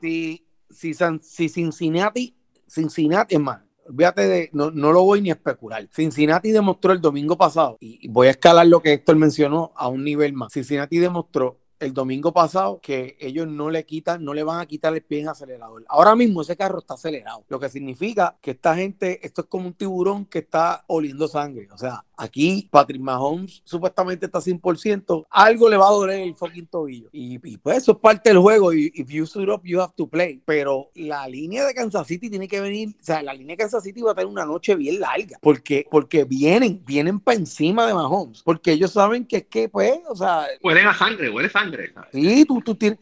si, 0.00 0.44
si, 0.70 0.94
si 1.20 1.48
Cincinnati, 1.48 2.34
Cincinnati, 2.68 3.34
es 3.34 3.40
más, 3.40 3.60
fíjate 3.96 4.28
de, 4.28 4.50
no, 4.52 4.70
no, 4.70 4.92
lo 4.92 5.02
voy 5.02 5.22
ni 5.22 5.30
a 5.30 5.34
especular. 5.34 5.88
Cincinnati 5.92 6.52
demostró 6.52 6.92
el 6.92 7.00
domingo 7.00 7.36
pasado, 7.36 7.78
y 7.80 8.06
voy 8.08 8.28
a 8.28 8.30
escalar 8.30 8.66
lo 8.68 8.80
que 8.80 8.92
Héctor 8.92 9.16
mencionó 9.16 9.72
a 9.74 9.88
un 9.88 10.04
nivel 10.04 10.34
más. 10.34 10.52
Cincinnati 10.52 10.98
demostró 10.98 11.58
el 11.80 11.92
domingo 11.92 12.32
pasado 12.32 12.80
que 12.80 13.16
ellos 13.20 13.46
no 13.46 13.70
le 13.70 13.84
quitan, 13.84 14.24
no 14.24 14.34
le 14.34 14.42
van 14.42 14.60
a 14.60 14.66
quitar 14.66 14.94
el 14.94 15.02
pie 15.02 15.20
en 15.20 15.28
acelerador. 15.28 15.84
Ahora 15.88 16.16
mismo 16.16 16.42
ese 16.42 16.56
carro 16.56 16.80
está 16.80 16.94
acelerado, 16.94 17.44
lo 17.48 17.60
que 17.60 17.68
significa 17.68 18.36
que 18.40 18.52
esta 18.52 18.74
gente, 18.74 19.24
esto 19.26 19.42
es 19.42 19.46
como 19.48 19.66
un 19.66 19.74
tiburón 19.74 20.26
que 20.26 20.40
está 20.40 20.84
oliendo 20.88 21.28
sangre. 21.28 21.68
O 21.72 21.78
sea, 21.78 22.04
aquí 22.18 22.68
Patrick 22.70 23.00
Mahomes 23.00 23.62
supuestamente 23.64 24.26
está 24.26 24.40
100%, 24.40 25.26
algo 25.30 25.68
le 25.68 25.76
va 25.76 25.88
a 25.88 25.92
doler 25.92 26.20
el 26.20 26.34
fucking 26.34 26.66
tobillo. 26.66 27.08
Y, 27.12 27.38
pues 27.58 27.78
eso 27.78 27.92
es 27.92 27.98
parte 27.98 28.30
del 28.30 28.38
juego. 28.38 28.74
Y 28.74 28.92
if 28.94 29.08
you 29.08 29.24
suit 29.24 29.48
up, 29.48 29.62
you 29.64 29.80
have 29.80 29.92
to 29.96 30.06
play. 30.06 30.42
Pero 30.44 30.90
la 30.94 31.26
línea 31.28 31.64
de 31.64 31.74
Kansas 31.74 32.06
City 32.06 32.28
tiene 32.28 32.48
que 32.48 32.60
venir, 32.60 32.90
o 33.00 33.04
sea, 33.04 33.22
la 33.22 33.32
línea 33.32 33.54
de 33.54 33.58
Kansas 33.62 33.82
City 33.82 34.02
va 34.02 34.12
a 34.12 34.14
tener 34.14 34.26
una 34.26 34.44
noche 34.44 34.74
bien 34.74 35.00
larga, 35.00 35.38
porque, 35.40 35.86
porque 35.90 36.24
vienen, 36.24 36.82
vienen 36.84 37.20
para 37.20 37.38
encima 37.38 37.86
de 37.86 37.94
Mahomes, 37.94 38.42
porque 38.42 38.72
ellos 38.72 38.92
saben 38.92 39.24
que 39.24 39.38
es 39.38 39.46
que, 39.46 39.68
pues, 39.68 40.00
o 40.08 40.16
sea... 40.16 40.46
Huelen 40.62 40.88
a 40.88 40.94
sangre, 40.94 41.30
huele 41.30 41.48
sangre. 41.48 41.92
Sí, 42.12 42.44
tú, 42.44 42.60
tú 42.60 42.74
tienes, 42.74 42.98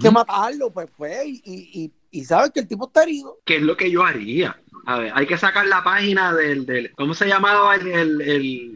que 0.00 0.10
matarlo, 0.10 0.70
pues, 0.70 0.88
pues, 0.96 1.26
y, 1.26 1.92
y, 2.10 2.24
sabes 2.24 2.50
que 2.50 2.60
el 2.60 2.68
tipo 2.68 2.86
está 2.86 3.04
herido. 3.04 3.38
¿Qué 3.44 3.56
es 3.56 3.62
lo 3.62 3.76
que 3.76 3.90
yo 3.90 4.04
haría? 4.04 4.60
A 4.86 4.98
ver, 4.98 5.12
hay 5.14 5.26
que 5.26 5.36
sacar 5.36 5.66
la 5.66 5.84
página 5.84 6.32
del, 6.32 6.64
del 6.66 6.92
¿cómo 6.94 7.14
se 7.14 7.26
llamaba 7.26 7.74
el, 7.76 7.86
el, 7.86 8.20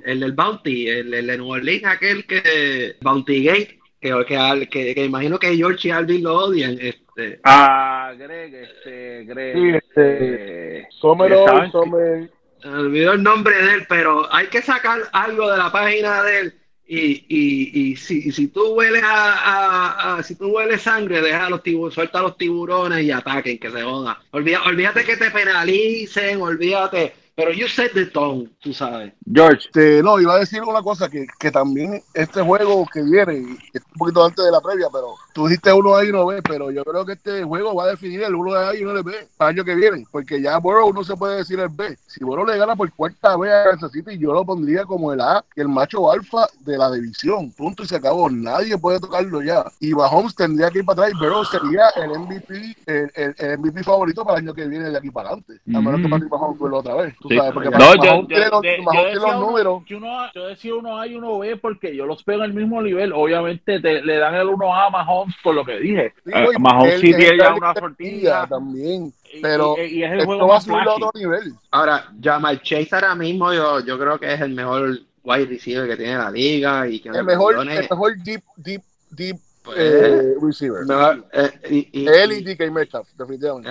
el, 0.05 0.23
el, 0.23 0.33
Bounty? 0.33 0.89
El, 0.89 1.15
el, 1.15 1.27
New 1.27 1.49
Orleans, 1.49 1.85
aquel 1.85 2.27
que, 2.27 2.97
Bounty 3.01 3.45
Gate, 3.45 3.81
que, 4.01 4.69
que, 4.71 4.95
que, 4.95 5.05
imagino 5.05 5.39
que 5.39 5.57
George 5.57 5.89
y 5.89 5.91
Alvin 5.91 6.23
lo 6.23 6.37
odian. 6.37 6.79
Este. 6.81 7.41
Ah, 7.45 8.13
Greg, 8.17 8.55
este, 8.55 9.25
Greg. 9.25 9.57
Sí, 9.57 9.69
este, 9.71 10.79
eh, 10.79 10.89
Somero, 10.91 11.47
Somer. 11.71 12.31
olvidó 12.65 13.13
el 13.13 13.23
nombre 13.23 13.57
de 13.57 13.75
él, 13.75 13.87
pero 13.89 14.33
hay 14.33 14.47
que 14.49 14.63
sacar 14.63 15.01
algo 15.13 15.51
de 15.51 15.59
la 15.59 15.73
página 15.73 16.23
de 16.23 16.41
él 16.41 16.62
Y, 16.87 17.25
y, 17.29 17.81
y, 17.81 17.97
si, 17.97 18.33
si 18.33 18.49
tú 18.49 18.75
hueles 18.75 19.03
a, 19.05 20.21
si 20.23 20.35
tú 20.35 20.49
hueles 20.49 20.83
sangre, 20.83 21.23
deja 21.23 21.49
los 21.49 21.63
tiburones, 21.63 21.95
suelta 21.95 22.19
a 22.19 22.23
los 22.23 22.37
tiburones 22.37 23.03
y 23.05 23.11
ataquen, 23.11 23.59
que 23.59 23.71
se 23.71 23.83
joda. 23.83 24.21
Olvídate, 24.33 24.69
olvídate 24.69 25.05
que 25.05 25.17
te 25.17 25.31
penalicen, 25.31 26.41
olvídate 26.43 27.15
pero 27.35 27.51
you 27.53 27.67
set 27.67 27.93
the 27.95 28.07
tone, 28.07 28.51
tú 28.61 28.73
sabes. 28.75 29.13
George. 29.33 29.67
Este, 29.67 30.03
no, 30.03 30.21
iba 30.21 30.35
a 30.35 30.39
decir 30.39 30.63
una 30.63 30.83
cosa, 30.83 31.09
que, 31.09 31.27
que 31.39 31.51
también 31.51 32.03
este 32.15 32.43
juego 32.43 32.87
que 32.93 33.03
viene, 33.03 33.33
un 33.35 33.99
poquito 33.99 34.25
antes 34.25 34.45
de 34.45 34.51
la 34.51 34.61
previa, 34.61 34.89
pero 34.93 35.15
tú 35.33 35.47
dijiste 35.47 35.73
uno 35.73 35.95
A 35.95 36.05
y 36.05 36.11
uno 36.11 36.27
B, 36.27 36.43
pero 36.43 36.71
yo 36.71 36.85
creo 36.85 37.05
que 37.05 37.13
este 37.13 37.43
juego 37.45 37.75
va 37.75 37.85
a 37.85 37.89
definir 37.89 38.23
el 38.23 38.35
uno 38.35 38.55
A 38.55 38.75
y 38.75 38.83
uno 38.83 39.03
B 39.03 39.13
para 39.37 39.51
el 39.51 39.57
año 39.57 39.65
que 39.65 39.75
viene, 39.75 40.07
porque 40.11 40.41
ya 40.41 40.59
Borough 40.59 40.95
no 40.95 41.05
se 41.05 41.17
puede 41.17 41.39
decir 41.39 41.59
el 41.61 41.69
B. 41.69 41.97
Si 42.07 42.25
Borough 42.25 42.49
le 42.49 42.59
gana 42.59 42.77
por 42.77 42.91
cuarta 42.93 43.37
vez 43.37 43.53
a 43.53 43.71
Kansas 43.71 43.93
City, 43.93 44.19
yo 44.19 44.33
lo 44.33 44.45
pondría 44.45 44.85
como 44.85 45.13
el 45.13 45.21
A, 45.21 45.45
el 45.57 45.69
macho 45.69 46.11
alfa 46.11 46.47
de 46.61 46.77
la 46.77 46.91
división. 46.91 47.51
Punto 47.53 47.83
y 47.83 47.87
se 47.87 47.97
acabó. 47.97 48.29
Nadie 48.31 48.77
puede 48.79 49.01
tocarlo 49.01 49.43
ya. 49.43 49.65
Y 49.81 49.93
Mahomes 49.93 50.35
tendría 50.35 50.71
que 50.71 50.81
ir 50.81 50.85
para 50.85 51.07
atrás 51.07 51.19
y 51.19 51.25
Borough 51.25 51.47
sería 51.47 51.89
el 51.97 52.19
MVP, 52.19 52.77
el, 52.87 53.13
el, 53.15 53.59
MVP 53.59 53.83
favorito 53.83 54.25
para 54.25 54.39
el 54.39 54.45
año 54.45 54.55
que 54.55 54.67
viene 54.67 54.91
de 54.91 54.99
aquí 54.99 55.11
para 55.11 55.31
adelante. 55.31 55.55
A 55.75 55.81
menos 55.81 56.01
que 56.01 56.09
Patrick 56.09 56.31
Mahomes 56.31 56.59
vuelva 56.59 56.79
otra 56.79 56.95
vez. 56.95 57.15
Tú 57.21 57.29
sabes, 57.29 57.53
porque 57.53 57.71
no, 57.71 57.95
yo, 57.97 58.29
yo, 58.29 59.22
los, 59.23 59.41
números. 59.41 59.83
Uno, 59.91 60.33
yo 60.35 60.47
decía 60.47 60.75
uno 60.75 60.99
A 60.99 61.07
y 61.07 61.15
uno 61.15 61.39
B 61.39 61.57
porque 61.57 61.95
yo 61.95 62.07
los 62.07 62.23
pego 62.23 62.43
al 62.43 62.53
mismo 62.53 62.83
nivel. 62.83 63.13
Obviamente 63.13 63.81
te, 63.81 64.03
le 64.03 64.17
dan 64.19 64.35
el 64.35 64.49
uno 64.49 64.75
A 64.75 64.87
a 64.87 64.91
Mahomes 64.91 65.35
por 65.43 65.55
lo 65.55 65.65
que 65.65 65.79
dije. 65.79 66.13
Sí, 66.25 66.33
uh, 66.33 66.61
Mahomes 66.61 67.01
sí 67.01 67.15
tiene 67.15 67.39
ya 67.39 67.55
una 67.55 67.75
fortilla 67.75 68.47
también. 68.47 69.13
Pero 69.41 69.77
y, 69.79 69.99
y, 69.99 70.05
es 70.05 70.13
el 70.13 70.25
juego 70.25 70.47
más 70.49 70.69
a 70.69 70.95
otro 70.95 71.11
nivel. 71.15 71.55
Ahora, 71.71 72.13
Jamal 72.23 72.61
Chase 72.63 72.89
ahora 72.93 73.15
mismo 73.15 73.53
yo, 73.53 73.81
yo 73.81 73.99
creo 73.99 74.19
que 74.19 74.33
es 74.33 74.41
el 74.41 74.53
mejor 74.53 74.99
wide 75.25 75.47
receiver 75.47 75.89
que 75.89 75.97
tiene 75.97 76.17
la 76.17 76.31
liga. 76.31 76.89
Y 76.89 77.01
que 77.01 77.09
el, 77.09 77.25
mejor, 77.25 77.59
el 77.59 77.89
mejor 77.89 78.17
deep, 78.23 78.43
deep, 78.57 78.83
deep 79.11 79.37
pues, 79.63 79.79
eh, 79.79 80.35
receiver. 80.41 80.85
Mejor, 80.85 81.25
eh, 81.33 81.51
y, 81.71 82.03
y, 82.03 82.09
Él 82.09 82.33
y 82.33 82.43
DK 82.43 82.71
Metcalf, 82.71 83.09
definitivamente. 83.17 83.71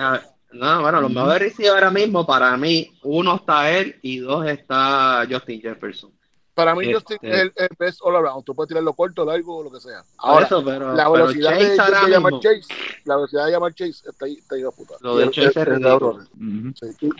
No, 0.52 0.82
bueno, 0.82 1.00
los 1.00 1.10
mejores 1.10 1.38
receivers 1.38 1.74
ahora 1.74 1.90
mismo, 1.90 2.26
para 2.26 2.56
mí, 2.56 2.92
uno 3.02 3.36
está 3.36 3.70
él 3.70 3.96
y 4.02 4.18
dos 4.18 4.46
está 4.46 5.26
Justin 5.30 5.60
Jefferson. 5.60 6.10
Para 6.54 6.74
mí, 6.74 6.92
Justin 6.92 7.16
este 7.22 7.42
es 7.42 7.52
el, 7.56 7.76
best 7.78 8.00
all 8.02 8.14
around. 8.14 8.44
Tú 8.44 8.54
puedes 8.54 8.68
tirarlo 8.68 8.92
corto, 8.92 9.24
largo 9.24 9.56
o 9.56 9.62
lo 9.62 9.70
que 9.70 9.80
sea. 9.80 10.04
Ahora, 10.18 10.48
la 10.94 11.08
velocidad 11.08 11.58
de, 11.58 12.10
llamar 12.10 12.34
Chase, 12.40 12.66
la 13.04 13.16
velocidad 13.16 13.46
de 13.46 13.52
llamar 13.52 13.74
Chase 13.74 14.02
está 14.06 14.26
ahí, 14.26 14.34
está 14.34 14.56
ahí 14.56 14.62
puta. 14.76 14.94
Lo 15.00 15.16
de 15.16 15.30
Chase 15.30 15.60
es 15.60 15.66
ridículo. 15.66 16.20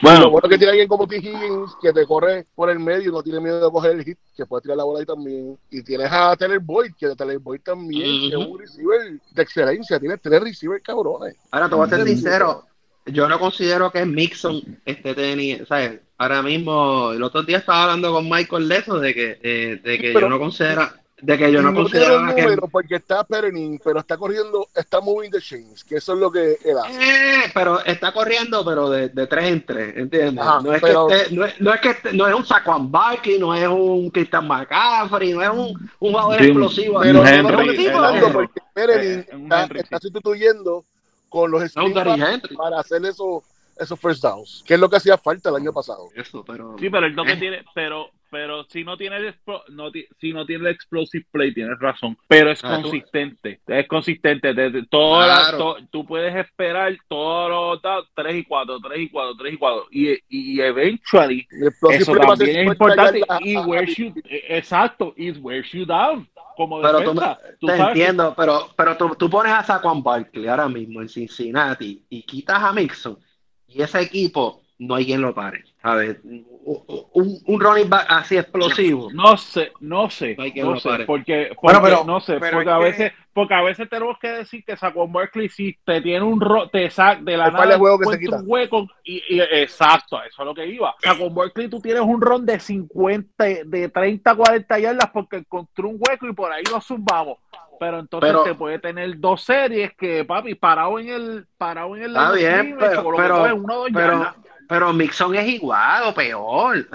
Bueno, 0.03 0.21
lo 0.21 0.31
bueno 0.31 0.49
que 0.51 0.59
tiene 0.59 0.73
alguien 0.73 0.89
como 0.89 1.07
T. 1.07 1.17
Higgins 1.17 1.75
que 1.81 1.95
te 1.95 2.07
corre 2.07 2.47
por 2.55 2.69
el 2.69 2.79
medio 2.79 3.09
y 3.09 3.13
no 3.13 3.23
tiene 3.23 3.41
miedo 3.41 3.65
de 3.65 3.73
coger 3.73 3.93
el 3.93 4.05
hit, 4.05 4.19
que 4.37 4.45
puede 4.45 4.63
tirar 4.63 4.77
la 4.77 4.85
bola 4.85 5.01
ahí 5.01 5.07
también. 5.07 5.59
Y 5.71 5.83
tienes 5.83 6.13
a 6.13 6.37
Taylor 6.37 6.61
Boyd, 6.61 6.93
que 6.99 7.17
Taylor 7.17 7.39
Boyd 7.39 7.61
también 7.63 8.33
es 8.33 8.35
un 8.35 8.59
receiver 8.59 9.19
de 9.31 9.43
excelencia. 9.43 9.99
Tiene 9.99 10.19
tres 10.19 10.43
receivers 10.43 10.83
cabrones. 10.83 11.37
Ahora 11.51 11.71
te 11.71 11.75
voy 11.75 11.87
a 11.87 11.89
ser 11.89 12.05
sincero 12.07 12.67
yo 13.07 13.29
no 13.29 13.39
considero 13.39 13.91
que 13.91 14.05
Mixon 14.05 14.79
este 14.85 15.15
tenis, 15.15 15.63
¿sabes? 15.69 16.01
Ahora 16.19 16.43
mismo, 16.43 17.13
el 17.13 17.23
otro 17.23 17.43
día 17.43 17.59
estaba 17.59 17.85
hablando 17.85 18.13
con 18.13 18.29
Michael 18.29 18.69
de 18.69 18.77
eso, 18.77 19.01
de 19.01 19.15
que, 19.15 19.39
eh, 19.43 19.81
de 19.83 19.99
que 19.99 20.13
yo 20.13 20.29
no 20.29 20.39
considero, 20.39 20.89
de 21.21 21.39
que 21.39 21.51
yo 21.51 21.63
no, 21.63 21.75
considero 21.75 22.35
que... 22.35 22.57
porque 22.71 22.97
está 22.97 23.25
Perenin, 23.25 23.81
pero 23.83 23.99
está 24.01 24.17
corriendo, 24.17 24.69
está 24.75 25.01
moving 25.01 25.33
the 25.33 25.41
chains, 25.41 25.83
que 25.83 25.97
eso 25.97 26.15
es 26.15 26.21
lo 26.21 26.31
que 26.31 26.59
él 26.65 26.77
hace. 26.79 26.93
Eh, 26.93 27.51
pero 27.53 27.85
está 27.85 28.13
corriendo, 28.13 28.65
pero 28.65 28.89
de, 28.89 29.09
de 29.09 29.27
tres 29.27 29.45
en 29.47 29.67
tres, 29.67 29.97
¿entiendes? 29.97 30.45
no, 30.45 30.73
es 30.73 30.81
que 30.81 30.91
esté, 30.91 31.35
no, 31.35 31.45
es, 31.45 31.61
no, 31.61 31.75
es 31.75 31.81
que 31.81 32.13
no 32.13 32.29
es 32.29 32.35
un 32.35 32.47
Saquon 32.47 32.91
Barkley, 32.91 33.41
no 33.41 33.53
es 33.53 33.67
un 33.67 34.11
Christian 34.11 34.47
McCaffrey, 34.47 35.33
no 35.33 35.43
es 35.43 35.51
un, 35.51 35.91
un 35.99 36.13
jugador 36.13 36.41
explosivo. 36.41 37.01
Pero 37.01 37.25
no, 37.25 37.43
no, 37.43 38.33
porque 38.33 38.61
Perenin 38.75 39.27
está, 39.29 39.69
está 39.75 39.99
sustituyendo 39.99 40.85
con 41.33 41.51
los 41.51 41.63
Steelers 41.63 42.43
para 42.57 42.79
hacer 42.79 43.03
eso, 43.07 43.43
esos 43.79 43.99
first 43.99 44.23
downs, 44.23 44.63
que 44.67 44.75
es 44.75 44.81
lo 44.81 44.89
que 44.91 44.97
hacía 44.97 45.17
falta 45.17 45.49
el 45.49 45.57
año 45.57 45.73
pasado. 45.73 46.11
Eso, 46.15 46.45
pero... 46.45 46.77
Sí, 46.79 46.91
pero 46.91 47.07
el 47.07 47.15
no 47.17 47.25
que 47.25 47.37
tiene, 47.37 47.65
pero, 47.75 48.11
pero 48.31 48.65
si 48.65 48.85
no 48.85 48.99
tiene 48.99 49.17
el 49.17 49.35
no, 49.71 49.91
si 50.21 50.33
no 50.35 50.45
tiene 50.45 50.69
el 50.69 50.75
explosive 50.75 51.25
play, 51.33 51.55
tienes 51.55 51.79
razón, 51.79 52.19
pero 52.29 52.51
es 52.51 52.61
consistente, 52.61 53.61
es 53.67 53.89
consistente. 53.89 54.53
Desde 54.53 54.87
todo 54.87 55.79
tú 55.91 56.05
puedes 56.05 56.37
esperar 56.37 56.95
todos 57.09 57.81
los 57.83 58.07
3 58.15 58.37
y 58.37 58.45
4, 58.45 58.79
3 58.81 59.01
y 59.01 59.09
4, 59.09 59.37
3 59.39 59.55
y 59.55 59.57
4 59.57 59.87
y, 59.91 60.19
y 60.29 60.61
eventually 60.61 61.49
eso 61.91 62.15
también 62.15 62.59
es 62.59 62.67
importante 62.67 63.23
y 63.41 63.57
where 63.57 63.91
you, 63.95 64.13
exacto, 64.49 65.15
is 65.17 65.39
where 65.39 65.67
you 65.73 65.87
down 65.87 66.29
como 66.57 66.81
pero 66.81 67.03
tú, 67.03 67.21
te 67.67 67.77
entiendo, 67.77 68.35
pero, 68.37 68.69
pero 68.77 68.97
tú, 68.97 69.15
tú, 69.17 69.31
pones 69.31 69.53
a 69.53 69.65
Saquon 69.65 70.03
Barkley 70.03 70.49
ahora 70.49 70.69
mismo 70.69 71.01
en 71.01 71.09
Cincinnati 71.09 72.05
y 72.09 72.23
quitas 72.23 72.63
a 72.63 72.73
Mixon 72.73 73.19
y 73.67 73.83
ese 73.83 74.01
equipo 74.01 74.63
no 74.79 74.95
hay 74.95 75.07
quien 75.07 75.23
lo 75.23 75.35
pare. 75.35 75.65
¿Sabes? 75.83 76.19
Un, 76.25 77.39
un 77.45 77.61
running 77.61 77.91
back 77.91 78.07
así 78.09 78.37
explosivo. 78.37 79.11
No 79.13 79.37
sé, 79.37 79.73
no 79.81 80.09
sé, 80.09 80.37
no, 80.37 80.79
sé 80.79 81.05
porque, 81.07 81.51
porque 81.61 81.81
pero, 81.83 82.05
no 82.05 82.21
sé, 82.21 82.39
porque 82.39 82.71
a 82.71 82.79
veces, 82.79 83.13
porque 83.33 83.55
a 83.55 83.63
veces 83.63 83.91
tenemos 83.91 84.17
que 84.19 84.29
decir 84.29 84.65
que 84.65 84.77
Saquon 84.77 85.13
Barkley 85.13 85.49
si 85.49 85.77
te 85.85 86.01
tiene 86.01 86.25
un 86.25 86.41
ro 86.41 86.69
te 86.69 86.89
saca 86.89 87.21
de 87.23 87.37
la 87.37 87.51
nada 87.51 87.79
juego 87.79 87.99
que 87.99 88.17
se 88.17 88.35
un 88.35 88.45
hueco 88.47 88.87
y, 89.03 89.23
y, 89.29 89.41
exacto, 89.41 90.23
eso 90.23 90.43
es 90.43 90.47
lo 90.47 90.55
que 90.55 90.67
iba. 90.67 90.95
Saquon 91.03 91.35
Barkley 91.35 91.69
tú 91.69 91.81
tienes 91.81 92.03
un 92.03 92.21
ron 92.21 92.47
de 92.47 92.61
50, 92.61 93.45
de 93.65 93.89
30, 93.89 94.37
40 94.37 94.79
yardas 94.79 95.11
porque 95.13 95.39
encontró 95.39 95.89
un 95.89 95.99
hueco 95.99 96.29
y 96.29 96.33
por 96.33 96.53
ahí 96.53 96.63
lo 96.71 96.81
zumbamos 96.81 97.39
pero 97.83 97.99
entonces 97.99 98.33
te 98.45 98.55
puede 98.55 98.79
tener 98.79 99.19
dos 99.19 99.43
series 99.43 99.93
que 99.95 100.25
papi 100.25 100.55
parado 100.55 101.01
en 101.01 101.09
el 101.09 101.47
parado 101.59 101.97
en 101.97 102.05
el 102.05 102.11
está 102.11 102.31
bien 102.31 102.77
pero, 102.79 103.05
pero, 103.17 103.57
uno, 103.57 103.85
pero, 103.93 104.35
pero 104.73 104.91
Mixon 104.95 105.35
es 105.35 105.47
igual 105.49 106.05
o 106.05 106.15
peor. 106.15 106.89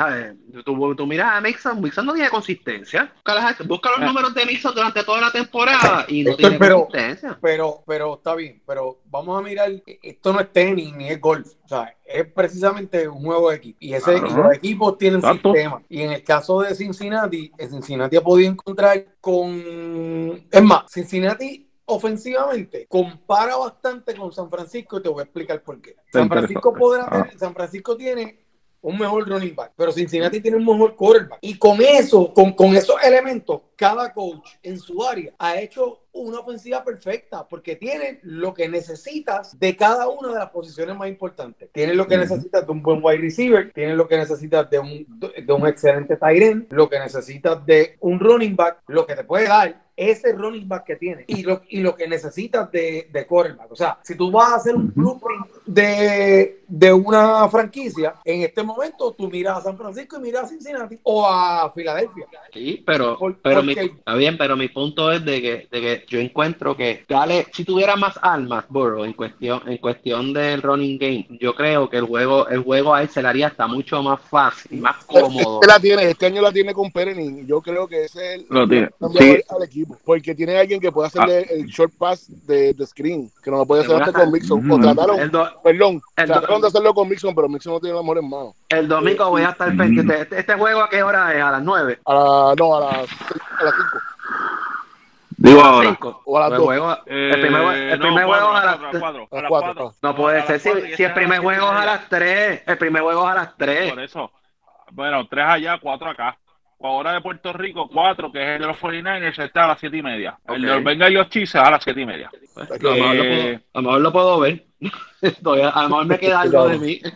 Tú, 0.65 0.95
tú, 0.95 1.05
miras 1.05 1.35
a 1.35 1.41
Mixon, 1.41 1.79
Mixon 1.79 2.07
no 2.07 2.13
tiene 2.15 2.27
consistencia. 2.31 3.13
Busca, 3.67 3.91
los 3.91 3.99
ah. 3.99 4.05
números 4.05 4.33
de 4.33 4.47
Mixon 4.47 4.73
durante 4.73 5.03
toda 5.03 5.21
la 5.21 5.31
temporada 5.31 6.03
y 6.07 6.23
no 6.23 6.35
tiene 6.35 6.57
consistencia. 6.57 7.37
Pero, 7.39 7.83
pero 7.85 8.15
está 8.15 8.33
bien, 8.33 8.63
pero 8.65 8.97
vamos 9.05 9.37
a 9.37 9.43
mirar, 9.43 9.71
esto 9.85 10.33
no 10.33 10.39
es 10.39 10.51
tenis 10.51 10.91
ni 10.95 11.09
es 11.09 11.21
golf. 11.21 11.53
O 11.65 11.67
sea, 11.67 11.95
es 12.03 12.25
precisamente 12.25 13.07
un 13.07 13.23
juego 13.23 13.51
de 13.51 13.57
equipo. 13.57 13.77
Y, 13.79 13.93
ese, 13.93 14.21
los 14.21 14.55
equipos 14.55 14.97
tienen 14.97 15.21
sistema. 15.21 15.79
Y 15.87 16.01
en 16.01 16.13
el 16.13 16.23
caso 16.23 16.61
de 16.61 16.73
Cincinnati, 16.73 17.51
Cincinnati 17.59 18.15
ha 18.15 18.21
podido 18.21 18.49
encontrar 18.49 19.05
con... 19.21 20.41
Es 20.49 20.63
más, 20.63 20.91
Cincinnati 20.91 21.66
ofensivamente 21.87 22.85
compara 22.87 23.55
bastante 23.55 24.13
con 24.15 24.31
San 24.31 24.49
Francisco 24.49 24.99
y 24.99 25.03
te 25.03 25.09
voy 25.09 25.21
a 25.21 25.23
explicar 25.23 25.61
por 25.63 25.81
qué. 25.81 25.95
San 26.11 26.27
Francisco 26.27 26.73
podrá 26.73 27.05
ah. 27.07 27.23
tener, 27.23 27.39
San 27.39 27.53
Francisco 27.53 27.95
tiene 27.95 28.45
un 28.81 28.97
mejor 28.97 29.27
running 29.27 29.55
back, 29.55 29.71
pero 29.75 29.91
Cincinnati 29.91 30.39
tiene 30.39 30.57
un 30.57 30.65
mejor 30.65 30.95
quarterback. 30.95 31.39
Y 31.41 31.57
con 31.57 31.81
eso, 31.81 32.33
con, 32.33 32.53
con 32.53 32.75
esos 32.75 33.01
elementos, 33.03 33.61
cada 33.75 34.13
coach 34.13 34.55
en 34.61 34.79
su 34.79 35.03
área 35.03 35.33
ha 35.39 35.59
hecho 35.59 36.03
una 36.11 36.39
ofensiva 36.39 36.83
perfecta 36.83 37.47
porque 37.47 37.75
tiene 37.75 38.19
lo 38.23 38.53
que 38.53 38.67
necesitas 38.67 39.57
de 39.57 39.75
cada 39.75 40.09
una 40.09 40.29
de 40.29 40.39
las 40.39 40.49
posiciones 40.49 40.95
más 40.95 41.07
importantes. 41.07 41.69
Tiene 41.71 41.95
lo 41.95 42.07
que 42.07 42.17
necesitas 42.17 42.65
de 42.65 42.71
un 42.71 42.83
buen 42.83 42.99
wide 43.01 43.19
receiver, 43.19 43.71
tiene 43.73 43.95
lo 43.95 44.07
que 44.07 44.17
necesitas 44.17 44.69
de 44.69 44.79
un, 44.79 45.19
de 45.19 45.53
un 45.53 45.67
excelente 45.67 46.17
tight 46.17 46.41
end, 46.41 46.67
lo 46.71 46.89
que 46.89 46.99
necesitas 46.99 47.65
de 47.65 47.97
un 48.01 48.19
running 48.19 48.55
back, 48.55 48.83
lo 48.87 49.05
que 49.05 49.15
te 49.15 49.23
puede 49.23 49.47
dar 49.47 49.86
ese 49.97 50.31
running 50.33 50.67
back 50.67 50.85
que 50.85 50.95
tiene 50.95 51.25
y 51.27 51.41
lo, 51.41 51.63
y 51.67 51.79
lo 51.79 51.95
que 51.95 52.07
necesitas 52.07 52.71
de, 52.71 53.09
de 53.11 53.25
quarterback. 53.25 53.71
O 53.71 53.75
sea, 53.75 53.97
si 54.03 54.15
tú 54.15 54.31
vas 54.31 54.51
a 54.51 54.55
hacer 54.57 54.75
un 54.75 54.93
blueprint 54.93 55.47
de, 55.65 56.61
de 56.67 56.93
una 56.93 57.49
franquicia, 57.49 58.15
en 58.23 58.43
este 58.43 58.61
momento 58.61 59.11
tú 59.13 59.27
miras 59.29 59.57
a 59.57 59.61
San 59.63 59.77
Francisco 59.77 60.17
y 60.17 60.21
miras 60.21 60.43
a 60.43 60.47
Cincinnati 60.49 60.99
o 61.01 61.25
a 61.27 61.71
Filadelfia. 61.73 62.27
Sí, 62.53 62.83
pero, 62.85 63.17
pero 63.41 63.61
está 63.61 64.13
bien, 64.15 64.37
pero 64.37 64.55
mi 64.55 64.69
punto 64.69 65.11
es 65.11 65.25
de 65.25 65.41
que, 65.41 65.67
de 65.71 65.81
que 65.81 66.05
yo 66.07 66.19
encuentro 66.19 66.77
que 66.77 67.03
dale, 67.09 67.47
si 67.51 67.65
tuviera 67.65 67.95
más 67.95 68.19
armas, 68.21 68.65
Burrow, 68.69 69.03
en 69.03 69.13
cuestión, 69.13 69.61
en 69.65 69.77
cuestión 69.79 70.31
del 70.31 70.61
running 70.61 70.99
game, 70.99 71.27
yo 71.41 71.55
creo 71.55 71.89
que 71.89 71.97
el 71.97 72.05
juego, 72.05 72.47
el 72.49 72.63
juego 72.63 72.93
a 72.93 73.01
él 73.01 73.09
se 73.09 73.23
le 73.23 73.29
haría 73.29 73.47
hasta 73.47 73.65
mucho 73.65 74.03
más 74.03 74.21
fácil, 74.21 74.79
más 74.79 75.03
cómodo. 75.05 75.59
Este, 75.61 75.73
la 75.73 75.79
tiene, 75.79 76.11
este 76.11 76.27
año 76.27 76.41
la 76.43 76.51
tiene 76.51 76.73
con 76.73 76.91
Perenin. 76.91 77.47
Yo 77.47 77.61
creo 77.61 77.87
que 77.87 78.05
ese 78.05 78.35
es 78.35 78.41
el 78.41 78.45
lo 78.49 78.67
tiene. 78.67 78.89
al 79.49 79.63
equipo 79.63 79.86
porque 80.05 80.35
tiene 80.35 80.57
alguien 80.57 80.79
que 80.79 80.91
puede 80.91 81.07
hacerle 81.07 81.45
ah. 81.49 81.53
el 81.53 81.65
short 81.67 81.93
pass 81.97 82.27
de, 82.45 82.73
de, 82.73 82.85
screen, 82.85 83.31
que 83.43 83.51
no 83.51 83.57
lo 83.57 83.65
puede 83.65 83.83
hacer 83.83 84.13
con 84.13 84.31
Mixon. 84.31 84.71
O 84.71 84.79
trataron, 84.79 85.31
perdón, 85.63 86.01
trataron 86.15 86.61
de 86.61 86.67
hacerlo 86.67 86.93
con 86.93 87.09
Mixon, 87.09 87.35
pero 87.35 87.49
Mixon 87.49 87.73
no 87.73 87.79
tiene 87.79 87.95
la 87.95 88.01
mejor 88.01 88.17
en 88.19 88.29
mano. 88.29 88.55
El 88.69 88.87
domingo 88.87 89.29
voy 89.29 89.43
a 89.43 89.49
estar 89.49 89.75
pendiente. 89.75 90.21
Este, 90.21 90.39
este, 90.39 90.53
juego 90.55 90.81
a 90.81 90.89
qué 90.89 91.03
hora 91.03 91.33
es? 91.33 91.41
¿A 91.41 91.51
las 91.51 91.63
9? 91.63 91.99
A 92.05 92.13
la, 92.13 92.55
no, 92.57 92.75
a 92.75 92.79
las, 92.79 92.93
a 92.93 93.63
las 93.63 93.73
5. 93.75 93.97
Digo 95.37 95.61
ahora. 95.61 95.89
Cinco. 95.89 96.21
O 96.25 96.37
a 96.37 96.49
las 96.49 96.59
2. 96.59 96.97
Eh, 97.05 97.31
el 97.33 97.41
primer, 97.41 97.77
el 97.77 97.99
primer 97.99 98.23
no, 98.23 98.27
juego 98.27 98.47
cuatro, 98.47 98.57
a 98.57 98.65
las 98.65 98.77
4. 98.99 99.27
A 99.31 99.41
las 99.41 99.49
4. 99.49 99.93
No 100.01 100.15
puede 100.15 100.43
ser. 100.47 100.59
Si, 100.59 100.95
si 100.95 101.03
el 101.03 101.13
primer 101.13 101.39
juego 101.39 101.65
es 101.67 101.79
a 101.79 101.85
las 101.85 102.09
3. 102.09 102.63
El 102.65 102.77
primer 102.77 103.03
juego 103.03 103.23
es 103.25 103.31
a 103.31 103.35
las 103.35 103.57
3. 103.57 103.89
Por 103.91 103.99
eso. 104.01 104.31
Bueno, 104.91 105.27
3 105.27 105.45
allá, 105.47 105.79
4 105.79 106.09
acá. 106.09 106.37
Hora 106.79 107.13
de 107.13 107.21
Puerto 107.21 107.53
Rico, 107.53 107.89
4, 107.91 108.31
que 108.31 108.41
es 108.41 108.49
el 108.55 108.61
de 108.61 108.67
los 108.67 108.77
49ers, 108.77 109.43
está 109.43 109.65
a 109.65 109.67
las 109.69 109.79
7 109.79 109.97
y 109.97 110.01
media. 110.01 110.37
El 110.47 110.61
de 110.61 110.67
los 110.67 110.83
Bengals 110.83 111.11
y 111.11 111.15
los 111.15 111.29
Chiefs 111.29 111.55
a 111.55 111.71
las 111.71 111.83
7 111.83 112.01
y 112.01 112.05
media. 112.05 112.29
Pues, 112.53 112.71
a, 112.71 112.77
lo 112.77 113.81
mejor 113.81 114.01
lo 114.01 114.11
puedo 114.11 114.39
ver. 114.39 114.65
a 114.81 115.83
lo 115.83 115.89
mejor 115.89 116.05
me 116.05 116.19
queda 116.19 116.41
algo 116.41 116.67
de 116.67 116.77
mí. 116.77 117.01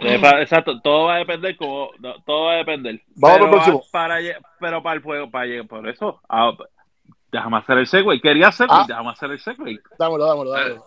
Exacto, 0.00 0.80
todo 0.80 1.06
va 1.06 1.16
a 1.16 1.18
depender 1.18 1.56
como 1.56 1.90
todo 2.24 2.44
va 2.44 2.52
a 2.52 2.56
depender. 2.56 3.02
Vamos 3.16 3.38
pero, 3.38 3.50
próximo. 3.50 3.82
Para, 3.90 4.18
pero 4.60 4.82
para 4.82 4.96
el 4.96 5.02
juego, 5.02 5.30
para 5.30 5.46
llegar, 5.46 5.66
por 5.66 5.88
eso, 5.88 6.20
ah, 6.28 6.52
déjame 7.32 7.56
hacer 7.58 7.78
el 7.78 7.86
segway. 7.86 8.20
Quería 8.20 8.48
hacerlo, 8.48 8.74
ah. 8.74 8.84
déjame 8.86 9.10
hacer 9.10 9.30
el 9.32 9.40
segway. 9.40 9.78
Dámelo, 9.98 10.24
dámelo, 10.24 10.50
dámelo. 10.50 10.84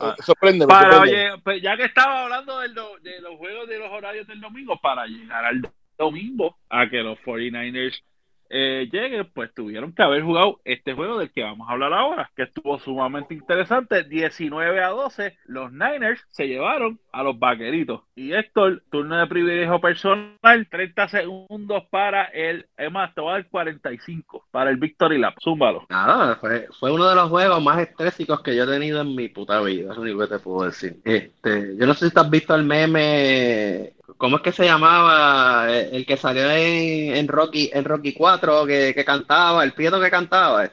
Ah, 0.00 0.14
sorprende, 0.24 0.66
para, 0.66 1.00
Oye, 1.00 1.30
pues 1.42 1.60
ya 1.60 1.76
que 1.76 1.84
estaba 1.84 2.22
hablando 2.24 2.60
de, 2.60 2.68
de 2.68 3.20
los 3.20 3.36
juegos 3.36 3.68
de 3.68 3.78
los 3.78 3.90
horarios 3.90 4.26
del 4.26 4.40
domingo, 4.40 4.76
para 4.80 5.06
llegar 5.06 5.44
al 5.44 5.60
domingo 5.98 6.56
a 6.70 6.88
que 6.88 7.02
los 7.02 7.18
49ers 7.20 8.02
eh, 8.50 8.88
llegue, 8.90 9.24
pues 9.24 9.52
tuvieron 9.54 9.92
que 9.92 10.02
haber 10.02 10.22
jugado 10.22 10.60
este 10.64 10.94
juego 10.94 11.18
del 11.18 11.30
que 11.30 11.42
vamos 11.42 11.68
a 11.68 11.72
hablar 11.72 11.92
ahora, 11.92 12.30
que 12.34 12.44
estuvo 12.44 12.78
sumamente 12.78 13.34
interesante. 13.34 14.04
19 14.04 14.82
a 14.82 14.88
12, 14.88 15.36
los 15.46 15.70
Niners 15.72 16.24
se 16.30 16.48
llevaron 16.48 16.98
a 17.12 17.22
los 17.22 17.38
vaqueritos. 17.38 18.02
Y 18.14 18.32
Héctor, 18.32 18.82
turno 18.90 19.18
de 19.18 19.26
privilegio 19.26 19.80
personal, 19.80 20.66
30 20.70 21.08
segundos 21.08 21.84
para 21.90 22.24
el, 22.24 22.66
es 22.76 22.90
más, 22.90 23.14
te 23.14 23.22
45 23.50 24.46
para 24.50 24.70
el 24.70 24.76
Victory 24.76 25.18
Lap. 25.18 25.34
Zúmbalo. 25.42 25.86
Nada, 25.90 26.36
fue, 26.36 26.68
fue 26.78 26.90
uno 26.90 27.08
de 27.08 27.14
los 27.14 27.28
juegos 27.28 27.62
más 27.62 27.78
estrésicos 27.78 28.42
que 28.42 28.56
yo 28.56 28.64
he 28.64 28.66
tenido 28.66 29.00
en 29.02 29.14
mi 29.14 29.28
puta 29.28 29.60
vida, 29.60 29.90
es 29.90 29.96
lo 29.96 30.02
único 30.02 30.20
que 30.20 30.26
te 30.26 30.38
puedo 30.38 30.66
decir. 30.66 30.96
Este, 31.04 31.76
yo 31.76 31.86
no 31.86 31.94
sé 31.94 32.08
si 32.08 32.14
te 32.14 32.20
has 32.20 32.30
visto 32.30 32.54
el 32.54 32.64
meme 32.64 33.92
¿Cómo 34.16 34.36
es 34.36 34.42
que 34.42 34.52
se 34.52 34.64
llamaba 34.64 35.70
el 35.70 36.06
que 36.06 36.16
salió 36.16 36.50
en, 36.50 37.28
Rocky 37.28 37.70
en 37.72 37.84
Rocky 37.84 38.14
4 38.14 38.66
que, 38.66 38.94
que 38.94 39.04
cantaba, 39.04 39.62
el 39.62 39.74
prieto 39.74 40.00
que 40.00 40.10
cantaba? 40.10 40.70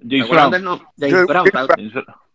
James 0.00 0.28
Brown. 0.28 0.80
James 0.98 1.26
Brown. 1.26 1.48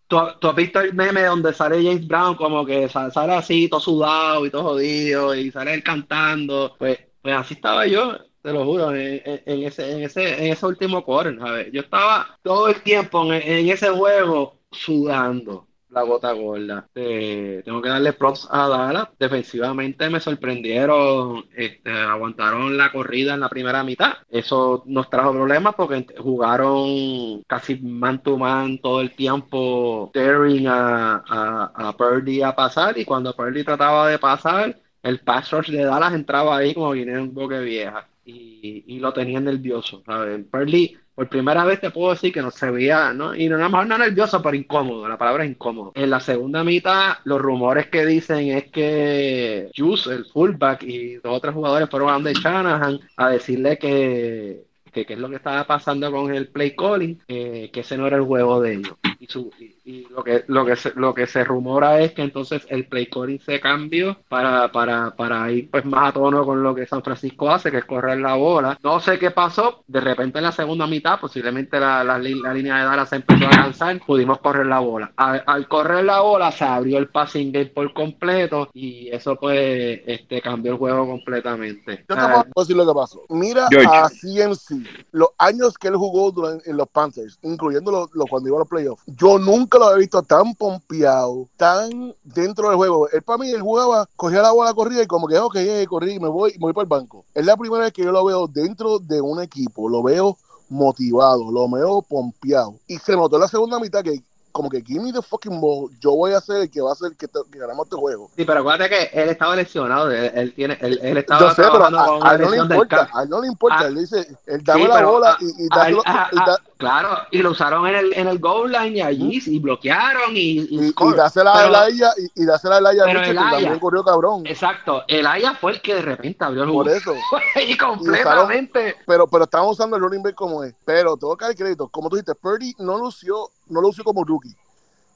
¿Tú, 0.08 0.20
has 0.20 0.56
visto 0.56 0.82
el 0.82 0.94
meme 0.94 1.24
donde 1.24 1.54
sale 1.54 1.82
James 1.82 2.08
Brown 2.08 2.36
como 2.36 2.66
que 2.66 2.90
sale 2.90 3.34
así, 3.34 3.70
todo 3.70 3.80
sudado 3.80 4.46
y 4.46 4.52
todo 4.52 4.64
jodido, 4.64 5.34
y 5.34 5.50
sale 5.50 5.74
él 5.74 5.84
cantando? 5.84 6.76
Pues, 6.78 7.00
pues 7.22 7.36
así 7.36 7.54
estaba 7.56 7.88
yo, 7.88 8.18
te 8.42 8.52
lo 8.52 8.66
juro, 8.66 8.94
en, 8.94 9.22
ese, 9.46 9.92
en, 9.92 10.04
ese, 10.04 10.46
en 10.46 10.52
ese 10.52 10.66
último 10.66 11.04
quarter, 11.04 11.40
¿sabes? 11.40 11.72
Yo 11.72 11.82
estaba 11.82 12.38
todo 12.44 12.68
el 12.68 12.82
tiempo 12.82 13.34
en 13.34 13.70
ese 13.70 13.90
juego 13.90 14.60
sudando 14.72 15.68
la 15.94 16.02
gota 16.04 16.32
gorda. 16.34 16.88
Eh, 16.96 17.62
tengo 17.64 17.82
que 17.82 17.90
darle 17.90 18.14
props 18.14 18.48
a 18.52 18.68
Dallas. 18.68 19.10
Defensivamente 19.20 20.10
me 20.10 20.20
sorprendieron, 20.20 21.46
este, 21.56 21.92
aguantaron 21.92 22.78
la 22.78 22.92
corrida 22.92 23.34
en 23.34 23.42
la 23.42 23.50
primera 23.50 23.84
mitad. 23.84 24.14
Eso 24.30 24.84
nos 24.88 25.10
trajo 25.10 25.32
problemas 25.32 25.76
porque 25.76 26.06
jugaron 26.18 27.44
casi 27.48 27.76
man 27.78 28.22
to 28.24 28.38
man 28.38 28.80
todo 28.80 29.02
el 29.02 29.16
tiempo, 29.16 30.12
daring 30.14 30.68
a, 30.68 31.24
a, 31.28 31.72
a 31.90 31.98
Purdy 31.98 32.42
a 32.42 32.56
pasar. 32.56 32.98
Y 32.98 33.06
cuando 33.06 33.36
Purdy 33.36 33.64
trataba 33.64 34.10
de 34.10 34.20
pasar, 34.20 34.80
el 35.04 35.20
pass 35.20 35.52
de 35.68 35.84
Dallas 35.84 36.14
entraba 36.14 36.58
ahí 36.58 36.74
como 36.74 36.92
viene 36.92 37.20
un 37.20 37.34
boque 37.34 37.60
vieja. 37.60 38.08
Y, 38.26 38.86
y, 38.88 39.00
lo 39.00 39.12
tenía 39.12 39.40
nervioso. 39.42 40.02
¿sabes? 40.06 40.46
Purdy 40.50 40.96
por 41.16 41.30
primera 41.30 41.64
vez 41.66 41.80
te 41.80 41.92
puedo 41.92 42.12
decir 42.12 42.34
que 42.34 42.42
no 42.42 42.52
se 42.52 42.70
veía, 42.72 43.14
¿no? 43.14 43.36
Y 43.36 43.48
no 43.48 43.58
nada 43.58 43.70
más 43.70 43.88
no 43.88 43.98
nervioso, 43.98 44.42
pero 44.42 44.56
incómodo. 44.56 45.08
La 45.08 45.18
palabra 45.18 45.44
es 45.44 45.52
incómodo. 45.52 45.92
En 45.96 46.10
la 46.10 46.20
segunda 46.20 46.64
mitad, 46.64 47.18
los 47.24 47.42
rumores 47.42 47.88
que 47.88 48.06
dicen 48.06 48.50
es 48.50 48.72
que 48.72 49.72
Juice, 49.76 50.12
el 50.12 50.26
fullback, 50.26 50.84
y 50.84 51.16
los 51.16 51.26
otros 51.26 51.54
jugadores 51.54 51.90
fueron 51.90 52.10
a 52.10 52.14
donde 52.14 52.34
Shanahan 52.34 53.00
a 53.18 53.30
decirle 53.30 53.78
que 53.78 54.64
que 54.94 55.06
qué 55.06 55.14
es 55.14 55.20
lo 55.20 55.30
que 55.30 55.38
estaba 55.38 55.66
pasando 55.66 56.12
con 56.12 56.34
el 56.34 56.48
play 56.50 56.76
calling, 56.76 57.20
eh, 57.28 57.70
que 57.74 57.80
ese 57.82 57.98
no 57.98 58.08
era 58.08 58.18
el 58.18 58.24
juego 58.24 58.62
de 58.62 58.76
ellos. 58.76 58.94
Y, 59.24 59.28
su, 59.28 59.50
y, 59.86 60.06
lo 60.10 60.22
que 60.22 60.44
lo 60.48 60.66
que 60.66 60.76
se, 60.76 60.92
lo 60.96 61.14
que 61.14 61.28
se 61.28 61.46
rumora 61.46 62.02
es 62.02 62.12
que 62.12 62.24
entonces 62.24 62.66
el 62.68 62.88
play 62.88 63.06
calling 63.06 63.40
se 63.40 63.62
cambió 63.62 64.18
para, 64.28 64.70
para, 64.70 65.16
para 65.16 65.50
ir 65.50 65.72
pues 65.72 65.86
más 65.86 66.10
a 66.10 66.12
tono 66.12 66.46
con 66.46 66.62
lo 66.62 66.76
que 66.76 66.86
San 66.86 67.02
Francisco 67.02 67.50
hace, 67.50 67.72
que 67.72 67.78
es 67.78 67.86
correr 67.86 68.20
la 68.20 68.36
bola. 68.36 68.78
No 68.84 69.00
sé 69.00 69.18
qué 69.18 69.32
pasó, 69.32 69.86
de 69.88 70.02
repente 70.02 70.40
en 70.40 70.44
la 70.44 70.52
segunda 70.52 70.88
mitad, 70.88 71.22
posiblemente 71.22 71.80
la, 71.80 72.04
la, 72.04 72.20
línea 72.20 72.80
de 72.80 72.84
Dallas 72.84 73.08
se 73.08 73.16
empezó 73.16 73.48
a 73.48 73.52
cansar, 73.52 73.98
pudimos 74.06 74.40
correr 74.40 74.66
la 74.66 74.80
bola. 74.80 75.14
Al, 75.16 75.70
correr 75.70 76.04
la 76.04 76.20
bola 76.20 76.52
se 76.52 76.66
abrió 76.66 76.98
el 76.98 77.08
passing 77.08 77.54
game 77.54 77.68
por 77.68 77.94
completo 77.94 78.70
y 78.74 79.08
eso 79.08 79.38
pues 79.38 80.02
este 80.06 80.42
cambió 80.42 80.74
el 80.74 80.78
juego 80.78 81.08
completamente. 81.08 82.04
Yo 82.10 82.16
te 82.16 82.22
puedo 82.22 82.46
decir 82.58 82.76
lo 82.76 82.86
que 82.86 82.94
pasó. 82.94 83.22
Mira 83.30 83.68
a 83.68 84.10
CMC 84.10 84.86
los 85.12 85.30
años 85.38 85.78
que 85.78 85.88
él 85.88 85.96
jugó 85.96 86.30
durante, 86.32 86.70
en 86.70 86.76
los 86.76 86.90
Panthers, 86.90 87.40
incluyendo 87.42 88.10
los, 88.14 88.30
cuando 88.30 88.50
iba 88.50 88.58
a 88.58 88.60
los 88.60 88.68
playoffs, 88.68 89.04
yo 89.16 89.38
nunca 89.38 89.78
lo 89.78 89.86
había 89.86 90.00
visto 90.00 90.22
tan 90.24 90.56
pompeado, 90.56 91.48
tan 91.58 92.14
dentro 92.24 92.70
del 92.70 92.78
juego. 92.78 93.10
Él 93.10 93.22
para 93.22 93.38
mí, 93.38 93.50
él 93.52 93.62
jugaba, 93.62 94.08
cogía 94.16 94.42
la 94.42 94.52
bola, 94.52 94.74
corría 94.74 95.04
y 95.04 95.08
como 95.08 95.28
que, 95.28 95.38
ok, 95.38 95.56
eh, 95.58 95.86
corrí, 95.88 96.20
me 96.20 96.28
voy, 96.28 96.54
me 96.54 96.60
voy 96.60 96.74
para 96.74 96.84
el 96.84 96.90
banco. 96.90 97.26
Es 97.34 97.46
la 97.46 97.58
primera 97.58 97.84
vez 97.84 97.94
que 97.94 98.04
yo 98.04 98.12
lo 98.12 98.26
veo 98.26 98.48
dentro 98.48 99.00
de 99.00 99.22
un 99.22 99.42
equipo, 99.42 99.90
lo 99.90 100.04
veo 100.04 100.38
motivado, 100.70 101.52
lo 101.52 101.70
veo 101.70 102.02
pompeado. 102.02 102.76
Y 102.88 102.98
se 102.98 103.16
notó 103.16 103.36
en 103.36 103.42
la 103.42 103.48
segunda 103.48 103.80
mitad 103.80 104.04
que 104.04 104.24
como 104.54 104.70
que 104.70 104.82
give 104.82 105.02
me 105.02 105.12
the 105.12 105.22
fucking 105.22 105.60
ball, 105.60 105.90
yo 106.00 106.12
voy 106.12 106.32
a 106.34 106.40
ser 106.40 106.62
el 106.62 106.72
que 106.72 106.80
va 106.80 106.92
a 106.92 106.94
hacer 106.94 107.12
que, 107.18 107.28
que 107.28 107.60
ganemos 107.60 107.88
este 107.88 107.98
juego. 107.98 108.30
Sí, 108.36 108.46
pero 108.46 108.60
acuérdate 108.60 108.90
que 108.90 109.22
él 109.22 109.30
estaba 109.30 109.56
lesionado, 109.56 110.10
él, 110.12 110.54
tiene, 110.54 110.78
él, 110.80 111.00
él 111.02 111.18
estaba 111.18 111.42
Yo 111.42 111.50
sé, 111.50 111.64
pero 111.64 111.84
a, 111.84 112.30
a, 112.30 112.36
él 112.36 112.42
no 112.42 112.50
le 112.52 112.58
importa, 112.58 113.10
a 113.14 113.24
él 113.24 113.30
no 113.30 113.42
le 113.42 113.48
importa, 113.48 113.80
ah, 113.80 113.88
él 113.88 113.96
dice, 113.96 114.38
él 114.46 114.64
dame 114.64 114.88
la 114.88 115.04
bola 115.04 115.38
y, 115.42 115.66
y, 115.66 115.68
dáselo, 115.68 116.04
y 116.32 116.38
da, 116.38 116.58
Claro, 116.78 117.18
y 117.32 117.38
lo 117.38 117.52
usaron 117.52 117.88
en 117.88 117.96
el, 117.96 118.14
en 118.14 118.28
el 118.28 118.40
goal 118.40 118.72
line 118.72 118.98
y 118.98 119.02
allí, 119.02 119.42
y 119.46 119.60
bloquearon 119.60 120.36
y, 120.36 120.40
y, 120.40 120.68
y, 120.70 120.94
y 121.00 121.14
dásela 121.16 121.54
a 121.54 121.68
Elaya 121.68 122.12
y, 122.18 122.44
y 122.44 122.46
dásela 122.46 122.76
a 122.76 122.80
Elaya 122.80 123.06
que 123.06 123.34
también 123.34 123.80
corrió 123.80 124.04
cabrón. 124.04 124.46
Exacto, 124.46 125.04
el 125.08 125.26
Aya 125.26 125.56
fue 125.56 125.74
el 125.74 125.82
que 125.82 125.96
de 125.96 126.02
repente 126.02 126.44
abrió 126.44 126.64
el 126.64 126.70
juego. 126.70 126.84
Por 126.84 126.92
eso. 126.92 127.16
y 127.68 127.78
completamente. 127.78 128.98
pero, 129.06 129.28
pero 129.28 129.46
estamos 129.46 129.72
usando 129.72 129.96
el 129.96 130.04
running 130.04 130.24
back 130.24 130.36
como 130.36 130.64
es. 130.64 130.76
Pero 130.86 131.16
tengo 131.18 131.36
que 131.38 131.46
dar 131.46 131.56
crédito, 131.56 131.88
como 131.88 132.10
tú 132.10 132.16
dijiste, 132.16 132.36
Purdy 132.36 132.74
no 132.80 132.98
lució, 132.98 133.50
no 133.68 133.82
lució 133.82 134.04
como 134.04 134.24
rookie 134.24 134.56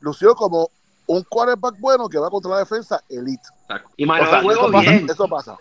lució 0.01 0.35
como 0.35 0.69
un 1.07 1.23
quarterback 1.23 1.79
bueno 1.79 2.09
que 2.09 2.17
va 2.17 2.29
contra 2.29 2.51
la 2.51 2.59
defensa 2.59 3.01
elite. 3.09 3.47
Y 3.95 4.05
manejó 4.05 4.35
el 4.35 4.57
juego 4.57 4.79
bien. 4.79 5.07
eso 5.09 5.27
pasa. 5.27 5.57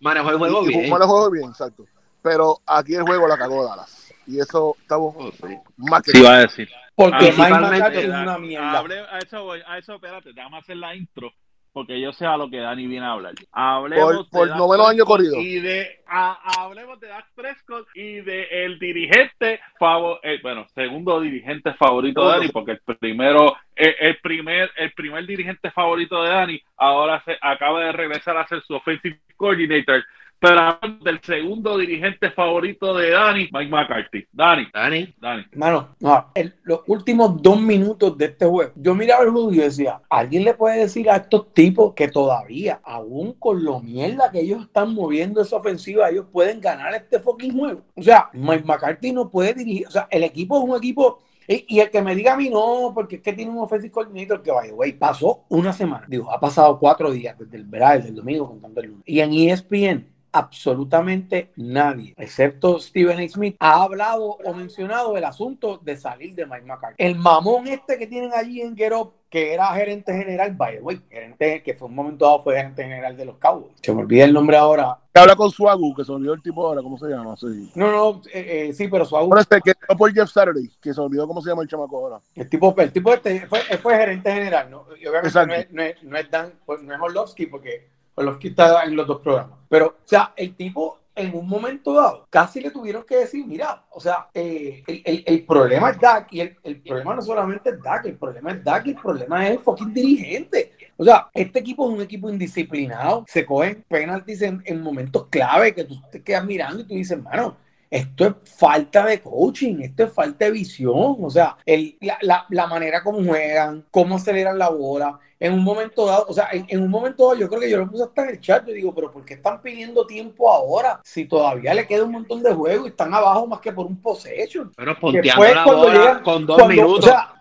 Manejó 0.00 0.30
el 0.30 0.38
juego 0.38 0.62
bien. 0.62 0.88
Manejó 0.88 1.02
el 1.02 1.08
juego 1.08 1.30
bien, 1.30 1.48
exacto. 1.50 1.84
Pero 2.22 2.60
aquí 2.66 2.94
el 2.94 3.02
juego 3.02 3.26
la 3.26 3.36
cagó 3.36 3.64
Dallas. 3.64 4.12
Y 4.26 4.38
eso 4.38 4.76
estamos 4.80 5.14
oh, 5.18 5.30
más 5.76 6.02
que. 6.02 6.12
Sí, 6.12 6.22
va 6.22 6.36
a 6.36 6.38
decir. 6.40 6.68
Porque 6.94 7.32
Mike 7.32 7.50
McCarthy 7.50 7.98
es 7.98 8.08
una 8.08 8.38
mierda. 8.38 8.80
a 9.10 9.18
eso 9.18 9.42
voy, 9.42 9.60
a 9.66 9.78
eso, 9.78 9.94
espérate, 9.94 10.32
déjame 10.32 10.58
hacer 10.58 10.76
la 10.76 10.94
intro 10.94 11.32
porque 11.74 12.00
yo 12.00 12.12
sé 12.12 12.24
a 12.24 12.36
lo 12.36 12.48
que 12.48 12.58
Dani 12.58 12.86
viene 12.86 13.04
a 13.04 13.10
hablar. 13.10 13.34
Hablemos 13.50 14.28
por, 14.28 14.48
por 14.48 14.56
noveno 14.56 14.86
año 14.86 15.04
corrido. 15.04 15.40
Y 15.40 15.58
de, 15.58 15.98
hablemos 16.06 17.00
de 17.00 17.08
Dak 17.08 17.26
Prescott 17.34 17.88
y 17.94 18.20
de 18.20 18.64
el 18.64 18.78
dirigente 18.78 19.58
favorito, 19.76 20.20
eh, 20.22 20.38
bueno, 20.40 20.66
segundo 20.72 21.20
dirigente 21.20 21.74
favorito 21.74 22.24
de 22.24 22.38
Dani, 22.38 22.48
porque 22.50 22.72
el 22.72 22.80
primero, 22.96 23.56
el, 23.74 23.94
el, 23.98 24.16
primer, 24.18 24.70
el 24.76 24.92
primer 24.92 25.26
dirigente 25.26 25.72
favorito 25.72 26.22
de 26.22 26.30
Dani 26.30 26.62
ahora 26.76 27.20
se 27.24 27.36
acaba 27.40 27.84
de 27.84 27.92
regresar 27.92 28.36
a 28.36 28.46
ser 28.46 28.62
su 28.62 28.74
offensive 28.74 29.18
coordinator 29.36 30.04
pero 30.44 30.78
del 31.02 31.20
segundo 31.22 31.78
dirigente 31.78 32.30
favorito 32.30 32.94
de 32.94 33.12
Dani, 33.12 33.48
Mike 33.50 33.70
McCarthy. 33.70 34.26
Dani. 34.30 34.66
Dani. 34.74 35.14
Dani. 35.18 35.44
Mano, 35.54 35.96
no, 36.00 36.32
los 36.64 36.80
últimos 36.86 37.40
dos 37.40 37.58
minutos 37.58 38.18
de 38.18 38.26
este 38.26 38.44
juego, 38.44 38.70
yo 38.76 38.94
miraba 38.94 39.24
el 39.24 39.30
juego 39.30 39.50
y 39.54 39.58
decía, 39.58 40.02
¿alguien 40.10 40.44
le 40.44 40.52
puede 40.52 40.80
decir 40.80 41.08
a 41.08 41.16
estos 41.16 41.54
tipos 41.54 41.94
que 41.94 42.08
todavía, 42.08 42.78
aún 42.84 43.32
con 43.38 43.64
lo 43.64 43.80
mierda 43.80 44.30
que 44.30 44.40
ellos 44.40 44.64
están 44.64 44.92
moviendo 44.92 45.40
esa 45.40 45.56
ofensiva, 45.56 46.10
ellos 46.10 46.26
pueden 46.30 46.60
ganar 46.60 46.94
este 46.94 47.20
fucking 47.20 47.56
juego? 47.58 47.80
O 47.94 48.02
sea, 48.02 48.28
Mike 48.34 48.64
McCarthy 48.66 49.12
no 49.12 49.30
puede 49.30 49.54
dirigir, 49.54 49.86
o 49.86 49.90
sea, 49.90 50.08
el 50.10 50.24
equipo 50.24 50.58
es 50.58 50.68
un 50.68 50.76
equipo 50.76 51.22
y, 51.46 51.80
el 51.80 51.90
que 51.90 52.02
me 52.02 52.14
diga 52.14 52.34
a 52.34 52.36
mí 52.36 52.50
no, 52.50 52.92
porque 52.94 53.16
es 53.16 53.22
que 53.22 53.32
tiene 53.32 53.50
un 53.50 53.58
offensive 53.58 53.90
coordinator 53.90 54.42
que 54.42 54.50
vaya, 54.50 54.72
güey, 54.72 54.92
pasó 54.92 55.44
una 55.48 55.72
semana. 55.72 56.06
Digo, 56.08 56.30
ha 56.30 56.40
pasado 56.40 56.78
cuatro 56.78 57.10
días 57.10 57.38
desde 57.38 57.56
el 57.56 57.64
verano, 57.64 57.96
desde 57.96 58.08
el 58.10 58.14
domingo, 58.14 58.48
contando 58.48 58.80
el 58.80 58.88
lunes. 58.88 59.04
Y 59.06 59.20
en 59.20 59.32
ESPN 59.32 60.13
absolutamente 60.34 61.52
nadie, 61.56 62.12
excepto 62.16 62.80
Steven 62.80 63.20
A. 63.20 63.28
Smith, 63.28 63.56
ha 63.60 63.82
hablado 63.82 64.36
o 64.44 64.52
mencionado 64.52 65.16
el 65.16 65.24
asunto 65.24 65.78
de 65.78 65.96
salir 65.96 66.34
de 66.34 66.44
Mike 66.44 66.66
McCarthy. 66.66 66.96
El 66.98 67.14
mamón 67.14 67.68
este 67.68 67.96
que 67.96 68.08
tienen 68.08 68.32
allí 68.34 68.60
en 68.60 68.76
Get 68.76 68.92
que 69.30 69.54
era 69.54 69.66
gerente 69.74 70.12
general, 70.12 70.54
by 70.54 70.76
the 70.76 70.82
way, 70.82 71.00
gerente 71.08 71.62
que 71.62 71.74
fue 71.74 71.88
un 71.88 71.94
momento 71.94 72.24
dado 72.24 72.42
fue 72.42 72.56
gerente 72.56 72.82
general 72.82 73.16
de 73.16 73.24
los 73.24 73.36
Cowboys. 73.38 73.72
Se 73.80 73.92
me 73.92 74.02
olvida 74.02 74.24
el 74.24 74.32
nombre 74.32 74.56
ahora. 74.56 74.98
Habla 75.12 75.36
con 75.36 75.50
Suagu, 75.50 75.94
que 75.94 76.04
se 76.04 76.10
olvidó 76.10 76.34
el 76.34 76.42
tipo 76.42 76.66
ahora, 76.66 76.82
¿cómo 76.82 76.98
se 76.98 77.06
llama? 77.06 77.36
Sí. 77.36 77.70
No, 77.74 77.90
no, 77.90 78.20
eh, 78.32 78.68
eh, 78.68 78.72
sí, 78.72 78.88
pero 78.88 79.04
Suagu. 79.04 79.28
Por 79.28 79.38
este, 79.38 79.60
que 79.60 79.72
por 79.96 80.12
Jeff 80.12 80.30
Saturday, 80.30 80.68
que 80.80 80.92
se 80.92 81.00
olvidó 81.00 81.26
cómo 81.28 81.40
se 81.42 81.50
llama 81.50 81.62
el 81.62 81.68
chamaco 81.68 81.96
ahora. 81.96 82.20
El 82.34 82.48
tipo, 82.48 82.74
el 82.76 82.92
tipo 82.92 83.12
este 83.12 83.46
fue, 83.46 83.60
fue 83.78 83.96
gerente 83.96 84.32
general, 84.32 84.70
¿no? 84.70 84.86
Y 85.00 85.06
obviamente 85.06 85.46
no 85.46 85.54
es, 85.54 85.70
no 85.72 85.82
es, 85.82 86.02
no 86.02 86.16
es 86.16 86.30
Dan, 86.30 86.52
pues, 86.66 86.82
no 86.82 86.94
es 86.94 87.00
Orlovsky, 87.00 87.46
porque 87.46 87.88
los 88.16 88.44
está 88.44 88.84
en 88.84 88.96
los 88.96 89.06
dos 89.06 89.20
programas. 89.20 89.58
Pero, 89.68 89.86
o 89.86 90.08
sea, 90.08 90.32
el 90.36 90.54
tipo 90.54 91.00
en 91.16 91.34
un 91.34 91.48
momento 91.48 91.92
dado, 91.94 92.26
casi 92.28 92.60
le 92.60 92.70
tuvieron 92.70 93.04
que 93.04 93.18
decir, 93.18 93.46
mira, 93.46 93.84
o 93.90 94.00
sea, 94.00 94.28
eh, 94.34 94.82
el, 94.86 95.44
problema 95.44 95.90
es 95.90 96.00
Dak 96.00 96.32
y 96.32 96.40
el, 96.40 96.56
problema 96.84 97.14
no 97.14 97.22
solamente 97.22 97.70
es 97.70 97.80
Dak, 97.80 98.06
el 98.06 98.16
problema 98.16 98.50
es 98.50 98.64
Dak 98.64 98.86
el 98.88 98.96
problema 98.96 99.46
es 99.46 99.52
el 99.52 99.58
fucking 99.60 99.94
dirigente. 99.94 100.72
O 100.96 101.04
sea, 101.04 101.28
este 101.32 101.60
equipo 101.60 101.88
es 101.88 101.96
un 101.96 102.02
equipo 102.02 102.28
indisciplinado, 102.28 103.24
se 103.28 103.46
cogen 103.46 103.84
penaltis 103.88 104.42
en, 104.42 104.62
en 104.64 104.82
momentos 104.82 105.26
clave 105.28 105.74
que 105.74 105.84
tú 105.84 106.00
te 106.10 106.22
quedas 106.22 106.44
mirando 106.44 106.80
y 106.80 106.84
tú 106.84 106.94
dices, 106.94 107.20
mano, 107.20 107.56
esto 107.90 108.26
es 108.26 108.34
falta 108.56 109.04
de 109.06 109.20
coaching, 109.20 109.82
esto 109.82 110.04
es 110.04 110.12
falta 110.12 110.46
de 110.46 110.50
visión, 110.50 111.16
o 111.20 111.30
sea, 111.30 111.56
el, 111.64 111.96
la, 112.00 112.44
la, 112.48 112.66
manera 112.66 113.04
como 113.04 113.22
juegan, 113.22 113.84
cómo 113.92 114.16
aceleran 114.16 114.58
la 114.58 114.70
bola, 114.70 115.20
en 115.40 115.52
un 115.52 115.62
momento 115.62 116.06
dado, 116.06 116.26
o 116.28 116.32
sea, 116.32 116.48
en, 116.52 116.82
un 116.82 116.90
momento 116.90 117.24
dado, 117.24 117.40
yo 117.40 117.48
creo 117.48 117.60
que 117.60 117.70
yo 117.70 117.78
lo 117.78 117.90
puse 117.90 118.04
hasta 118.04 118.22
en 118.22 118.28
el 118.30 118.40
chat, 118.40 118.66
yo 118.66 118.72
digo, 118.72 118.94
pero 118.94 119.10
¿por 119.10 119.24
qué 119.24 119.34
están 119.34 119.60
pidiendo 119.60 120.06
tiempo 120.06 120.50
ahora? 120.50 121.00
Si 121.04 121.26
todavía 121.26 121.74
le 121.74 121.86
queda 121.86 122.04
un 122.04 122.12
montón 122.12 122.42
de 122.42 122.54
juego 122.54 122.86
y 122.86 122.90
están 122.90 123.12
abajo 123.12 123.46
más 123.46 123.60
que 123.60 123.72
por 123.72 123.86
un 123.86 124.00
possession. 124.00 124.72
Pero 124.76 124.98
ponteando 124.98 125.44
la 125.44 125.64
bola 125.64 126.22
con 126.22 126.46
dos 126.46 126.66
minutos. 126.68 126.98
O 126.98 127.02
sea, 127.02 127.34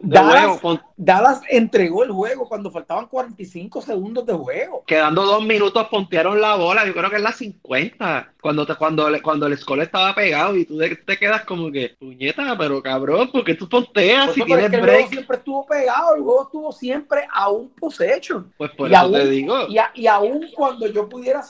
Dallas, 0.96 1.41
entregó 1.50 2.04
el 2.04 2.12
juego 2.12 2.48
cuando 2.48 2.72
faltaban 2.72 3.08
45 3.08 3.82
segundos 3.82 4.26
de 4.26 4.34
juego. 4.34 4.84
Quedando 4.86 5.26
dos 5.26 5.44
minutos, 5.44 5.88
pontearon 5.89 6.39
la 6.39 6.56
bola, 6.56 6.86
yo 6.86 6.94
creo 6.94 7.10
que 7.10 7.16
es 7.18 7.22
la 7.22 7.32
50, 7.32 8.34
cuando, 8.41 8.66
te, 8.66 8.76
cuando, 8.76 9.08
cuando 9.22 9.48
el 9.48 9.58
score 9.58 9.82
estaba 9.82 10.14
pegado 10.14 10.56
y 10.56 10.66
tú 10.66 10.78
te, 10.78 11.18
quedas 11.18 11.46
como 11.46 11.72
que, 11.72 11.96
puñeta, 12.00 12.56
pero 12.58 12.82
cabrón, 12.82 13.30
porque 13.32 13.56
tú 13.56 13.68
ponteas 13.68 14.26
pues 14.26 14.36
si 14.36 14.44
tienes 14.44 14.70
break? 14.70 14.84
El 14.84 14.89
juego 14.89 15.10
siempre 15.10 15.38
estuvo 15.38 15.66
pegado, 15.66 16.16
el 16.16 16.22
juego 16.22 16.44
estuvo 16.44 16.72
siempre 16.72 17.28
a 17.32 17.50
un 17.50 17.70
hecho 18.00 18.46
Pues 18.58 18.72
por 18.72 18.90
y 18.90 18.94
eso 18.94 19.12
te 19.12 19.30
digo. 19.30 19.56
Y, 19.68 19.78
y 20.02 20.08
aún 20.08 20.48
cuando 20.56 20.88
yo 20.88 21.08
pudiera, 21.10 21.42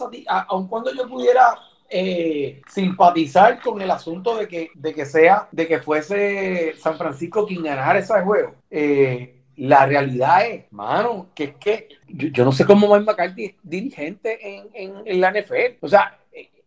aun 0.47 0.67
cuando 0.67 0.93
yo 0.93 1.07
pudiera 1.07 1.57
eh, 1.89 2.61
simpatizar 2.67 3.61
con 3.61 3.79
el 3.79 3.91
asunto 3.91 4.35
de 4.37 4.47
que, 4.47 4.71
de 4.73 4.93
que 4.95 5.05
sea, 5.05 5.47
de 5.51 5.67
que 5.67 5.79
fuese 5.79 6.73
San 6.77 6.97
Francisco 6.97 7.45
quien 7.45 7.63
ganara 7.63 7.99
ese 7.99 8.19
juego. 8.21 8.55
Eh, 8.71 9.41
la 9.57 9.85
realidad 9.85 10.47
es, 10.47 10.71
mano, 10.71 11.27
que 11.35 11.43
es 11.43 11.55
que 11.57 11.89
yo, 12.07 12.43
no 12.43 12.51
sé 12.51 12.65
cómo 12.65 12.89
va 12.89 12.97
a 12.97 13.01
McCarthy 13.01 13.55
dirigente 13.61 14.39
en, 14.57 14.69
en, 14.73 14.93
en, 15.05 15.21
la 15.21 15.31
NFL. 15.31 15.77
O 15.81 15.87
sea, 15.87 16.17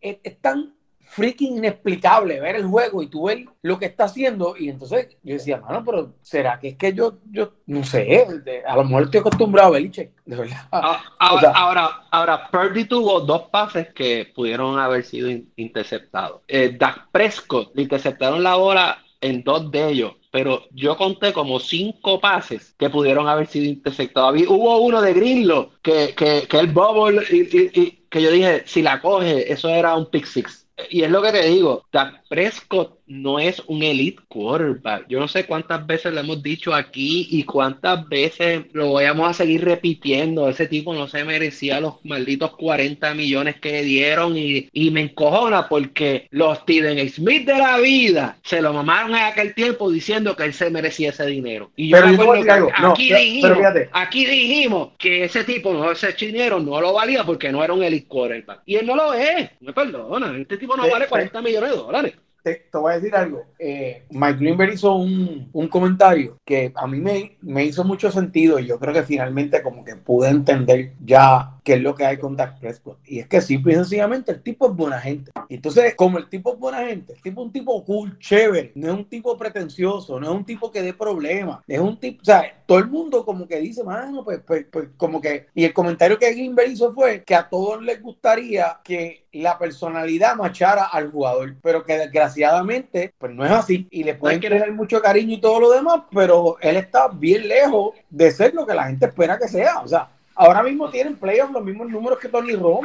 es, 0.01 0.19
es, 0.23 0.39
tan 0.41 0.75
freaking 1.07 1.59
inexplicable 1.59 2.41
ver 2.41 2.57
el 2.57 2.67
juego 2.67 3.03
y 3.03 3.07
tú 3.07 3.25
ver 3.25 3.45
lo 3.63 3.79
que 3.79 3.87
está 3.87 4.05
haciendo. 4.05 4.55
Y 4.59 4.69
entonces 4.69 5.17
yo 5.23 5.35
decía, 5.35 5.59
mano, 5.59 5.83
pero 5.85 6.15
¿será 6.21 6.59
que 6.59 6.69
es 6.69 6.77
que 6.77 6.93
yo, 6.93 7.19
yo 7.31 7.53
no 7.67 7.85
sé, 7.85 8.27
a 8.67 8.77
lo 8.77 8.85
mejor 8.85 9.05
estoy 9.05 9.21
acostumbrado 9.21 9.69
a 9.69 9.73
Belichick, 9.73 10.11
de 10.25 10.37
verdad. 10.37 10.69
Ah, 10.73 11.03
ahora, 11.19 11.53
ahora, 11.55 12.03
ahora, 12.11 12.51
Purdy 12.51 12.85
tuvo 12.85 13.21
dos 13.21 13.43
pases 13.51 13.89
que 13.95 14.31
pudieron 14.35 14.79
haber 14.79 15.05
sido 15.05 15.31
interceptados. 15.57 16.43
Eh, 16.49 16.77
Dak 16.79 17.11
Prescott 17.13 17.75
le 17.75 17.83
interceptaron 17.83 18.43
la 18.43 18.57
bola 18.57 18.99
en 19.21 19.43
dos 19.43 19.71
de 19.71 19.89
ellos, 19.89 20.13
pero 20.31 20.65
yo 20.73 20.97
conté 20.97 21.33
como 21.33 21.59
cinco 21.59 22.21
pases 22.21 22.75
que 22.79 22.91
pudieron 22.91 23.29
haber 23.29 23.47
sido 23.47 23.67
interceptados. 23.67 24.39
hubo 24.49 24.79
uno 24.79 25.01
de 25.01 25.15
Greenlow 25.15 25.71
que, 25.83 26.15
que, 26.15 26.47
que 26.49 26.59
el 26.59 26.73
bubble 26.73 27.23
y, 27.31 28.07
que 28.11 28.23
yo 28.23 28.31
dije, 28.31 28.63
si 28.67 28.83
la 28.83 29.01
coge, 29.01 29.51
eso 29.51 29.69
era 29.69 29.97
un 29.97 30.11
pick 30.11 30.27
six 30.27 30.66
y 30.91 31.03
es 31.03 31.11
lo 31.11 31.23
que 31.23 31.33
te 31.33 31.47
digo, 31.47 31.85
Prescott 32.29 32.99
no 33.07 33.39
es 33.39 33.63
un 33.67 33.83
elite 33.83 34.23
quarterback. 34.29 35.07
Yo 35.09 35.21
no 35.21 35.29
sé 35.29 35.47
cuántas 35.47 35.87
veces 35.87 36.13
lo 36.13 36.21
hemos 36.21 36.43
dicho 36.43 36.75
aquí 36.75 37.29
y 37.31 37.45
cuántas 37.45 38.09
veces 38.09 38.65
lo 38.73 38.95
vayamos 38.95 39.31
a 39.31 39.35
seguir 39.35 39.65
repitiendo. 39.65 40.49
Ese 40.49 40.67
tipo 40.67 40.93
no 40.93 41.07
se 41.07 41.25
merecía 41.25 41.81
los 41.81 42.05
malditos 42.05 42.57
40 42.57 43.15
millones 43.15 43.61
que 43.61 43.83
dieron 43.83 44.37
y, 44.37 44.69
y 44.73 44.91
me 44.91 45.03
encojona 45.03 45.69
porque 45.69 46.27
los 46.31 46.59
Steven 46.59 47.09
Smith 47.09 47.47
de 47.47 47.59
la 47.59 47.79
vida 47.79 48.39
se 48.43 48.61
lo 48.61 48.73
mamaron 48.73 49.11
en 49.13 49.25
aquel 49.25 49.55
tiempo 49.55 49.91
diciendo 49.91 50.35
que 50.35 50.45
él 50.45 50.53
se 50.53 50.71
merecía 50.71 51.11
ese 51.11 51.27
dinero. 51.27 51.71
Y 51.77 51.91
yo 51.91 51.99
aquí, 51.99 53.13
dijimos, 53.13 53.59
aquí 53.93 54.27
dijimos 54.27 54.89
que 54.99 55.25
ese 55.25 55.45
tipo, 55.45 55.73
no, 55.73 55.93
ese 55.93 56.13
dinero 56.13 56.59
no 56.59 56.81
lo 56.81 56.93
valía 56.93 57.25
porque 57.25 57.53
no 57.53 57.63
era 57.63 57.73
un 57.73 57.85
elite 57.85 58.09
quarterback. 58.09 58.63
Y 58.67 58.77
él 58.77 58.87
no 58.87 58.97
lo 58.97 59.15
es. 59.15 59.51
Me 59.61 59.73
perdona, 59.73 60.37
este 60.37 60.59
tipo 60.59 60.77
no 60.77 60.89
vale 60.91 61.07
40 61.07 61.41
millones 61.41 61.71
de 61.71 61.77
dólares 61.77 62.15
te, 62.55 62.79
voy 62.79 62.93
a 62.93 62.97
decir 62.97 63.15
algo. 63.17 63.45
Eh, 63.59 64.05
Mike 64.11 64.39
Greenberg 64.39 64.75
hizo 64.75 64.95
un, 64.95 65.51
comentario 65.69 66.39
que 66.45 66.73
a 66.75 66.87
mí 66.87 67.01
me, 67.01 67.37
me, 67.41 67.65
hizo 67.65 67.83
mucho 67.83 68.11
sentido 68.13 68.59
y 68.61 68.67
yo 68.67 68.79
creo 68.79 68.95
que 68.95 69.03
finalmente 69.03 69.63
como 69.63 69.85
que 69.85 69.97
pude 69.97 70.29
entender 70.29 70.93
ya 71.05 71.57
qué 71.65 71.75
es 71.75 71.83
lo 71.83 71.97
que 71.97 72.07
hay 72.07 72.17
con 72.19 72.37
Dak 72.37 72.61
Prescott. 72.61 72.99
Y 73.05 73.19
es 73.19 73.27
que 73.27 73.41
simple 73.41 73.73
y 73.73 73.77
sencillamente 73.77 74.31
el 74.31 74.43
tipo 74.43 74.69
es 74.69 74.77
buena 74.77 75.01
gente. 75.01 75.33
Entonces, 75.49 75.95
como 75.97 76.19
el 76.19 76.29
tipo 76.29 76.53
es 76.53 76.59
buena 76.59 76.85
gente, 76.87 77.15
el 77.15 77.23
tipo 77.23 77.41
es 77.41 77.47
un 77.47 77.53
tipo 77.53 77.85
cool, 77.85 78.17
chévere, 78.21 78.71
no 78.77 78.87
es 78.87 78.95
un 78.95 79.05
tipo 79.07 79.37
pretencioso, 79.37 80.21
no 80.21 80.27
es 80.27 80.33
un 80.33 80.45
tipo 80.45 80.71
que 80.71 80.83
dé 80.83 80.95
problemas, 80.95 81.61
es 81.67 81.81
un 81.81 81.99
tipo, 81.99 82.23
o 82.23 82.25
sea, 82.25 82.63
todo 82.67 82.79
el 82.79 82.87
mundo 82.87 83.25
como 83.25 83.49
que 83.49 83.59
dice, 83.59 83.83
mano, 83.83 84.23
pues, 84.23 84.41
pues, 84.47 84.67
pues 84.71 84.89
como 84.97 85.21
que, 85.21 85.47
y 85.55 85.65
el 85.65 85.75
comentario 85.75 86.19
que 86.19 86.33
Greenberg 86.33 86.71
hizo 86.71 86.93
fue 86.93 87.25
que 87.25 87.35
a 87.35 87.49
todos 87.49 87.83
les 87.83 88.01
gustaría 88.01 88.79
que 88.85 89.26
la 89.37 89.59
personalidad 89.59 90.37
machara 90.37 90.85
al 90.85 91.11
jugador, 91.11 91.55
pero 91.63 91.85
que 91.85 91.99
desgraciadamente, 91.99 93.13
pues 93.19 93.33
no 93.33 93.45
es 93.45 93.51
así. 93.51 93.87
Y 93.91 94.05
le 94.05 94.15
pueden 94.15 94.41
tener 94.41 94.73
mucho 94.73 95.01
cariño 95.01 95.35
y 95.35 95.41
todo 95.41 95.61
lo 95.61 95.71
demás, 95.71 96.03
pero 96.13 96.57
él 96.61 96.77
está 96.77 97.09
bien 97.09 97.49
lejos 97.49 97.95
de 98.11 98.31
ser 98.31 98.55
lo 98.55 98.67
que 98.67 98.75
la 98.75 98.85
gente 98.85 99.07
espera 99.07 99.39
que 99.39 99.49
sea. 99.49 99.81
O 99.81 99.89
sea, 99.89 100.09
ahora 100.35 100.63
mismo 100.63 100.91
tienen 100.91 101.17
playoffs 101.17 101.53
los 101.53 101.65
mismos 101.65 101.89
números 101.89 102.19
que 102.19 102.29
Tony 102.29 102.55
Romo. 102.55 102.83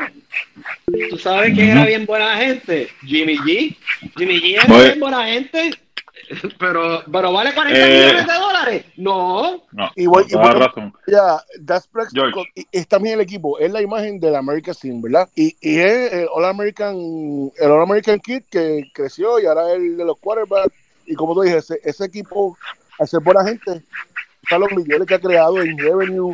¿Tú 1.09 1.17
sabes 1.17 1.53
quién 1.53 1.69
era 1.69 1.85
bien 1.85 2.05
buena 2.05 2.37
gente? 2.37 2.87
Jimmy 3.01 3.37
G. 3.37 3.77
Jimmy 4.17 4.39
G 4.39 4.55
era 4.55 4.83
bien 4.83 4.99
buena 4.99 5.25
gente 5.25 5.71
pero, 6.59 7.03
pero 7.11 7.33
vale 7.33 7.53
40 7.53 7.79
eh, 7.79 7.89
millones 7.89 8.27
de 8.27 8.33
dólares. 8.33 8.85
No. 8.97 9.63
no 9.71 9.91
y 9.95 10.05
voy, 10.05 10.25
y 10.29 10.35
razón. 10.35 10.93
Ya, 11.07 11.41
Das 11.59 11.89
es 12.71 12.87
también 12.87 13.15
el 13.15 13.21
equipo, 13.21 13.59
es 13.59 13.71
la 13.71 13.81
imagen 13.81 14.19
del 14.19 14.35
American 14.35 14.75
Team, 14.75 15.01
¿verdad? 15.01 15.29
Y, 15.35 15.55
y 15.61 15.79
es 15.79 16.13
el 16.13 16.27
All 16.33 16.45
American, 16.45 16.95
el 16.95 17.71
All 17.71 17.81
American 17.81 18.19
Kid 18.19 18.43
que 18.49 18.89
creció 18.93 19.39
y 19.39 19.45
ahora 19.45 19.71
es 19.71 19.77
el 19.77 19.97
de 19.97 20.05
los 20.05 20.17
quarterbacks. 20.19 20.73
Y 21.05 21.15
como 21.15 21.33
tú 21.33 21.41
dices, 21.41 21.71
ese, 21.83 22.05
equipo, 22.05 22.57
al 22.99 23.07
ser 23.07 23.19
buena 23.21 23.43
gente, 23.43 23.83
está 24.43 24.57
los 24.57 24.71
millones 24.71 25.07
que 25.07 25.15
ha 25.15 25.19
creado 25.19 25.61
en 25.61 25.77
revenue, 25.77 26.33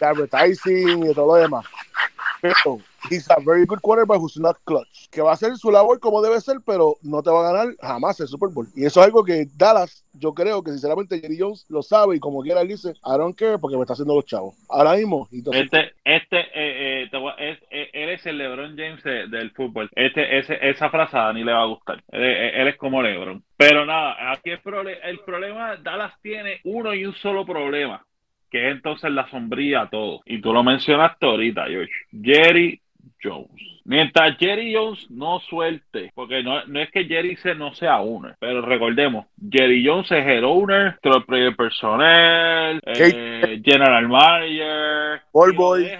advertising 0.00 1.10
y 1.10 1.14
todo 1.14 1.26
lo 1.26 1.34
demás. 1.34 1.66
Pero 2.40 2.80
he's 3.10 3.28
a 3.30 3.40
very 3.40 3.64
good 3.66 3.80
quarterback 3.80 4.18
who's 4.18 4.38
not 4.38 4.56
clutch. 4.64 5.08
Que 5.10 5.22
va 5.22 5.30
a 5.30 5.34
hacer 5.34 5.56
su 5.56 5.70
labor 5.70 6.00
como 6.00 6.22
debe 6.22 6.40
ser, 6.40 6.58
pero 6.64 6.96
no 7.02 7.22
te 7.22 7.30
va 7.30 7.48
a 7.48 7.52
ganar 7.52 7.74
jamás 7.80 8.20
el 8.20 8.28
Super 8.28 8.50
Bowl. 8.50 8.66
Y 8.74 8.84
eso 8.84 9.00
es 9.00 9.06
algo 9.06 9.24
que 9.24 9.46
Dallas, 9.56 10.04
yo 10.12 10.34
creo 10.34 10.62
que 10.62 10.70
sinceramente 10.70 11.20
Jerry 11.20 11.38
Jones 11.38 11.66
lo 11.68 11.82
sabe 11.82 12.16
y 12.16 12.20
como 12.20 12.42
quiera 12.42 12.60
él 12.60 12.68
dice, 12.68 12.90
I 13.04 13.18
don't 13.18 13.36
care 13.36 13.58
porque 13.58 13.76
me 13.76 13.82
está 13.82 13.94
haciendo 13.94 14.14
los 14.14 14.26
chavos. 14.26 14.54
Ahora 14.68 14.94
mismo. 14.94 15.28
este, 15.30 15.92
este, 16.04 16.40
eh, 16.54 17.04
eh, 17.04 17.10
es, 17.38 17.58
eh, 17.70 17.90
él 17.92 18.10
es 18.10 18.26
el 18.26 18.38
LeBron 18.38 18.76
James 18.76 19.02
del 19.02 19.50
fútbol. 19.52 19.88
Este, 19.94 20.38
ese, 20.38 20.58
esa 20.68 20.90
frazada 20.90 21.32
ni 21.32 21.44
le 21.44 21.52
va 21.52 21.62
a 21.62 21.66
gustar. 21.66 22.02
Él, 22.08 22.68
es 22.68 22.76
como 22.76 23.02
LeBron. 23.02 23.42
Pero 23.56 23.84
nada, 23.84 24.32
aquí 24.32 24.50
el, 24.50 24.60
el 25.02 25.20
problema, 25.20 25.76
Dallas 25.76 26.14
tiene 26.22 26.60
uno 26.64 26.94
y 26.94 27.04
un 27.04 27.14
solo 27.14 27.44
problema 27.44 28.04
que 28.50 28.68
es 28.68 28.76
entonces 28.76 29.10
la 29.10 29.28
sombría 29.30 29.88
todo. 29.90 30.20
Y 30.26 30.40
tú 30.40 30.52
lo 30.52 30.62
mencionaste 30.62 31.26
ahorita, 31.26 31.66
George. 31.66 31.92
Jerry 32.22 32.80
Jones. 33.22 33.50
Mientras 33.84 34.36
Jerry 34.36 34.74
Jones 34.74 35.10
no 35.10 35.40
suelte, 35.40 36.12
porque 36.14 36.42
no, 36.42 36.64
no 36.66 36.80
es 36.80 36.90
que 36.90 37.06
Jerry 37.06 37.36
se 37.36 37.54
no 37.54 37.74
sea 37.74 38.00
owner, 38.00 38.36
pero 38.38 38.60
recordemos, 38.60 39.26
Jerry 39.50 39.84
Jones 39.84 40.12
es 40.12 40.26
el 40.26 40.44
owner, 40.44 40.98
player 41.26 41.56
personnel, 41.56 42.80
eh, 42.84 43.62
general 43.64 44.08
manager, 44.08 45.22
All 45.32 45.52
boy. 45.54 45.90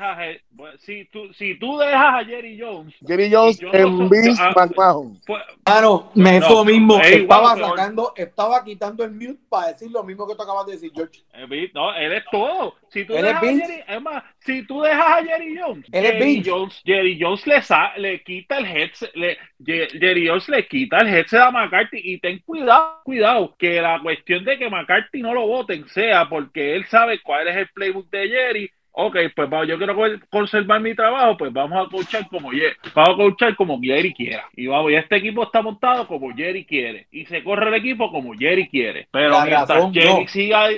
Si, 0.79 1.05
tú, 1.07 1.33
si 1.35 1.59
tú 1.59 1.79
dejas 1.79 2.15
a 2.15 2.25
Jerry 2.25 2.59
Jones, 2.61 2.95
Jerry 3.07 3.31
Jones 3.33 3.61
en 3.73 4.09
Vince 4.09 4.43
ah, 4.43 4.53
McMahon. 4.57 5.21
Pues, 5.27 5.43
claro, 5.65 6.11
me 6.15 6.39
es 6.39 6.49
lo 6.49 6.65
mismo. 6.65 7.01
estaba 7.01 7.57
sacando, 7.57 8.13
estaba 8.17 8.65
quitando 8.65 9.05
el 9.05 9.13
mute 9.13 9.39
para 9.49 9.69
decir 9.69 9.91
lo 9.91 10.03
mismo 10.03 10.27
que 10.27 10.35
tú 10.35 10.43
acabas 10.43 10.67
de 10.67 10.73
decir, 10.73 10.91
George. 10.95 11.21
Eh, 11.35 11.71
no, 11.75 11.95
él 11.95 12.13
es 12.13 12.25
todo. 12.31 12.75
Si 12.91 13.05
tú 13.05 13.13
dejas 13.13 13.43
a 13.43 13.47
Jerry, 13.47 13.85
es 13.87 14.03
más, 14.03 14.25
si 14.41 14.67
tú 14.67 14.83
dejas 14.83 15.07
a 15.07 15.25
Jerry 15.25 15.59
Jones, 15.59 15.87
Jerry 15.93 16.43
Jones, 16.45 16.83
Jerry 16.85 17.19
Jones 17.21 17.47
le, 17.47 17.63
le 17.99 18.23
quita 18.23 18.59
el 18.59 18.67
headset, 18.67 19.15
le, 19.15 19.39
Jerry 19.65 20.29
Jones 20.29 20.49
le 20.49 20.67
quita 20.67 20.99
el 20.99 21.09
headset 21.09 21.41
a 21.41 21.51
McCarthy 21.51 22.01
y 22.03 22.19
ten 22.19 22.41
cuidado, 22.41 23.01
cuidado, 23.05 23.55
que 23.59 23.81
la 23.81 24.01
cuestión 24.03 24.45
de 24.45 24.59
que 24.59 24.71
McCarthy 24.71 25.23
no 25.23 25.35
lo 25.35 25.47
voten 25.47 25.87
sea 25.89 26.29
porque 26.29 26.75
él 26.75 26.87
sabe 26.87 27.21
cuál 27.23 27.49
es 27.49 27.57
el 27.57 27.69
playbook 27.69 28.09
de 28.11 28.29
Jerry. 28.29 28.71
Ok, 29.01 29.17
pues 29.37 29.49
yo 29.69 29.79
quiero 29.79 29.97
conservar 30.29 30.81
mi 30.81 30.93
trabajo, 30.93 31.37
pues 31.37 31.53
vamos 31.53 31.87
a 31.87 31.89
coachar 31.89 32.27
como 32.29 32.51
Jerry, 32.51 32.75
vamos 32.93 33.15
a 33.15 33.17
coachar 33.17 33.55
como 33.55 33.81
Jerry 33.81 34.13
quiera. 34.13 34.49
Y 34.57 34.67
vamos, 34.67 34.91
y 34.91 34.97
este 34.97 35.19
equipo 35.19 35.45
está 35.45 35.63
montado 35.63 36.09
como 36.09 36.35
Jerry 36.35 36.65
quiere. 36.65 37.07
Y 37.13 37.25
se 37.27 37.45
corre 37.45 37.69
el 37.69 37.75
equipo 37.75 38.11
como 38.11 38.35
Jerry 38.35 38.69
quiere. 38.69 39.07
Pero 39.13 39.41
mientras 39.43 39.93
Jerry 39.93 40.27
siga 40.27 40.69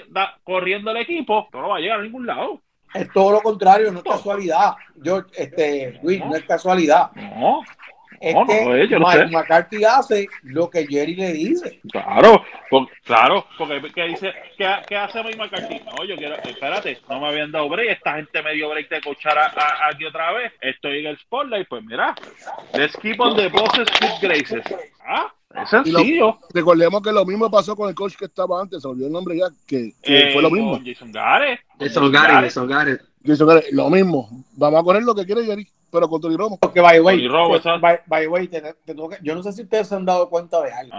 corriendo 0.45 0.91
el 0.91 0.99
equipo, 0.99 1.49
no 1.55 1.71
va 1.71 1.79
a 1.79 1.81
llegar 1.81 2.01
a 2.01 2.03
ningún 2.03 2.27
lado. 2.27 2.61
Es 2.93 3.11
todo 3.11 3.33
lo 3.33 3.41
contrario, 3.41 3.91
no 3.91 4.01
es 4.01 4.05
casualidad. 4.05 4.75
Yo, 4.97 5.23
este, 5.35 5.99
Luis, 6.03 6.21
no, 6.21 6.37
es 6.37 6.45
casualidad. 6.45 7.13
No. 7.15 7.63
Es 8.21 8.89
que 8.89 8.99
Mike 8.99 9.29
McCarthy 9.31 9.83
hace 9.83 10.29
lo 10.43 10.69
que 10.69 10.87
Jerry 10.87 11.15
le 11.15 11.33
dice. 11.33 11.81
Claro, 11.91 12.45
claro, 13.05 13.47
porque 13.57 13.81
¿qué 13.95 14.05
dice? 14.09 14.33
¿Qué, 14.59 14.97
hace 14.97 15.25
Mike 15.25 15.39
McCarthy? 15.39 15.81
No, 15.87 16.05
yo 16.05 16.17
quiero, 16.17 16.37
espérate, 16.37 16.99
no 17.09 17.19
me 17.19 17.29
habían 17.29 17.51
dado 17.51 17.71
break, 17.71 17.91
esta 17.91 18.17
gente 18.17 18.43
me 18.43 18.53
dio 18.53 18.69
break 18.69 18.91
de 18.91 19.01
cochar 19.01 19.39
aquí 19.39 20.05
otra 20.05 20.33
vez, 20.33 20.53
estoy 20.61 20.99
en 20.99 21.07
el 21.07 21.19
spotlight, 21.19 21.67
pues 21.67 21.83
mira, 21.83 22.15
let's 22.75 22.95
keep 22.99 23.19
on 23.21 23.35
the 23.37 23.49
bosses 23.49 23.89
good 24.01 24.21
graces. 24.21 24.65
Ah, 25.03 25.33
es 25.55 25.71
sencillo. 25.71 26.39
recordemos 26.53 27.03
que 27.03 27.13
lo 27.13 27.25
mismo 27.25 27.51
pasó 27.51 27.75
con 27.75 27.89
el 27.89 27.95
coach 27.95 28.17
que 28.17 28.27
estaba 28.27 28.61
antes, 28.61 28.83
se 28.83 28.89
olvidó 28.89 29.07
el 29.07 29.13
nombre 29.13 29.39
ya, 29.39 29.47
que, 29.67 29.95
fue 30.35 30.43
lo 30.43 30.49
eh, 30.49 30.53
mismo. 30.53 30.81
Jason 30.85 31.11
Garrett. 31.11 31.61
Jason 31.79 32.13
Garrett, 32.13 32.45
Jason 32.45 32.69
Garrett. 32.69 33.03
Jason 33.25 33.49
Garrett, 33.49 33.73
lo 33.73 33.89
mismo. 33.89 34.29
Vamos 34.57 34.81
a 34.81 34.85
correr 34.85 35.03
lo 35.03 35.15
que 35.15 35.25
quiere 35.25 35.45
Jerry 35.45 35.67
pero 35.91 36.09
con 36.09 36.21
Tony 36.21 36.37
Romo. 36.37 36.59
Porque, 36.59 36.81
by 36.81 37.01
way, 37.01 37.29
by, 38.07 38.27
way 38.27 38.51
yo 39.23 39.35
no 39.35 39.43
sé 39.43 39.53
si 39.53 39.63
ustedes 39.63 39.89
se 39.89 39.95
han 39.95 40.05
dado 40.05 40.29
cuenta 40.29 40.61
de 40.63 40.73
algo, 40.73 40.95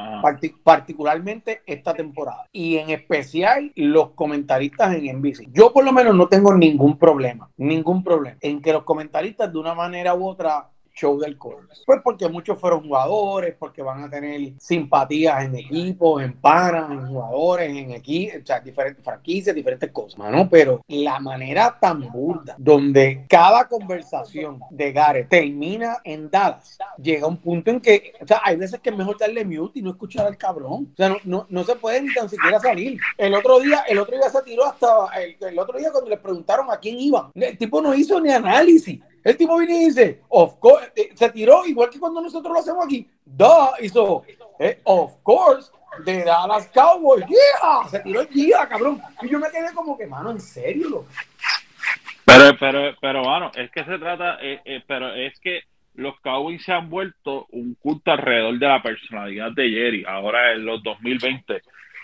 particularmente 0.64 1.62
esta 1.66 1.94
temporada, 1.94 2.48
y 2.52 2.78
en 2.78 2.90
especial 2.90 3.72
los 3.76 4.12
comentaristas 4.12 4.94
en 4.96 5.20
NBC. 5.20 5.52
Yo 5.52 5.74
por 5.74 5.84
lo 5.84 5.92
menos 5.92 6.16
no 6.16 6.28
tengo 6.28 6.54
ningún 6.54 6.98
problema, 6.98 7.50
ningún 7.58 8.04
problema, 8.04 8.38
en 8.42 8.62
que 8.62 8.74
los 8.74 8.84
comentaristas 8.84 9.52
de 9.52 9.60
una 9.60 9.74
manera 9.74 10.14
u 10.16 10.28
otra 10.28 10.70
show 10.94 11.20
del 11.20 11.38
Colts. 11.38 11.84
Pues 11.86 12.00
porque 12.04 12.28
muchos 12.28 12.60
fueron 12.60 12.84
jugadores, 12.84 13.56
porque 13.58 13.82
van 13.82 14.04
a 14.04 14.10
tener 14.10 14.54
simpatías 14.60 15.44
en 15.46 15.56
equipos, 15.56 16.22
en 16.24 16.34
panas, 16.34 16.92
en 16.92 17.08
jugadores, 17.08 17.70
en 17.70 17.92
equipos, 17.92 18.42
o 18.42 18.46
sea, 18.46 18.60
diferentes 18.60 19.04
franquicias, 19.04 19.56
diferentes 19.56 19.92
cosas, 19.92 20.18
mano, 20.18 20.48
pero 20.50 20.82
la 20.88 21.20
manera 21.20 21.78
tan 21.80 22.10
burda, 22.12 22.56
donde 22.58 23.26
cada 23.30 23.68
conversación 23.68 24.60
de 24.70 24.92
Gareth 24.92 25.30
termina 25.30 25.98
en 26.04 26.30
dadas, 26.30 26.78
llega 27.02 27.28
un 27.28 27.38
punto 27.38 27.72
en 27.72 27.80
que, 27.80 28.14
o 28.22 28.28
sea, 28.28 28.42
hay 28.44 28.56
veces 28.56 28.80
que 28.80 28.90
es 28.90 28.98
mejor 28.98 29.18
darle 29.18 29.46
mute 29.46 29.80
y 29.80 29.82
no 29.82 29.92
escuchar 29.92 30.28
al 30.28 30.38
cabrón. 30.38 30.90
O 30.94 30.96
sea, 30.96 31.10
no, 31.10 31.18
no, 31.24 31.46
no 31.50 31.64
se 31.64 31.76
puede 31.76 32.02
ni 32.02 32.14
tan 32.14 32.30
siquiera 32.30 32.60
salir. 32.60 33.00
El 33.18 33.34
otro 33.34 33.60
día, 33.60 33.84
el 33.88 34.00
otro 34.00 34.18
día 34.18 34.30
se 34.30 34.42
tiró 34.44 34.66
hasta, 34.66 35.08
el, 35.22 35.36
el 35.40 35.60
otro 35.60 35.78
día 35.78 35.92
cuando 35.92 36.10
le 36.10 36.18
preguntaron 36.18 36.72
a 36.72 36.78
quién 36.78 37.00
iban, 37.00 37.32
el 37.34 37.58
tipo 37.58 37.82
no 37.82 37.94
hizo 37.94 38.20
ni 38.20 38.32
análisis. 38.32 39.00
El 39.24 39.38
tipo 39.38 39.58
viene 39.58 39.76
y 39.76 39.86
dice, 39.86 40.22
of 40.30 40.58
course, 40.58 40.92
eh, 40.96 41.12
se 41.14 41.30
tiró 41.30 41.66
igual 41.66 41.90
que 41.90 42.00
cuando 42.00 42.22
nosotros 42.22 42.54
lo 42.54 42.60
hacemos 42.60 42.86
aquí. 42.86 43.08
Duh, 43.24 43.70
hizo, 43.82 44.24
eh, 44.60 44.80
of 44.84 45.18
course, 45.22 45.72
de 46.04 46.24
Dallas 46.24 46.68
Cowboys. 46.74 47.26
Yeah, 47.28 47.88
se 47.90 48.00
tiró 48.00 48.22
el 48.22 48.30
día, 48.30 48.68
cabrón. 48.68 49.02
Y 49.22 49.30
yo 49.30 49.40
me 49.40 49.52
quedé 49.52 49.74
como 49.74 49.98
que, 49.98 50.08
mano, 50.08 50.32
en 50.32 50.40
serio. 50.40 51.06
Pero, 52.26 52.58
pero, 52.60 52.96
pero, 53.00 53.24
mano, 53.24 53.52
es 53.56 53.70
que 53.72 53.84
se 53.84 54.00
trata, 54.00 54.40
eh, 54.42 54.84
pero 54.88 55.14
es 55.14 55.40
que 55.40 55.62
los 55.94 56.20
Cowboys 56.22 56.64
se 56.64 56.72
han 56.72 56.90
vuelto 56.90 57.46
un 57.52 57.76
culto 57.76 58.12
alrededor 58.12 58.58
de 58.58 58.68
la 58.68 58.82
personalidad 58.82 59.52
de 59.52 59.70
Jerry, 59.70 60.06
ahora 60.08 60.54
en 60.54 60.66
los 60.66 60.82
2020. 60.82 61.62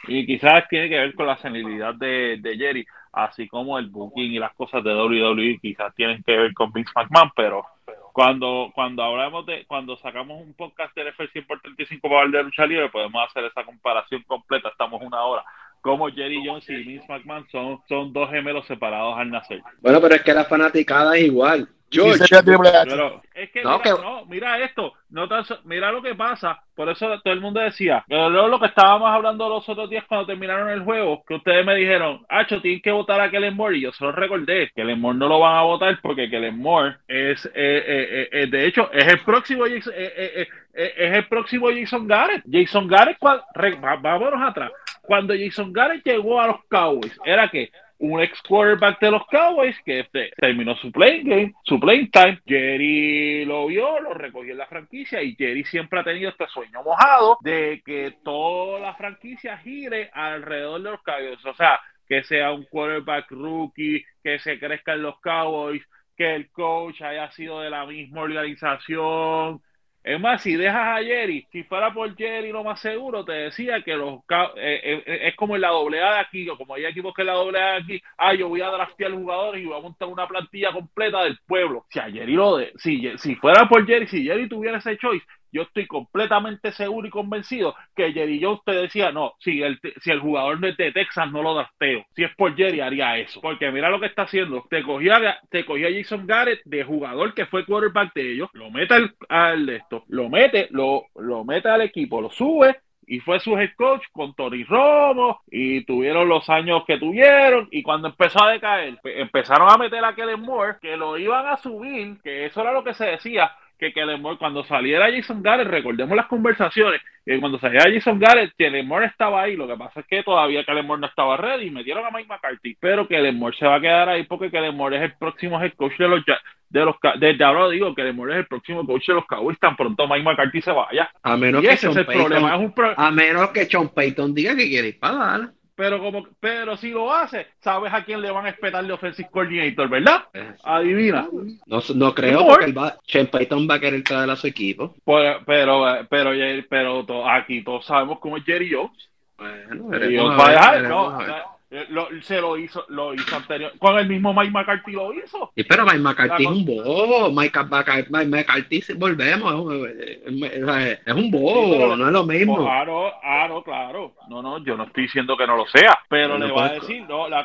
Y 0.09 0.25
quizás 0.25 0.67
tiene 0.69 0.89
que 0.89 0.99
ver 0.99 1.15
con 1.15 1.25
la 1.25 1.37
senilidad 1.37 1.95
de 1.95 2.55
Jerry 2.57 2.85
así 3.11 3.47
como 3.47 3.77
el 3.77 3.87
booking 3.87 4.33
y 4.33 4.39
las 4.39 4.53
cosas 4.53 4.83
de 4.83 4.93
WWE 4.93 5.59
quizás 5.61 5.93
tienen 5.95 6.23
que 6.23 6.37
ver 6.37 6.53
con 6.53 6.71
Vince 6.71 6.91
McMahon, 6.95 7.31
pero 7.35 7.65
cuando 8.13 8.71
cuando 8.73 9.03
hablamos 9.03 9.45
de 9.45 9.65
cuando 9.65 9.95
sacamos 9.97 10.41
un 10.41 10.53
podcast 10.53 10.95
de 10.95 11.11
NFL 11.11 11.31
100 11.33 11.47
por 11.47 11.61
35 11.61 12.09
para 12.09 12.21
hablar 12.21 12.41
de 12.41 12.43
lucha 12.45 12.65
libre 12.65 12.89
podemos 12.89 13.23
hacer 13.23 13.45
esa 13.45 13.63
comparación 13.63 14.23
completa 14.23 14.69
estamos 14.69 15.01
una 15.01 15.21
hora. 15.23 15.43
Como 15.81 16.09
Jerry 16.09 16.41
Jones 16.45 16.67
y 16.69 16.75
Vince 16.75 17.05
McMahon 17.07 17.47
son, 17.51 17.79
son 17.87 18.11
dos 18.11 18.29
gemelos 18.29 18.65
separados 18.65 19.17
al 19.17 19.29
nacer. 19.29 19.61
Bueno 19.81 20.01
pero 20.01 20.15
es 20.15 20.23
que 20.23 20.33
la 20.33 20.45
fanaticada 20.45 21.15
es 21.15 21.25
igual 21.25 21.69
George, 21.89 22.25
pero 22.29 23.21
es 23.33 23.49
que, 23.51 23.61
mira, 23.63 24.23
mira 24.27 24.59
esto, 24.59 24.93
no 25.09 25.27
mira 25.63 25.91
lo 25.91 26.01
que 26.01 26.15
pasa. 26.15 26.61
Por 26.75 26.89
eso 26.89 27.07
todo 27.21 27.33
el 27.33 27.39
mundo 27.39 27.59
decía, 27.59 28.03
pero 28.07 28.47
lo 28.47 28.59
que 28.59 28.67
estábamos 28.67 29.09
hablando 29.09 29.47
los 29.47 29.67
otros 29.69 29.89
días 29.89 30.03
cuando 30.07 30.27
terminaron 30.27 30.69
el 30.69 30.83
juego, 30.83 31.23
que 31.25 31.35
ustedes 31.35 31.65
me 31.65 31.75
dijeron, 31.75 32.25
Acho, 32.29 32.61
tienen 32.61 32.81
que 32.81 32.91
votar 32.91 33.21
a 33.21 33.31
Kellen 33.31 33.55
Moore. 33.55 33.77
Y 33.77 33.81
yo 33.81 33.91
se 33.93 34.03
lo 34.03 34.11
recordé, 34.11 34.71
Kellen 34.75 34.99
Moore 34.99 35.17
no 35.17 35.27
lo 35.27 35.39
van 35.39 35.55
a 35.55 35.61
votar 35.61 35.99
porque 36.01 36.29
Kellen 36.29 36.57
Moore 36.57 36.97
es, 37.07 37.45
eh, 37.45 37.51
eh, 37.55 38.29
eh, 38.31 38.47
de 38.47 38.65
hecho, 38.65 38.91
es 38.91 39.07
el 39.07 39.19
próximo 39.19 39.63
Jason, 39.65 39.93
es 39.95 40.47
el 40.73 41.27
próximo 41.27 41.69
Jason 41.69 42.07
Garrett. 42.07 42.43
Jason 42.51 42.87
Garrett, 42.87 43.17
vámonos 43.19 44.41
atrás. 44.41 44.71
Cuando 45.01 45.33
Jason 45.33 45.71
Garrett 45.71 46.03
llegó 46.03 46.41
a 46.41 46.47
los 46.47 46.65
Cowboys, 46.65 47.17
era 47.23 47.47
que 47.47 47.71
un 47.99 48.21
ex 48.21 48.41
quarterback 48.43 48.99
de 48.99 49.11
los 49.11 49.25
Cowboys 49.27 49.75
que 49.83 50.01
este, 50.01 50.31
terminó 50.37 50.75
su 50.75 50.91
playing 50.91 51.27
game, 51.27 51.53
su 51.63 51.79
playing 51.79 52.11
time. 52.11 52.39
Jerry 52.45 53.45
lo 53.45 53.67
vio, 53.67 53.99
lo 53.99 54.13
recogió 54.13 54.51
en 54.51 54.59
la 54.59 54.67
franquicia 54.67 55.21
y 55.21 55.35
Jerry 55.35 55.63
siempre 55.63 55.99
ha 55.99 56.03
tenido 56.03 56.29
este 56.29 56.47
sueño 56.47 56.83
mojado 56.83 57.37
de 57.41 57.81
que 57.85 58.15
toda 58.23 58.79
la 58.79 58.95
franquicia 58.95 59.57
gire 59.59 60.09
alrededor 60.13 60.81
de 60.81 60.91
los 60.91 61.01
Cowboys. 61.01 61.45
O 61.45 61.55
sea, 61.55 61.79
que 62.07 62.23
sea 62.23 62.53
un 62.53 62.63
quarterback 62.65 63.31
rookie, 63.31 64.05
que 64.23 64.39
se 64.39 64.59
crezca 64.59 64.93
en 64.93 65.03
los 65.03 65.19
Cowboys, 65.19 65.83
que 66.15 66.35
el 66.35 66.49
coach 66.51 67.01
haya 67.01 67.29
sido 67.31 67.61
de 67.61 67.69
la 67.69 67.85
misma 67.85 68.21
organización, 68.21 69.61
es 70.07 70.21
más, 70.21 70.41
si 70.41 70.55
dejas 70.55 70.99
a 70.99 71.03
Jerry, 71.03 71.45
si 71.51 71.63
fuera 71.63 71.93
por 71.93 72.15
Jerry 72.15 72.53
lo 72.53 72.63
más 72.63 72.79
seguro, 72.79 73.25
te 73.25 73.33
decía 73.33 73.81
que 73.81 73.93
los 73.93 74.19
eh, 74.29 74.53
eh, 74.55 75.03
eh, 75.05 75.19
es 75.23 75.35
como 75.35 75.55
en 75.55 75.61
la 75.61 75.69
doble 75.69 76.01
A 76.01 76.13
de 76.13 76.19
aquí, 76.19 76.47
como 76.57 76.75
hay 76.75 76.85
equipos 76.85 77.13
que 77.13 77.23
en 77.23 77.27
la 77.27 77.33
doble 77.33 77.59
A 77.59 77.71
de 77.73 77.77
aquí, 77.77 78.01
ah, 78.17 78.33
yo 78.33 78.47
voy 78.47 78.61
a 78.61 78.69
draftear 78.69 79.11
jugadores 79.11 79.61
y 79.61 79.65
voy 79.65 79.77
a 79.77 79.81
montar 79.81 80.07
una 80.07 80.25
plantilla 80.25 80.71
completa 80.71 81.23
del 81.23 81.37
pueblo. 81.45 81.85
Si 81.89 81.99
a 81.99 82.09
Jerry 82.09 82.33
lo 82.33 82.55
de, 82.55 82.71
si, 82.77 83.17
si 83.17 83.35
fuera 83.35 83.67
por 83.67 83.85
Jerry, 83.85 84.07
si 84.07 84.23
Jerry 84.23 84.47
tuviera 84.47 84.77
ese 84.77 84.97
choice, 84.97 85.25
yo 85.51 85.63
estoy 85.63 85.87
completamente 85.87 86.71
seguro 86.71 87.07
y 87.07 87.11
convencido 87.11 87.75
que 87.95 88.11
Jerry 88.11 88.41
Jones 88.41 88.61
te 88.65 88.73
decía, 88.73 89.11
no, 89.11 89.33
si 89.39 89.61
el, 89.61 89.79
si 90.01 90.11
el 90.11 90.19
jugador 90.19 90.59
de 90.59 90.91
Texas 90.91 91.31
no 91.31 91.41
lo 91.41 91.55
drafteo, 91.55 92.05
si 92.15 92.23
es 92.23 92.35
por 92.35 92.55
Jerry 92.55 92.81
haría 92.81 93.17
eso. 93.17 93.41
Porque 93.41 93.71
mira 93.71 93.89
lo 93.89 93.99
que 93.99 94.07
está 94.07 94.23
haciendo, 94.23 94.65
te 94.69 94.83
cogía, 94.83 95.39
te 95.49 95.65
cogía 95.65 95.89
Jason 95.91 96.25
Garrett 96.27 96.61
de 96.65 96.83
jugador 96.83 97.33
que 97.33 97.45
fue 97.45 97.65
quarterback 97.65 98.13
de 98.13 98.33
ellos, 98.33 98.49
lo 98.53 98.69
mete 98.71 98.95
al, 99.29 99.65
de 99.65 99.77
esto, 99.77 100.03
lo 100.07 100.29
mete, 100.29 100.67
lo, 100.71 101.05
lo 101.15 101.43
mete 101.43 101.69
al 101.69 101.81
equipo, 101.81 102.21
lo 102.21 102.29
sube 102.29 102.77
y 103.07 103.19
fue 103.21 103.39
su 103.39 103.57
head 103.57 103.71
coach 103.77 104.03
con 104.11 104.35
Tony 104.35 104.65
Romo 104.65 105.39
y 105.49 105.85
tuvieron 105.85 106.27
los 106.27 106.49
años 106.49 106.83
que 106.85 106.99
tuvieron 106.99 107.69
y 107.71 107.81
cuando 107.81 108.09
empezó 108.09 108.43
a 108.43 108.51
decaer 108.51 108.99
empezaron 109.05 109.69
a 109.71 109.77
meter 109.77 110.03
a 110.03 110.13
Kellen 110.13 110.41
Moore 110.41 110.75
que 110.81 110.97
lo 110.97 111.17
iban 111.17 111.47
a 111.47 111.55
subir 111.57 112.19
que 112.21 112.45
eso 112.45 112.61
era 112.61 112.73
lo 112.73 112.83
que 112.83 112.93
se 112.93 113.05
decía 113.05 113.49
que 113.77 113.93
Kellen 113.93 114.21
Moore, 114.21 114.37
cuando 114.37 114.63
saliera 114.65 115.11
Jason 115.11 115.41
Garrett, 115.41 115.67
recordemos 115.67 116.15
las 116.15 116.27
conversaciones, 116.27 117.01
que 117.25 117.39
cuando 117.39 117.59
saliera 117.59 117.91
Jason 117.91 118.19
Garrett, 118.19 118.53
Kellen 118.57 118.87
Moore 118.87 119.05
estaba 119.05 119.41
ahí, 119.41 119.55
lo 119.55 119.67
que 119.67 119.75
pasa 119.75 119.99
es 119.99 120.07
que 120.07 120.23
todavía 120.23 120.63
Kellen 120.63 120.85
Moore 120.85 121.01
no 121.01 121.07
estaba 121.07 121.37
ready 121.37 121.67
y 121.67 121.71
metieron 121.71 122.05
a 122.05 122.11
Mike 122.11 122.27
McCarthy, 122.27 122.75
pero 122.79 123.07
Kellen 123.07 123.37
Moore 123.37 123.55
se 123.57 123.67
va 123.67 123.75
a 123.75 123.81
quedar 123.81 124.09
ahí 124.09 124.23
porque 124.23 124.49
Kellen 124.49 124.75
Moore 124.75 124.97
es 124.97 125.03
el 125.03 125.13
próximo 125.13 125.61
head 125.61 125.73
coach 125.73 125.97
de 125.97 126.07
los 126.07 126.23
de 126.69 126.83
los 126.83 126.95
desde 127.19 127.43
ahora 127.43 127.69
digo 127.69 127.95
que 127.95 128.11
Moore 128.11 128.33
es 128.33 128.39
el 128.39 128.47
próximo 128.47 128.85
coach 128.85 129.07
de 129.07 129.13
los 129.13 129.25
Cowboys 129.25 129.59
tan 129.59 129.75
pronto 129.77 130.07
Mike 130.07 130.23
McCarthy 130.23 130.61
se 130.61 130.71
vaya. 130.71 131.09
A 131.23 131.37
menos 131.37 131.61
que 131.61 131.71
ese 131.71 131.89
es 131.89 131.95
el 131.95 132.05
problema, 132.05 132.55
es 132.55 132.59
un 132.59 132.73
a 132.97 133.11
menos 133.11 133.49
que 133.51 133.65
Sean 133.65 133.89
Payton 133.89 134.33
diga 134.33 134.55
que 134.55 134.67
quiere 134.67 134.89
ir 134.89 134.99
para 134.99 135.51
pero 135.77 135.99
como 135.99 136.27
pero 136.39 136.75
si 136.75 136.89
lo 136.89 137.13
hace, 137.13 137.45
sabes 137.59 137.93
a 137.93 138.03
quién 138.03 138.19
le 138.19 138.31
van 138.31 138.47
a 138.47 138.49
espetar 138.49 138.83
de 138.83 138.91
offensive 138.91 139.29
coordinator, 139.31 139.87
¿verdad? 139.87 140.23
Adivina. 140.63 141.29
No, 141.67 141.79
no 141.93 142.15
creo 142.15 142.47
porque 142.47 142.65
el 142.65 142.75
va, 142.75 142.97
Payton 143.31 143.67
va 143.69 143.75
a 143.75 143.79
querer 143.79 144.03
traer 144.03 144.27
a 144.31 144.35
su 144.35 144.47
equipo. 144.47 144.95
Pues, 145.03 145.37
pero, 145.45 145.85
pero, 146.09 146.31
pero, 146.67 147.29
aquí 147.29 147.63
todos 147.63 147.85
sabemos 147.85 148.17
cómo 148.17 148.37
es 148.37 148.43
Jerry 148.43 148.73
Jones. 148.73 149.09
Bueno, 149.37 149.89
Jerry 149.91 150.17
va 150.17 150.47
a 150.47 150.51
dejar, 150.51 150.81
no, 150.89 151.21
eh, 151.21 151.25
lo, 151.69 152.07
se 152.21 152.39
lo 152.39 152.57
hizo, 152.57 152.85
lo 152.87 153.13
hizo 153.13 153.35
anterior. 153.35 153.73
Con 153.77 153.97
el 153.97 154.07
mismo 154.07 154.33
Mike 154.33 154.51
McCarthy 154.51 154.93
lo 154.93 155.13
hizo. 155.13 155.51
Y 155.55 155.63
pero 155.65 155.83
Mike 155.83 155.99
McCarthy 155.99 156.43
es 156.43 156.49
un 156.49 156.65
bobo. 156.65 157.31
Mike, 157.31 157.59
McCarthy, 157.63 158.93
volvemos, 158.95 159.75
es 159.75 161.13
un 161.13 161.31
bobo, 161.31 161.95
no 161.95 162.07
es 162.07 162.13
lo 162.13 162.23
mismo. 162.25 162.57
Claro, 162.57 163.11
claro, 163.21 163.63
claro. 163.63 164.13
No, 164.29 164.41
no, 164.41 164.63
yo 164.63 164.77
no 164.77 164.85
estoy 164.85 165.03
diciendo 165.03 165.35
que 165.35 165.45
no 165.45 165.57
lo 165.57 165.67
sea, 165.67 165.99
pero 166.07 166.37
le 166.37 166.51
va 166.51 166.67
a 166.67 166.73
decir, 166.73 167.03
no, 167.07 167.27
la, 167.27 167.43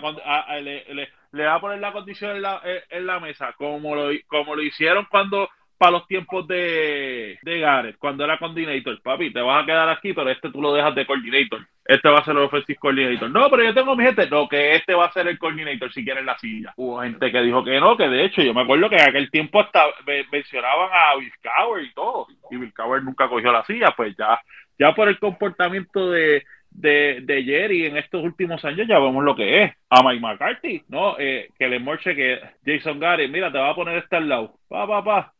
le, 0.60 0.84
le, 0.94 1.08
le, 1.32 1.44
va 1.44 1.54
a 1.54 1.60
poner 1.60 1.80
la 1.80 1.92
condición 1.92 2.36
en 2.36 2.42
la, 2.42 2.62
en 2.90 3.06
la 3.06 3.18
mesa, 3.18 3.54
como 3.58 3.96
lo, 3.96 4.10
como 4.28 4.54
lo 4.54 4.62
hicieron 4.62 5.06
cuando 5.10 5.48
para 5.82 5.98
los 5.98 6.06
tiempos 6.06 6.46
de, 6.46 7.40
de 7.42 7.58
Gareth, 7.58 7.98
cuando 7.98 8.22
era 8.22 8.38
coordinator. 8.38 9.02
Papi, 9.02 9.32
te 9.32 9.40
vas 9.40 9.64
a 9.64 9.66
quedar 9.66 9.88
aquí, 9.88 10.12
pero 10.12 10.30
este 10.30 10.48
tú 10.52 10.62
lo 10.62 10.72
dejas 10.72 10.94
de 10.94 11.04
coordinator. 11.04 11.66
Este 11.84 12.08
va 12.08 12.20
a 12.20 12.24
ser 12.24 12.36
el 12.36 12.44
offensive 12.44 12.78
coordinator. 12.78 13.28
No, 13.28 13.50
pero 13.50 13.64
yo 13.64 13.74
tengo 13.74 13.96
mi 13.96 14.04
gente. 14.04 14.30
No, 14.30 14.48
que 14.48 14.76
este 14.76 14.94
va 14.94 15.06
a 15.06 15.12
ser 15.12 15.26
el 15.26 15.40
coordinator 15.40 15.92
si 15.92 16.04
quieren 16.04 16.24
la 16.24 16.38
silla. 16.38 16.72
Hubo 16.76 17.02
gente 17.02 17.32
que 17.32 17.42
dijo 17.42 17.64
que 17.64 17.80
no, 17.80 17.96
que 17.96 18.08
de 18.08 18.24
hecho 18.24 18.42
yo 18.42 18.54
me 18.54 18.60
acuerdo 18.60 18.88
que 18.88 18.94
en 18.94 19.08
aquel 19.08 19.28
tiempo 19.32 19.58
hasta 19.58 19.86
mencionaban 20.30 20.88
a 20.92 21.16
Bill 21.16 21.32
Cowher 21.42 21.82
y 21.82 21.92
todo. 21.94 22.28
Y 22.52 22.58
Bill 22.58 22.72
Cowher 22.72 23.02
nunca 23.02 23.28
cogió 23.28 23.50
la 23.50 23.64
silla. 23.64 23.92
Pues 23.96 24.14
ya, 24.16 24.40
ya 24.78 24.94
por 24.94 25.08
el 25.08 25.18
comportamiento 25.18 26.12
de, 26.12 26.44
de, 26.70 27.42
Jerry 27.44 27.86
en 27.86 27.96
estos 27.96 28.22
últimos 28.22 28.64
años 28.64 28.86
ya 28.86 29.00
vemos 29.00 29.24
lo 29.24 29.34
que 29.34 29.64
es. 29.64 29.72
A 29.90 30.00
Mike 30.04 30.20
McCarthy, 30.20 30.84
¿no? 30.88 31.18
Eh, 31.18 31.48
que 31.58 31.66
le 31.66 31.80
morche 31.80 32.14
que 32.14 32.38
Jason 32.64 33.00
Gary, 33.00 33.26
mira, 33.26 33.50
te 33.50 33.58
va 33.58 33.70
a 33.70 33.74
poner 33.74 33.98
este 33.98 34.14
al 34.14 34.28
lado. 34.28 34.54
Pa, 34.68 34.86
pa, 34.86 35.02
pa 35.02 35.32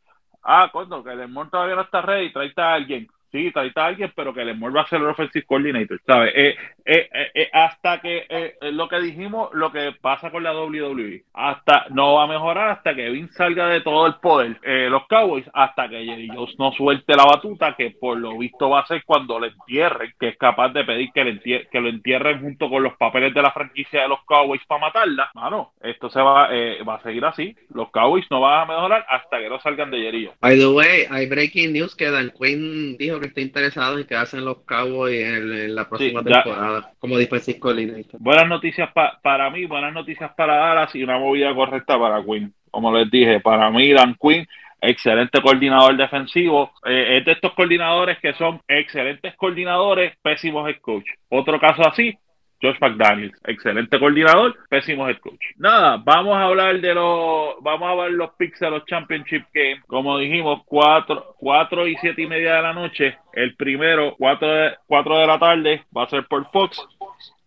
ah, 0.43 0.70
cuando 0.72 1.03
que 1.03 1.12
el 1.12 1.18
Lemon 1.18 1.51
todavía 1.51 1.76
no 1.76 1.82
está 1.82 2.03
ready, 2.03 2.32
trae 2.32 2.53
a 2.57 2.74
alguien 2.74 3.09
sí, 3.33 3.51
trae 3.51 3.72
a 3.74 3.87
alguien, 3.87 4.12
pero 4.14 4.33
que 4.33 4.45
Lemore 4.45 4.74
va 4.74 4.83
a 4.83 4.89
ser 4.89 5.01
el 5.01 5.09
offensive 5.09 5.45
coordinator, 5.47 6.01
¿sabes? 6.07 6.33
Eh, 6.37 6.57
eh, 6.85 7.09
eh, 7.35 7.51
hasta 7.53 8.01
que 8.01 8.57
lo 8.72 8.89
que 8.89 9.01
dijimos, 9.01 9.51
lo 9.55 9.72
que 9.72 9.93
pasa 10.01 10.30
con 10.30 10.43
la 10.43 10.53
WWE, 10.55 11.24
hasta 11.33 11.87
no 11.91 12.14
va 12.14 12.24
a 12.24 12.28
mejorar 12.28 12.70
hasta 12.70 12.95
que 12.95 13.11
Vince 13.11 13.35
salga 13.35 13.68
de 13.68 13.80
todo 13.80 14.07
el 14.07 14.14
poder, 14.16 14.59
los 14.91 15.07
Cowboys, 15.07 15.49
hasta 15.55 15.89
que 15.89 16.05
Jerry 16.05 16.28
Jones 16.28 16.55
no 16.59 16.72
suelte 16.72 17.16
la 17.16 17.24
batuta, 17.24 17.74
que 17.76 17.91
por 17.91 18.18
lo 18.18 18.39
visto 18.39 18.68
va 18.68 18.80
a 18.80 18.87
ser 18.87 19.03
cuando 19.05 19.41
le 19.41 19.49
entierren, 19.49 20.12
que 20.20 20.28
es 20.28 20.37
capaz 20.37 20.70
de 20.70 20.85
pedir 20.85 21.11
que, 21.12 21.24
le 21.24 21.41
que 21.41 21.80
lo 21.80 21.89
entierren 21.89 22.41
junto 22.41 22.68
con 22.68 22.83
los 22.83 22.97
papeles 22.97 23.33
de 23.33 23.43
la 23.43 23.53
franquicia 23.53 24.03
de 24.03 24.09
los 24.09 24.22
Cowboys 24.24 24.64
para 24.66 24.83
matarla. 24.83 25.30
Mano, 25.35 25.72
esto 25.80 26.11
se 26.11 26.20
va, 26.20 26.49
va 26.87 26.95
a 26.97 27.03
seguir 27.03 27.24
así. 27.24 27.57
Los 27.72 27.91
Cowboys 27.91 28.26
no 28.30 28.41
van 28.41 28.62
a 28.62 28.74
mejorar 28.74 29.07
hasta 29.09 29.39
que 29.39 29.49
no 29.49 29.61
salgan 29.61 29.91
de 29.91 30.03
Jerry 30.03 30.30
By 30.41 30.59
the 30.59 30.68
way, 30.68 31.07
hay 31.11 31.26
breaking 31.26 31.72
news 31.72 31.95
que 31.97 32.11
Dan 32.11 32.33
Quinn 32.39 32.97
dijo 32.99 33.20
que 33.23 33.29
está 33.29 33.41
interesado 33.41 33.99
en 33.99 34.07
que 34.07 34.14
hacen 34.14 34.45
los 34.45 34.59
Cowboys 34.64 35.25
en, 35.25 35.75
la 35.75 35.89
próxima 35.89 36.23
temporada 36.23 36.93
como 36.99 37.16
defensive 37.16 37.59
coordinator. 37.59 38.20
Buenas 38.20 38.49
noticias 38.49 38.91
para 39.23 39.51
mí, 39.51 39.66
buenas 39.66 39.95
noticias 39.95 40.31
para 40.37 40.57
Dallas 40.57 40.95
y 40.95 41.03
una 41.03 41.18
movida 41.18 41.55
correcta 41.55 41.99
para 41.99 42.23
Quinn. 42.23 42.53
Como 42.70 42.97
les 42.97 43.11
dije, 43.11 43.41
para 43.41 43.70
mí 43.70 43.93
Dan 43.93 44.16
Quinn 44.20 44.47
excelente 44.83 45.41
coordinador 45.41 45.97
defensivo. 45.97 46.73
Eh, 46.85 47.18
es 47.18 47.25
de 47.25 47.33
estos 47.33 47.53
coordinadores 47.55 48.18
que 48.18 48.35
son 48.35 48.61
excelentes 48.68 49.35
coordinadores, 49.37 50.14
pésimos 50.20 50.68
head 50.68 50.81
coach. 50.81 51.07
Otro 51.29 51.59
caso 51.59 51.87
así, 51.89 52.18
Josh 52.63 52.79
McDaniels, 52.81 53.35
excelente 53.45 53.99
coordinador, 53.99 54.57
pésimo 54.69 55.09
head 55.09 55.19
coach. 55.19 55.45
Nada, 55.57 55.97
vamos 55.97 56.37
a 56.37 56.45
hablar 56.45 56.81
de 56.81 56.95
los, 56.95 57.57
vamos 57.61 57.91
a 57.91 58.03
ver 58.03 58.13
los 58.13 58.31
picks 58.35 58.61
los 58.61 58.87
Championship 58.87 59.45
Games. 59.53 59.83
Como 59.87 60.19
dijimos, 60.19 60.63
4, 60.67 61.35
4 61.39 61.89
y 61.89 61.97
7 61.97 62.23
y 62.23 62.27
media 62.27 62.55
de 62.55 62.63
la 62.63 62.73
noche. 62.73 63.19
El 63.33 63.55
primero, 63.57 64.14
4 64.18 64.49
de, 64.49 64.74
4 64.87 65.18
de 65.18 65.26
la 65.26 65.39
tarde, 65.39 65.85
va 65.97 66.05
a 66.05 66.11
ser 66.11 66.26
por 66.26 66.51
Fox. 66.51 66.78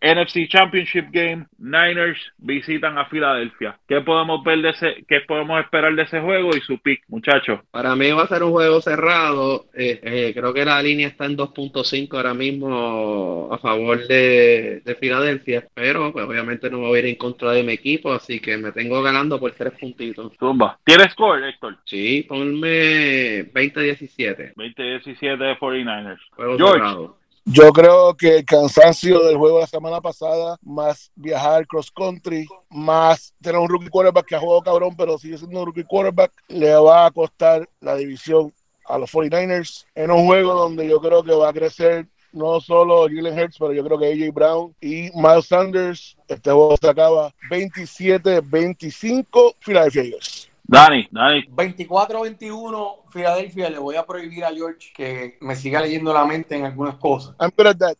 NFC 0.06 0.48
Championship 0.48 1.08
Game, 1.12 1.48
Niners 1.58 2.20
visitan 2.38 2.98
a 2.98 3.06
Filadelfia. 3.06 3.80
¿Qué 3.88 4.02
podemos 4.02 4.44
ver 4.44 4.62
de 4.62 4.70
ese, 4.70 5.06
qué 5.08 5.22
podemos 5.22 5.60
esperar 5.60 5.96
de 5.96 6.04
ese 6.04 6.20
juego 6.20 6.56
y 6.56 6.62
su 6.62 6.78
pick, 6.78 7.04
muchachos? 7.08 7.62
Para 7.72 7.96
mí 7.96 8.12
va 8.12 8.24
a 8.24 8.28
ser 8.28 8.44
un 8.44 8.52
juego 8.52 8.82
cerrado. 8.82 9.66
Eh, 9.74 10.00
eh, 10.04 10.34
creo 10.36 10.54
que 10.54 10.64
la 10.64 10.82
línea 10.84 11.08
está 11.08 11.26
en 11.26 11.36
2.5 11.36 12.16
ahora 12.16 12.36
mismo 12.36 13.50
a 13.52 13.58
favor 13.58 14.06
de, 14.08 14.84
Filadelfia, 15.00 15.68
pero 15.74 16.14
pues, 16.14 16.26
obviamente 16.26 16.70
no 16.70 16.80
me 16.80 16.88
voy 16.88 16.98
a 16.98 17.02
ir 17.02 17.08
en 17.08 17.16
contra 17.16 17.52
de 17.52 17.64
mi 17.64 17.74
equipo, 17.74 18.14
así 18.14 18.40
que 18.40 18.58
me 18.58 18.72
tengo 18.72 19.02
ganando 19.02 19.40
por 19.40 19.52
tres 19.52 19.74
puntitos. 19.74 20.32
Zumba. 20.38 20.80
¿Tienes 20.86 21.12
score, 21.12 21.44
Héctor? 21.44 21.78
Sí, 21.84 22.26
ponme 22.28 23.52
20-17. 23.52 24.54
20-17 24.56 25.38
de 25.38 25.56
49ers. 25.84 26.20
Juego 26.36 26.58
cerrado. 26.58 27.18
Yo 27.48 27.72
creo 27.72 28.16
que 28.16 28.38
el 28.38 28.46
cansancio 28.46 29.24
del 29.24 29.38
juego 29.38 29.58
de 29.58 29.62
la 29.62 29.68
semana 29.68 30.02
pasada, 30.02 30.58
más 30.64 31.12
viajar 31.16 31.68
cross 31.68 31.92
country, 31.92 32.48
más 32.72 33.36
tener 33.40 33.60
un 33.60 33.70
rookie 33.70 33.90
quarterback 33.90 34.26
que 34.26 34.36
ha 34.36 34.40
jugado 34.40 34.64
cabrón, 34.64 34.96
pero 34.98 35.20
sigue 35.20 35.38
siendo 35.38 35.60
un 35.60 35.68
rookie 35.68 35.84
quarterback, 35.84 36.32
le 36.48 36.74
va 36.74 37.06
a 37.06 37.12
costar 37.12 37.70
la 37.82 37.96
división 37.96 38.52
a 38.88 38.98
los 38.98 39.14
49ers 39.14 39.86
en 39.94 40.10
un 40.10 40.26
juego 40.26 40.56
donde 40.56 40.88
yo 40.88 41.00
creo 41.00 41.24
que 41.24 41.36
va 41.36 41.50
a 41.50 41.54
crecer 41.54 42.08
no 42.36 42.60
solo 42.60 43.08
Jalen 43.08 43.40
Hurts, 43.40 43.58
pero 43.58 43.74
yo 43.74 43.84
creo 43.84 44.00
que 44.00 44.12
AJ 44.12 44.32
Brown 44.34 44.76
y 44.82 45.10
Miles 45.14 45.46
Sanders. 45.46 46.18
Este 46.28 46.52
juego 46.52 46.76
se 46.80 46.90
acaba 46.90 47.34
27-25 47.50 49.56
Philadelphia 49.60 50.04
Eagles. 50.04 50.50
Dani, 50.68 51.08
Dani. 51.12 51.44
24-21, 51.48 53.04
Filadelfia, 53.10 53.70
le 53.70 53.78
voy 53.78 53.96
a 53.96 54.06
prohibir 54.06 54.44
a 54.44 54.52
George 54.52 54.92
que 54.96 55.38
me 55.42 55.56
siga 55.56 55.80
leyendo 55.80 56.12
la 56.12 56.26
mente 56.26 56.56
en 56.56 56.66
algunas 56.66 56.96
cosas. 56.96 57.36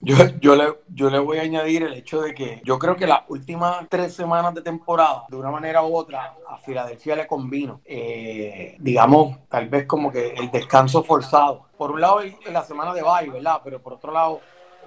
Yo, 0.02 0.16
yo, 0.42 0.56
le, 0.56 0.74
yo 0.90 1.10
le 1.10 1.20
voy 1.20 1.38
a 1.38 1.44
añadir 1.44 1.84
el 1.84 1.94
hecho 1.94 2.22
de 2.22 2.34
que 2.34 2.62
yo 2.66 2.80
creo 2.80 2.96
que 2.96 3.06
las 3.06 3.22
últimas 3.30 3.86
tres 3.88 4.14
semanas 4.14 4.56
de 4.56 4.62
temporada, 4.62 5.26
de 5.30 5.38
una 5.38 5.52
manera 5.52 5.84
u 5.84 5.96
otra, 5.96 6.36
a 6.50 6.58
Filadelfia 6.58 7.16
le 7.16 7.28
convino, 7.28 7.82
eh, 7.86 8.76
digamos, 8.80 9.38
tal 9.48 9.70
vez 9.70 9.86
como 9.86 10.12
que 10.12 10.34
el 10.34 10.50
descanso 10.50 11.04
forzado. 11.04 11.68
Por 11.78 11.92
un 11.92 12.02
lado, 12.02 12.22
en 12.22 12.54
la 12.54 12.64
semana 12.64 12.94
de 12.94 13.04
bye, 13.04 13.30
¿verdad? 13.32 13.62
Pero 13.64 13.80
por 13.80 13.94
otro 13.94 14.12
lado, 14.12 14.42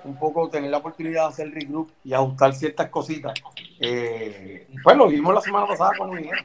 un 0.04 0.18
poco 0.18 0.48
tener 0.48 0.70
la 0.70 0.78
oportunidad 0.78 1.22
de 1.22 1.28
hacer 1.28 1.50
regroup 1.52 1.90
y 2.02 2.12
ajustar 2.12 2.54
ciertas 2.54 2.88
cositas. 2.88 3.34
Eh, 3.80 4.66
pues 4.82 4.96
lo 4.96 5.06
vimos 5.08 5.34
la 5.34 5.40
semana 5.40 5.66
pasada 5.66 5.92
con 5.96 6.10
Miguel. 6.10 6.38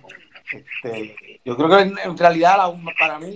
Este, 0.51 1.39
yo 1.43 1.55
creo 1.55 1.69
que 1.69 1.81
en, 2.03 2.17
realidad, 2.17 2.57
para 2.99 3.19
mí, 3.19 3.35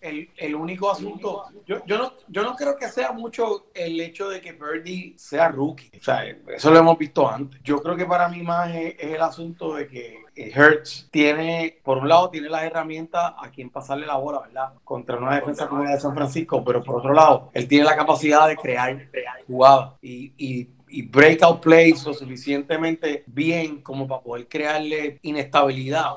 el, 0.00 0.54
único 0.54 0.90
asunto, 0.90 1.44
yo, 1.66 1.84
yo, 1.84 1.98
no, 1.98 2.12
yo 2.28 2.42
no 2.42 2.54
creo 2.54 2.76
que 2.76 2.88
sea 2.88 3.12
mucho 3.12 3.66
el 3.74 4.00
hecho 4.00 4.28
de 4.28 4.40
que 4.40 4.52
Birdie 4.52 5.14
sea 5.16 5.48
rookie. 5.48 5.90
O 5.98 6.02
sea, 6.02 6.24
eso 6.24 6.70
lo 6.70 6.78
hemos 6.78 6.98
visto 6.98 7.28
antes. 7.28 7.60
Yo 7.62 7.82
creo 7.82 7.96
que 7.96 8.06
para 8.06 8.28
mí 8.28 8.42
más 8.42 8.74
es, 8.74 8.94
el 8.98 9.20
asunto 9.20 9.74
de 9.74 9.88
que 9.88 10.24
Hertz 10.36 11.08
tiene, 11.10 11.78
por 11.82 11.98
un 11.98 12.08
lado, 12.08 12.30
tiene 12.30 12.48
las 12.48 12.62
herramientas 12.62 13.34
a 13.36 13.50
quien 13.50 13.70
pasarle 13.70 14.06
la 14.06 14.16
bola, 14.16 14.40
¿verdad? 14.40 14.72
Contra 14.84 15.16
una 15.16 15.34
defensa 15.34 15.68
como 15.68 15.82
la 15.82 15.92
de 15.92 16.00
San 16.00 16.14
Francisco, 16.14 16.64
pero 16.64 16.82
por 16.82 16.96
otro 16.96 17.12
lado, 17.12 17.50
él 17.54 17.66
tiene 17.66 17.84
la 17.84 17.96
capacidad 17.96 18.46
de 18.46 18.56
crear 18.56 19.08
jugadas 19.46 19.94
y, 20.00 20.32
y 20.36 20.68
y 20.90 21.02
breakout 21.02 21.60
plays 21.60 22.04
lo 22.04 22.14
suficientemente 22.14 23.24
bien 23.26 23.82
como 23.82 24.06
para 24.06 24.22
poder 24.22 24.48
crearle 24.48 25.18
inestabilidad 25.22 26.12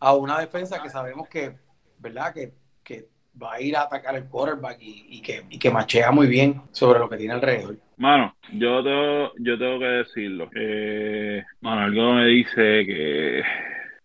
a 0.00 0.14
una 0.14 0.38
defensa 0.40 0.82
que 0.82 0.90
sabemos 0.90 1.28
que, 1.28 1.56
¿verdad? 1.98 2.34
Que, 2.34 2.52
que 2.82 3.08
va 3.40 3.54
a 3.54 3.60
ir 3.60 3.76
a 3.76 3.82
atacar 3.82 4.16
el 4.16 4.24
quarterback 4.24 4.78
y, 4.80 5.20
que, 5.22 5.44
y 5.48 5.58
que 5.58 5.70
machea 5.70 6.10
muy 6.10 6.26
bien 6.26 6.62
sobre 6.72 6.98
lo 6.98 7.08
que 7.08 7.16
tiene 7.16 7.34
alrededor. 7.34 7.76
Mano, 7.96 8.34
yo 8.52 8.82
tengo, 8.82 9.32
yo 9.38 9.58
tengo 9.58 9.78
que 9.78 9.84
decirlo. 9.84 10.50
Eh, 10.54 11.44
mano, 11.60 11.82
algo 11.82 12.14
me 12.14 12.26
dice 12.26 12.84
que 12.86 13.42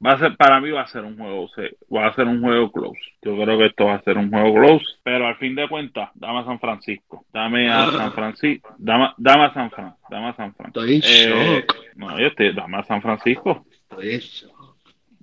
va 0.06 0.14
a 0.14 0.20
ser, 0.20 0.36
para 0.36 0.60
mí 0.60 0.70
va 0.70 0.82
a 0.82 0.88
ser 0.88 1.04
un 1.04 1.18
juego, 1.18 1.50
va 1.94 2.08
a 2.08 2.16
ser 2.16 2.28
un 2.28 2.42
juego 2.42 2.72
close. 2.72 3.00
Yo 3.22 3.36
creo 3.36 3.58
que 3.58 3.68
esto 3.68 3.86
va 3.86 3.96
a 3.96 4.04
ser 4.04 4.18
un 4.18 4.30
juego 4.30 4.54
close, 4.54 4.86
pero 5.04 5.28
al 5.28 5.38
fin 5.38 5.56
de 5.56 5.68
cuentas, 5.68 6.10
dame 6.14 6.40
a 6.40 6.46
San 6.46 6.60
Francisco, 6.60 7.26
dame 7.34 7.72
a 7.72 7.92
San 7.92 8.12
Francisco, 8.14 8.76
dame, 8.78 9.06
a 9.06 9.54
San 9.54 9.72
Francisco, 9.72 10.00
dame 10.10 10.28
a 10.28 10.36
San 10.36 10.54
Francisco. 10.54 10.80
Estoy 10.82 10.96
en 10.96 11.58
eh, 11.58 11.66
No, 11.96 12.20
yo 12.20 12.28
estoy, 12.28 12.54
dame 12.54 12.78
a 12.78 12.84
San 12.84 13.02
Francisco. 13.02 13.66
Estoy 13.90 14.16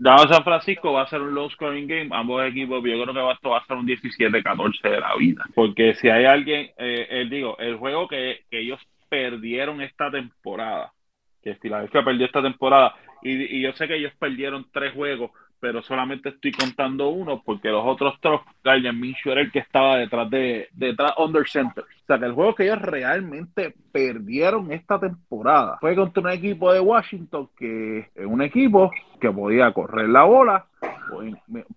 Dado 0.03 0.26
San 0.26 0.42
Francisco 0.42 0.92
va 0.92 1.03
a 1.03 1.09
ser 1.09 1.22
un 1.22 1.32
low 1.32 1.48
scoring 1.50 1.86
game, 1.86 2.09
ambos 2.11 2.44
equipos, 2.44 2.82
yo 2.82 3.00
creo 3.00 3.14
que 3.14 3.20
va 3.20 3.59
a 3.59 3.66
ser 3.66 3.76
un 3.76 3.86
17-14 3.86 4.82
de 4.82 5.00
la 5.00 5.14
vida. 5.14 5.44
Porque 5.55 5.94
si 5.94 6.09
hay 6.09 6.24
alguien, 6.24 6.72
eh, 6.76 7.24
digo, 7.30 7.57
el 7.59 7.76
juego 7.76 8.09
que, 8.09 8.40
ellos 8.50 8.80
perdieron 9.09 9.80
esta 9.80 10.11
temporada, 10.11 10.92
que 11.40 11.55
Filadelfia 11.55 12.03
perdió 12.03 12.26
esta 12.26 12.42
temporada, 12.42 12.96
y, 13.22 13.61
yo 13.61 13.72
sé 13.74 13.86
que 13.86 13.94
ellos 13.94 14.12
perdieron 14.18 14.66
tres 14.72 14.92
juegos, 14.92 15.30
pero 15.62 15.80
solamente 15.80 16.30
estoy 16.30 16.50
contando 16.50 17.10
uno 17.10 17.40
porque 17.40 17.68
los 17.68 17.86
otros 17.86 18.14
tres, 18.20 18.40
Garden 18.64 18.98
Minshew 18.98 19.30
era 19.30 19.42
el 19.42 19.52
que 19.52 19.60
estaba 19.60 19.96
detrás 19.96 20.28
de 20.28 20.66
detrás 20.72 21.12
under 21.16 21.48
center. 21.48 21.84
O 21.84 22.04
sea 22.04 22.18
que 22.18 22.24
el 22.24 22.32
juego 22.32 22.56
que 22.56 22.64
ellos 22.64 22.82
realmente 22.82 23.72
perdieron 23.92 24.72
esta 24.72 24.98
temporada 24.98 25.78
fue 25.80 25.94
contra 25.94 26.20
un 26.20 26.30
equipo 26.30 26.72
de 26.72 26.80
Washington 26.80 27.48
que 27.56 28.08
es 28.12 28.26
un 28.26 28.42
equipo 28.42 28.90
que 29.20 29.30
podía 29.30 29.72
correr 29.72 30.08
la 30.08 30.24
bola 30.24 30.66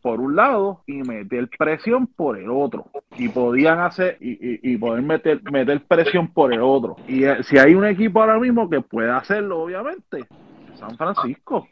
por 0.01 0.19
un 0.19 0.35
lado 0.35 0.81
y 0.87 1.03
meter 1.03 1.47
presión 1.55 2.07
por 2.07 2.39
el 2.39 2.49
otro 2.49 2.87
y 3.17 3.29
podían 3.29 3.81
hacer 3.81 4.17
y, 4.19 4.71
y, 4.71 4.77
poder 4.77 5.03
meter 5.03 5.43
meter 5.51 5.79
presión 5.81 6.29
por 6.29 6.51
el 6.51 6.61
otro 6.61 6.95
y 7.07 7.25
eh, 7.25 7.43
si 7.43 7.59
hay 7.59 7.75
un 7.75 7.85
equipo 7.85 8.19
ahora 8.19 8.39
mismo 8.39 8.67
que 8.67 8.81
puede 8.81 9.11
hacerlo 9.11 9.59
obviamente 9.61 10.25
San 10.75 10.95
Francisco. 10.97 11.67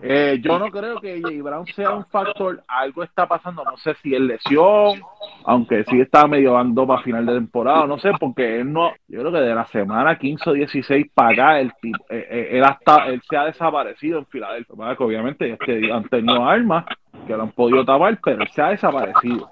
Eh, 0.00 0.38
yo 0.40 0.58
no 0.58 0.70
creo 0.70 1.00
que 1.00 1.20
J. 1.20 1.42
Brown 1.42 1.66
sea 1.66 1.90
un 1.90 2.04
factor. 2.06 2.62
Algo 2.68 3.02
está 3.02 3.26
pasando. 3.26 3.64
No 3.64 3.76
sé 3.78 3.94
si 4.02 4.14
es 4.14 4.20
lesión, 4.20 5.00
aunque 5.44 5.84
sí 5.84 6.00
está 6.00 6.26
medio 6.26 6.52
dando 6.52 6.86
para 6.86 7.02
final 7.02 7.26
de 7.26 7.34
temporada. 7.34 7.86
No 7.86 7.98
sé, 7.98 8.12
porque 8.18 8.60
él 8.60 8.72
no. 8.72 8.92
Yo 9.08 9.20
creo 9.20 9.32
que 9.32 9.40
de 9.40 9.54
la 9.54 9.66
semana 9.66 10.16
15 10.16 10.50
o 10.50 10.52
16 10.52 11.06
para 11.12 11.30
acá, 11.30 11.60
él, 11.60 11.72
eh, 11.82 11.92
eh, 12.10 12.48
él, 12.52 12.64
hasta, 12.64 13.06
él 13.08 13.20
se 13.28 13.36
ha 13.36 13.44
desaparecido 13.44 14.20
en 14.20 14.26
Filadelfia. 14.26 14.96
Que 14.96 15.04
obviamente 15.04 15.50
este, 15.50 15.92
han 15.92 16.08
tenido 16.08 16.48
armas 16.48 16.84
que 17.26 17.36
lo 17.36 17.42
han 17.42 17.52
podido 17.52 17.84
tapar, 17.84 18.18
pero 18.22 18.42
él 18.42 18.48
se 18.48 18.62
ha 18.62 18.68
desaparecido. 18.68 19.50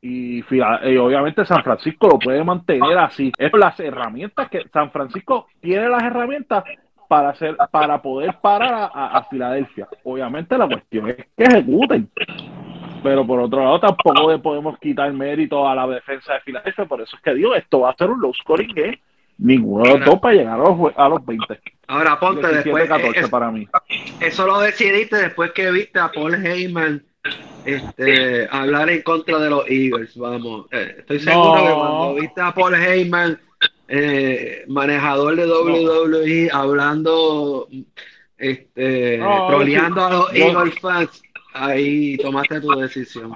Y, 0.00 0.38
y, 0.38 0.96
obviamente 0.96 1.44
San 1.44 1.62
Francisco 1.62 2.08
lo 2.08 2.18
puede 2.18 2.42
mantener 2.42 2.98
así. 2.98 3.30
Es 3.38 3.52
las 3.52 3.78
herramientas 3.78 4.48
que 4.48 4.66
San 4.72 4.90
Francisco 4.90 5.46
tiene 5.60 5.88
las 5.88 6.02
herramientas 6.02 6.64
para 7.12 7.28
hacer 7.28 7.54
para 7.70 8.00
poder 8.00 8.38
parar 8.40 8.90
a, 8.94 9.22
Filadelfia. 9.28 9.86
Obviamente 10.02 10.56
la 10.56 10.66
cuestión 10.66 11.10
es 11.10 11.16
que 11.16 11.44
ejecuten. 11.44 12.08
Pero 13.02 13.26
por 13.26 13.38
otro 13.38 13.62
lado 13.62 13.78
tampoco 13.80 14.30
le 14.30 14.38
podemos 14.38 14.78
quitar 14.78 15.12
mérito 15.12 15.68
a 15.68 15.74
la 15.74 15.86
defensa 15.88 16.32
de 16.32 16.40
Filadelfia, 16.40 16.86
por 16.86 17.02
eso 17.02 17.14
es 17.14 17.22
que 17.22 17.34
digo, 17.34 17.54
esto 17.54 17.80
va 17.80 17.90
a 17.90 17.96
ser 17.96 18.08
un 18.08 18.18
low 18.18 18.32
scoring 18.32 18.74
game. 18.74 18.98
Ninguno 19.36 19.84
de 19.84 19.98
los 19.98 20.06
dos 20.06 20.20
para 20.20 20.34
llegar 20.34 20.54
a 20.54 20.64
los, 20.64 20.92
a 20.96 21.08
los 21.10 21.26
20. 21.26 21.60
Ahora 21.88 22.18
ponte 22.18 22.46
después 22.46 22.88
14 22.88 23.28
para 23.28 23.50
mí. 23.50 23.68
Eso 24.18 24.46
lo 24.46 24.60
decidiste 24.60 25.16
después 25.16 25.52
que 25.52 25.70
viste 25.70 25.98
a 25.98 26.10
Paul 26.10 26.34
Heyman 26.34 27.04
este, 27.66 28.48
hablar 28.50 28.88
en 28.88 29.02
contra 29.02 29.38
de 29.38 29.50
los 29.50 29.68
Eagles, 29.68 30.16
vamos. 30.16 30.64
Eh, 30.70 30.96
estoy 31.00 31.20
seguro 31.20 31.62
que 31.62 31.74
cuando 31.74 32.14
viste 32.14 32.40
a 32.40 32.54
Paul 32.54 32.74
Heyman, 32.74 33.38
eh, 33.94 34.64
manejador 34.68 35.36
de 35.36 35.46
WWE, 35.46 36.48
hablando, 36.50 37.68
este, 38.38 39.18
troleando 39.18 40.02
a 40.02 40.10
los 40.10 40.34
Eagles 40.34 40.74
fans, 40.80 41.22
ahí 41.52 42.16
tomaste 42.18 42.60
tu 42.60 42.70
decisión. 42.70 43.32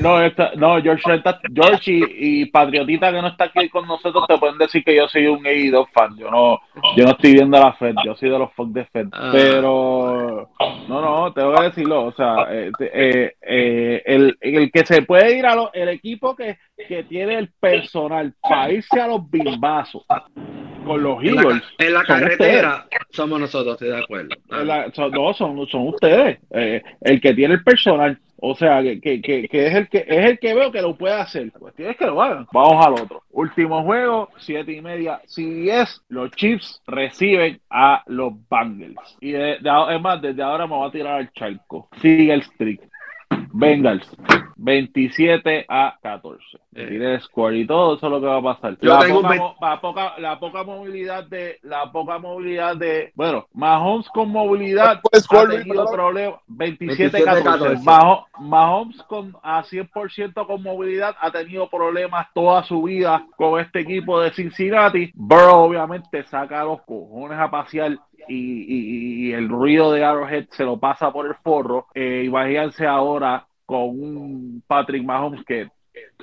No, 0.00 0.22
esta, 0.22 0.52
no 0.56 0.80
George, 0.80 1.22
George 1.52 1.92
y, 1.92 2.46
Patriotita 2.46 3.12
que 3.12 3.20
no 3.20 3.28
está 3.28 3.44
aquí 3.44 3.68
con 3.68 3.86
nosotros 3.86 4.26
te 4.28 4.38
pueden 4.38 4.58
decir 4.58 4.84
que 4.84 4.94
yo 4.94 5.08
soy 5.08 5.26
un 5.26 5.44
AEW 5.44 5.86
fan. 5.92 6.16
Yo 6.16 6.30
no, 6.30 6.60
yo 6.96 7.04
no 7.04 7.10
estoy 7.10 7.32
viendo 7.32 7.58
la 7.58 7.72
Fed, 7.72 7.94
yo 8.04 8.14
soy 8.14 8.30
de 8.30 8.38
los 8.38 8.52
fuck 8.52 8.68
de 8.68 8.84
Fed. 8.86 9.08
Ah. 9.12 9.30
Pero, 9.32 10.50
no, 10.88 11.00
no, 11.00 11.32
tengo 11.32 11.54
que 11.54 11.62
decirlo. 11.64 12.04
O 12.04 12.12
sea, 12.12 12.46
eh, 12.50 12.70
eh, 12.80 13.32
eh, 13.42 14.02
el, 14.06 14.36
el, 14.40 14.70
que 14.70 14.86
se 14.86 15.02
puede 15.02 15.36
ir 15.36 15.46
a 15.46 15.54
lo, 15.54 15.72
el 15.72 15.88
equipo 15.88 16.36
que, 16.36 16.58
que 16.88 17.02
tiene 17.04 17.34
el 17.34 17.50
personal 17.58 18.34
para 18.40 18.70
irse 18.72 19.00
a 19.00 19.08
los 19.08 19.28
bimbazos 19.28 20.04
con 20.88 21.02
los 21.02 21.22
Eagles. 21.22 21.62
En 21.78 21.94
la, 21.94 22.02
carretera 22.02 22.86
somos 23.10 23.40
nosotros, 23.40 23.74
estoy 23.74 23.88
de 23.88 24.02
acuerdo. 24.02 24.34
son, 24.94 25.12
no, 25.12 25.32
son, 25.32 25.66
son 25.68 25.88
ustedes. 25.88 26.38
el 26.50 27.20
que 27.20 27.34
tiene 27.34 27.54
el 27.54 27.62
personal 27.62 28.18
o 28.40 28.54
sea, 28.54 28.82
que, 28.82 29.00
que, 29.00 29.20
que, 29.20 29.66
es 29.66 29.74
el 29.74 29.88
que 29.88 30.04
es 30.06 30.24
el 30.26 30.38
que 30.38 30.54
veo 30.54 30.70
que 30.70 30.80
lo 30.80 30.96
puede 30.96 31.14
hacer. 31.14 31.46
La 31.52 31.58
cuestión 31.58 31.90
es 31.90 31.96
que 31.96 32.06
lo 32.06 32.22
hagan. 32.22 32.46
Vamos 32.52 32.86
al 32.86 32.92
otro. 32.92 33.22
Último 33.30 33.82
juego, 33.82 34.28
siete 34.38 34.72
y 34.72 34.80
media. 34.80 35.20
Si 35.26 35.68
es, 35.68 36.00
los 36.08 36.30
Chiefs 36.32 36.80
reciben 36.86 37.60
a 37.68 38.04
los 38.06 38.32
Bengals. 38.48 39.16
Y 39.20 39.32
de, 39.32 39.54
es 39.54 40.00
más, 40.00 40.22
desde 40.22 40.42
ahora 40.42 40.68
me 40.68 40.76
voy 40.76 40.88
a 40.88 40.92
tirar 40.92 41.14
al 41.14 41.32
charco. 41.32 41.88
Sigue 42.00 42.32
el 42.32 42.42
streak. 42.44 42.87
Bengals 43.58 44.08
27 44.56 45.66
a 45.68 45.96
14. 46.02 46.58
Eh. 46.74 47.18
score 47.22 47.56
y 47.56 47.66
todo 47.66 47.96
eso 47.96 48.06
es 48.06 48.12
lo 48.12 48.20
que 48.20 48.26
va 48.26 48.36
a 48.36 48.42
pasar. 48.42 48.76
La 48.80 48.98
poca, 49.80 50.14
la, 50.18 50.38
poca, 50.38 50.62
movilidad 50.64 51.24
de 51.24 51.58
la 51.62 51.90
poca 51.90 52.18
movilidad 52.18 52.76
de 52.76 53.12
bueno, 53.14 53.46
Mahomes 53.52 54.08
con 54.10 54.30
movilidad 54.30 55.00
ha 55.00 55.46
tenido 55.48 55.86
problemas 55.86 56.40
27 56.46 57.24
14. 57.24 57.82
Mahomes 58.40 59.02
con 59.04 59.36
a 59.42 59.62
100% 59.64 60.46
con 60.46 60.62
movilidad 60.62 61.16
ha 61.20 61.30
tenido 61.30 61.68
problemas 61.68 62.28
toda 62.34 62.62
su 62.64 62.82
vida 62.82 63.26
con 63.36 63.60
este 63.60 63.80
equipo 63.80 64.20
de 64.20 64.32
Cincinnati. 64.32 65.10
Burrow 65.14 65.64
obviamente 65.64 66.22
saca 66.24 66.64
los 66.64 66.82
cojones 66.82 67.38
a 67.38 67.50
pasear 67.50 67.98
y, 68.28 69.32
el 69.32 69.48
ruido 69.48 69.92
de 69.92 70.04
Arrowhead 70.04 70.48
se 70.50 70.64
lo 70.64 70.78
pasa 70.78 71.12
por 71.12 71.26
el 71.26 71.34
forro. 71.36 71.86
Eh, 71.94 72.22
imagínense 72.24 72.86
ahora 72.86 73.47
con 73.68 73.90
un 73.90 74.62
Patrick 74.66 75.04
Mahomes 75.04 75.44
que, 75.44 75.68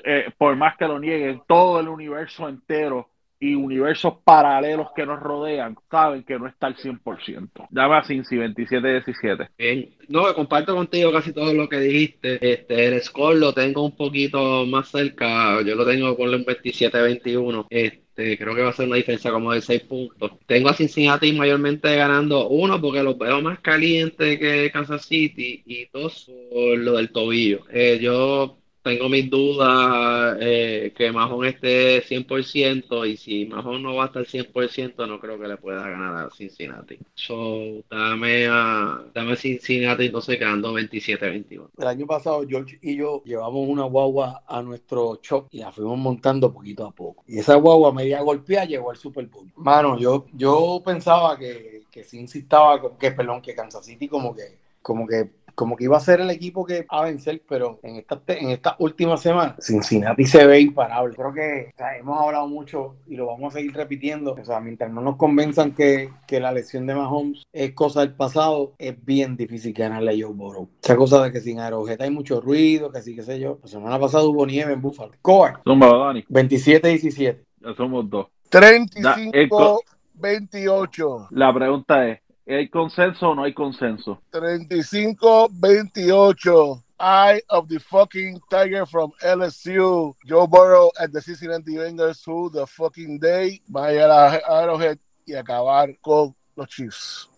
eh, 0.03 0.25
por 0.35 0.55
más 0.55 0.75
que 0.77 0.87
lo 0.87 0.99
nieguen, 0.99 1.43
todo 1.47 1.79
el 1.79 1.87
universo 1.87 2.49
entero 2.49 3.11
y 3.39 3.53
universos 3.53 4.15
paralelos 4.23 4.87
que 4.95 5.05
nos 5.05 5.19
rodean 5.19 5.77
saben 5.91 6.23
que 6.23 6.39
no 6.39 6.47
está 6.47 6.65
al 6.65 6.75
100%. 6.75 7.67
Llama 7.69 7.99
a 7.99 8.03
Cincy 8.03 8.37
27-17. 8.37 9.49
Bien, 9.59 9.93
no, 10.07 10.33
comparto 10.33 10.75
contigo 10.75 11.11
casi 11.11 11.33
todo 11.33 11.53
lo 11.53 11.69
que 11.69 11.77
dijiste. 11.81 12.39
Este, 12.41 12.87
el 12.87 12.99
score 13.03 13.37
lo 13.37 13.53
tengo 13.53 13.85
un 13.85 13.95
poquito 13.95 14.65
más 14.65 14.87
cerca, 14.89 15.61
yo 15.61 15.75
lo 15.75 15.85
tengo 15.85 16.17
con 16.17 16.33
un 16.33 16.43
27-21. 16.43 17.67
Este, 17.69 18.04
creo 18.15 18.55
que 18.55 18.61
va 18.61 18.69
a 18.69 18.73
ser 18.73 18.87
una 18.87 18.95
diferencia 18.97 19.31
como 19.31 19.51
de 19.51 19.61
6 19.61 19.81
puntos. 19.83 20.31
Tengo 20.45 20.69
a 20.69 20.73
Cincinnati 20.73 21.33
mayormente 21.33 21.95
ganando 21.95 22.47
uno 22.49 22.79
porque 22.81 23.03
los 23.03 23.17
veo 23.17 23.41
más 23.41 23.59
calientes 23.59 24.39
que 24.39 24.71
Kansas 24.71 25.05
City 25.05 25.63
y 25.65 25.87
dos 25.91 26.31
por 26.51 26.77
lo 26.77 26.93
del 26.93 27.11
tobillo. 27.11 27.65
Eh, 27.71 27.99
yo 28.01 28.57
tengo 28.85 29.09
mis 29.09 29.27
dudas 29.31 30.37
eh, 30.39 30.93
que 30.95 31.11
Mahon 31.11 31.43
esté 31.45 32.03
100% 32.03 33.09
y 33.09 33.17
si 33.17 33.45
Mahon 33.47 33.81
no 33.81 33.95
va 33.95 34.03
a 34.03 34.05
estar 34.07 34.23
100% 34.23 35.07
no 35.07 35.19
creo 35.19 35.39
que 35.39 35.47
le 35.47 35.57
pueda 35.57 35.89
ganar 35.89 36.27
a 36.27 36.29
Cincinnati. 36.29 36.99
So, 37.15 37.83
dame 37.89 38.45
a 38.47 39.03
dame 39.11 39.35
Cincinnati 39.37 40.05
entonces 40.05 40.37
quedando 40.37 40.71
27-21. 40.71 41.69
El 41.79 41.87
año 41.87 42.05
pasado 42.05 42.45
George 42.47 42.77
y 42.83 42.95
yo 42.97 43.23
llevamos 43.25 43.67
una 43.67 43.85
guagua 43.85 44.43
a 44.47 44.61
nuestro 44.61 45.19
shop 45.19 45.47
y 45.49 45.61
la 45.61 45.71
fuimos 45.71 45.97
montando 45.97 46.53
poquito 46.53 46.85
a 46.85 46.91
poco. 46.91 47.23
Y 47.27 47.39
esa 47.39 47.55
guagua 47.55 47.91
media 47.91 48.21
golpeada 48.21 48.65
llegó 48.65 48.91
al 48.91 48.97
Super 48.97 49.25
Bowl. 49.25 49.51
Mano, 49.55 49.97
yo, 49.97 50.27
yo 50.33 50.79
pensaba 50.85 51.39
que, 51.39 51.85
que 51.89 52.03
Cincy 52.03 52.39
estaba, 52.39 52.95
que 52.99 53.09
perdón, 53.09 53.41
que 53.41 53.55
Kansas 53.55 53.83
City 53.83 54.07
como 54.07 54.35
que 54.35 54.63
como 54.85 55.07
que 55.07 55.31
como 55.55 55.75
que 55.75 55.85
iba 55.85 55.97
a 55.97 56.01
ser 56.01 56.21
el 56.21 56.29
equipo 56.29 56.65
que 56.65 56.81
va 56.81 56.99
a 56.99 57.05
vencer, 57.05 57.41
pero 57.47 57.79
en 57.81 57.95
esta, 57.95 58.21
en 58.27 58.49
esta 58.49 58.75
última 58.79 59.17
semana 59.17 59.55
Cincinnati 59.59 60.25
se 60.25 60.45
ve 60.45 60.59
imparable. 60.59 61.15
Creo 61.15 61.33
que 61.33 61.73
hemos 61.97 62.21
hablado 62.21 62.47
mucho 62.47 62.97
y 63.07 63.15
lo 63.15 63.27
vamos 63.27 63.53
a 63.53 63.57
seguir 63.57 63.73
repitiendo. 63.73 64.35
O 64.39 64.45
sea, 64.45 64.59
mientras 64.59 64.91
no 64.91 65.01
nos 65.01 65.15
convenzan 65.15 65.73
que, 65.73 66.11
que 66.27 66.39
la 66.39 66.51
lesión 66.51 66.85
de 66.85 66.95
Mahomes 66.95 67.43
es 67.51 67.73
cosa 67.73 68.01
del 68.01 68.13
pasado, 68.13 68.73
es 68.77 69.03
bien 69.03 69.37
difícil 69.37 69.73
ganarle 69.73 70.11
a 70.11 70.25
Joe 70.25 70.33
Burrow. 70.33 70.69
Esa 70.83 70.95
cosa 70.95 71.23
de 71.23 71.31
que 71.31 71.41
sin 71.41 71.59
aerojeta 71.59 72.03
hay 72.03 72.11
mucho 72.11 72.41
ruido, 72.41 72.91
que 72.91 73.01
sí, 73.01 73.15
qué 73.15 73.23
sé 73.23 73.39
yo. 73.39 73.57
La 73.63 73.69
semana 73.69 73.99
pasada 73.99 74.25
hubo 74.25 74.45
nieve 74.45 74.73
en 74.73 74.81
Buffalo. 74.81 75.13
Core. 75.21 75.53
27-17. 75.65 77.37
Ya 77.61 77.73
somos 77.75 78.09
dos. 78.09 78.27
35-28. 78.51 81.27
La 81.31 81.53
pregunta 81.53 82.07
es, 82.07 82.19
¿Hay 82.47 82.69
consenso 82.69 83.29
o 83.29 83.35
no 83.35 83.43
hay 83.43 83.53
consenso? 83.53 84.21
35-28. 84.31 86.81
Eye 86.97 87.41
of 87.49 87.67
the 87.67 87.77
fucking 87.79 88.39
Tiger 88.49 88.85
from 88.85 89.11
LSU. 89.21 90.15
Joe 90.25 90.47
Burrow 90.47 90.91
at 90.99 91.11
the 91.11 91.21
Cincinnati 91.21 91.75
Bengals 91.75 92.23
who 92.25 92.49
the 92.51 92.65
fucking 92.67 93.19
day. 93.19 93.61
Vaya 93.67 94.05
a 94.05 94.39
Arrowhead 94.61 94.97
y 95.25 95.33
acabar 95.33 95.89
con 96.01 96.33
los 96.55 96.69
Chiefs. 96.69 97.29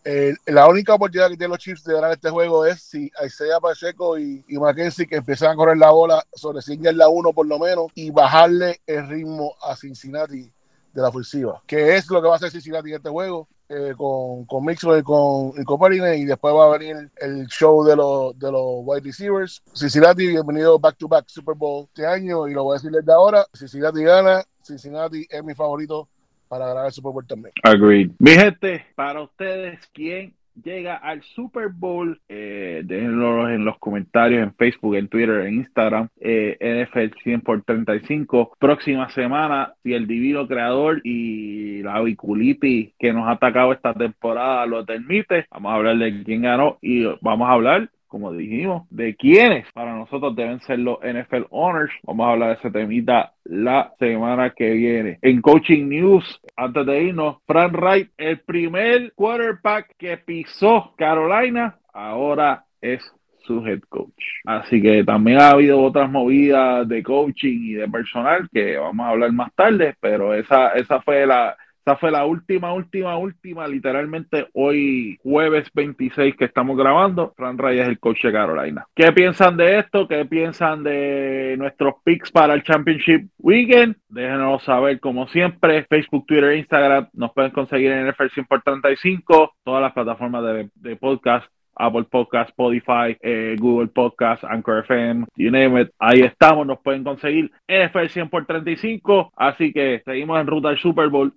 la 0.45 0.67
única 0.67 0.93
oportunidad 0.93 1.29
que 1.29 1.37
tienen 1.37 1.51
los 1.51 1.59
Chiefs 1.59 1.83
de 1.83 1.93
ganar 1.93 2.11
este 2.11 2.29
juego 2.29 2.65
es 2.65 2.81
si 2.81 3.11
Isaiah 3.25 3.59
Pacheco 3.59 4.17
y, 4.19 4.43
y 4.47 4.57
Mackenzie 4.57 5.07
que 5.07 5.15
empiezan 5.15 5.51
a 5.51 5.55
correr 5.55 5.77
la 5.77 5.89
bola 5.89 6.23
sobre 6.33 6.61
100 6.61 6.95
la 6.95 7.09
1 7.09 7.33
por 7.33 7.47
lo 7.47 7.59
menos 7.59 7.87
y 7.95 8.11
bajarle 8.11 8.79
el 8.85 9.07
ritmo 9.07 9.55
a 9.61 9.75
Cincinnati 9.75 10.51
de 10.93 11.01
la 11.01 11.09
ofensiva, 11.09 11.61
que 11.65 11.95
es 11.95 12.09
lo 12.09 12.21
que 12.21 12.27
va 12.27 12.33
a 12.33 12.37
hacer 12.37 12.51
Cincinnati 12.51 12.89
en 12.89 12.97
este 12.97 13.09
juego. 13.09 13.47
Eh, 13.70 13.93
con, 13.97 14.45
con 14.45 14.63
Mixwell 14.63 15.01
y 15.01 15.03
con, 15.03 15.51
y 15.57 16.22
y 16.22 16.26
después 16.26 16.55
va 16.55 16.68
a 16.68 16.78
venir 16.78 17.11
el 17.18 17.47
show 17.47 17.84
de 17.84 17.97
los, 17.97 18.39
de 18.39 18.49
los 18.49 18.80
wide 18.86 19.01
receivers. 19.01 19.61
Cincinnati, 19.74 20.26
bienvenido 20.26 20.80
back 20.80 20.95
to 20.97 21.05
back 21.09 21.26
Super 21.28 21.53
Bowl 21.53 21.86
este 21.88 22.05
año 22.05 22.47
y 22.47 22.53
lo 22.53 22.63
voy 22.63 22.76
a 22.76 22.80
decir 22.80 22.91
desde 22.91 23.11
ahora. 23.11 23.45
Cincinnati 23.53 24.03
gana, 24.03 24.41
Cincinnati 24.63 25.28
es 25.30 25.43
mi 25.43 25.53
favorito 25.53 26.07
para 26.47 26.68
ganar 26.68 26.86
el 26.86 26.93
Super 26.93 27.11
Bowl 27.11 27.28
también. 27.28 27.53
Agreed. 27.61 28.11
Mi 28.20 28.32
gente, 28.32 28.86
para 28.95 29.22
ustedes, 29.22 29.82
¿quién 29.93 30.34
llega 30.63 30.95
al 30.95 31.21
Super 31.21 31.69
Bowl. 31.69 32.19
Eh, 32.27 32.81
déjenlo 32.85 33.49
en 33.49 33.65
los 33.65 33.77
comentarios 33.79 34.43
en 34.43 34.53
Facebook, 34.55 34.95
en 34.95 35.07
Twitter, 35.07 35.47
en 35.47 35.55
Instagram. 35.55 36.09
Eh, 36.19 36.57
NFL 36.59 37.17
100 37.23 37.41
por 37.41 37.63
35. 37.63 38.53
Próxima 38.59 39.09
semana, 39.09 39.73
si 39.83 39.93
el 39.93 40.07
divino 40.07 40.47
creador 40.47 41.01
y 41.03 41.81
la 41.83 42.01
biculitis 42.01 42.93
que 42.97 43.13
nos 43.13 43.27
ha 43.27 43.31
atacado 43.31 43.73
esta 43.73 43.93
temporada 43.93 44.65
lo 44.65 44.85
permite, 44.85 45.45
vamos 45.51 45.71
a 45.71 45.75
hablar 45.75 45.97
de 45.97 46.23
quién 46.23 46.41
ganó 46.41 46.77
y 46.81 47.05
vamos 47.21 47.49
a 47.49 47.53
hablar 47.53 47.89
como 48.07 48.31
dijimos, 48.31 48.87
de 48.89 49.15
quiénes 49.15 49.71
para 49.73 49.95
nosotros 49.95 50.35
deben 50.35 50.59
ser 50.61 50.79
los 50.79 50.99
NFL 50.99 51.45
Honors. 51.49 51.93
Vamos 52.03 52.27
a 52.27 52.31
hablar 52.31 52.49
de 52.49 52.55
ese 52.55 52.71
temita 52.71 53.33
la 53.43 53.93
semana 53.99 54.51
que 54.51 54.71
viene. 54.71 55.19
En 55.21 55.41
Coaching 55.41 55.87
News, 55.87 56.41
antes 56.55 56.85
de 56.85 57.03
irnos, 57.03 57.37
Frank 57.45 57.73
Wright, 57.73 58.09
el 58.17 58.39
primer 58.39 59.13
quarterback 59.13 59.95
que 59.97 60.17
pisó 60.17 60.93
Carolina, 60.97 61.77
ahora 61.93 62.65
es 62.81 63.03
su 63.47 63.65
head 63.65 63.81
coach. 63.89 64.23
Así 64.45 64.81
que 64.81 65.03
también 65.03 65.39
ha 65.39 65.51
habido 65.51 65.81
otras 65.81 66.11
movidas 66.11 66.87
de 66.87 67.01
coaching 67.01 67.59
y 67.61 67.73
de 67.73 67.87
personal 67.87 68.49
que 68.51 68.77
vamos 68.77 69.05
a 69.05 69.09
hablar 69.09 69.31
más 69.31 69.53
tarde, 69.55 69.95
pero 69.99 70.33
esa, 70.33 70.73
esa 70.73 71.01
fue 71.01 71.25
la, 71.25 71.55
esta 71.88 71.95
fue 71.95 72.11
la 72.11 72.25
última, 72.25 72.73
última, 72.73 73.17
última, 73.17 73.65
literalmente 73.65 74.49
hoy 74.51 75.17
jueves 75.23 75.69
26 75.73 76.35
que 76.35 76.43
estamos 76.43 76.75
grabando. 76.75 77.33
Fran 77.38 77.57
Ray 77.57 77.79
es 77.79 77.88
el 77.88 77.97
coach 77.97 78.25
de 78.25 78.33
Carolina. 78.33 78.85
¿Qué 78.93 79.09
piensan 79.13 79.55
de 79.55 79.79
esto? 79.79 80.05
¿Qué 80.05 80.25
piensan 80.25 80.83
de 80.83 81.55
nuestros 81.57 81.93
picks 82.03 82.29
para 82.29 82.55
el 82.55 82.63
Championship 82.63 83.29
Weekend? 83.38 83.95
Déjenos 84.09 84.63
saber 84.63 84.99
como 84.99 85.29
siempre. 85.29 85.85
Facebook, 85.85 86.25
Twitter, 86.25 86.57
Instagram. 86.57 87.07
Nos 87.13 87.31
pueden 87.31 87.51
conseguir 87.51 87.89
en 87.93 88.09
NFL 88.09 88.33
100 88.33 88.45
por 88.47 88.61
35. 88.63 89.53
Todas 89.63 89.81
las 89.81 89.93
plataformas 89.93 90.43
de, 90.43 90.69
de 90.75 90.95
podcast 90.97 91.49
Apple 91.80 92.03
Podcast, 92.03 92.49
Spotify, 92.49 93.17
eh, 93.21 93.55
Google 93.59 93.88
Podcast, 93.88 94.43
Anchor 94.43 94.80
FM, 94.80 95.25
you 95.36 95.51
name 95.51 95.82
it. 95.82 95.89
Ahí 95.99 96.21
estamos, 96.21 96.67
nos 96.67 96.80
pueden 96.80 97.03
conseguir 97.03 97.51
NFL 97.67 98.07
100 98.09 98.30
por 98.30 98.45
35. 98.45 99.32
Así 99.36 99.71
que 99.71 100.01
seguimos 100.05 100.39
en 100.39 100.47
ruta 100.47 100.69
al 100.69 100.78
Super 100.78 101.09
Bowl. 101.09 101.34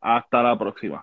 Hasta 0.00 0.42
la 0.42 0.58
próxima. 0.58 1.00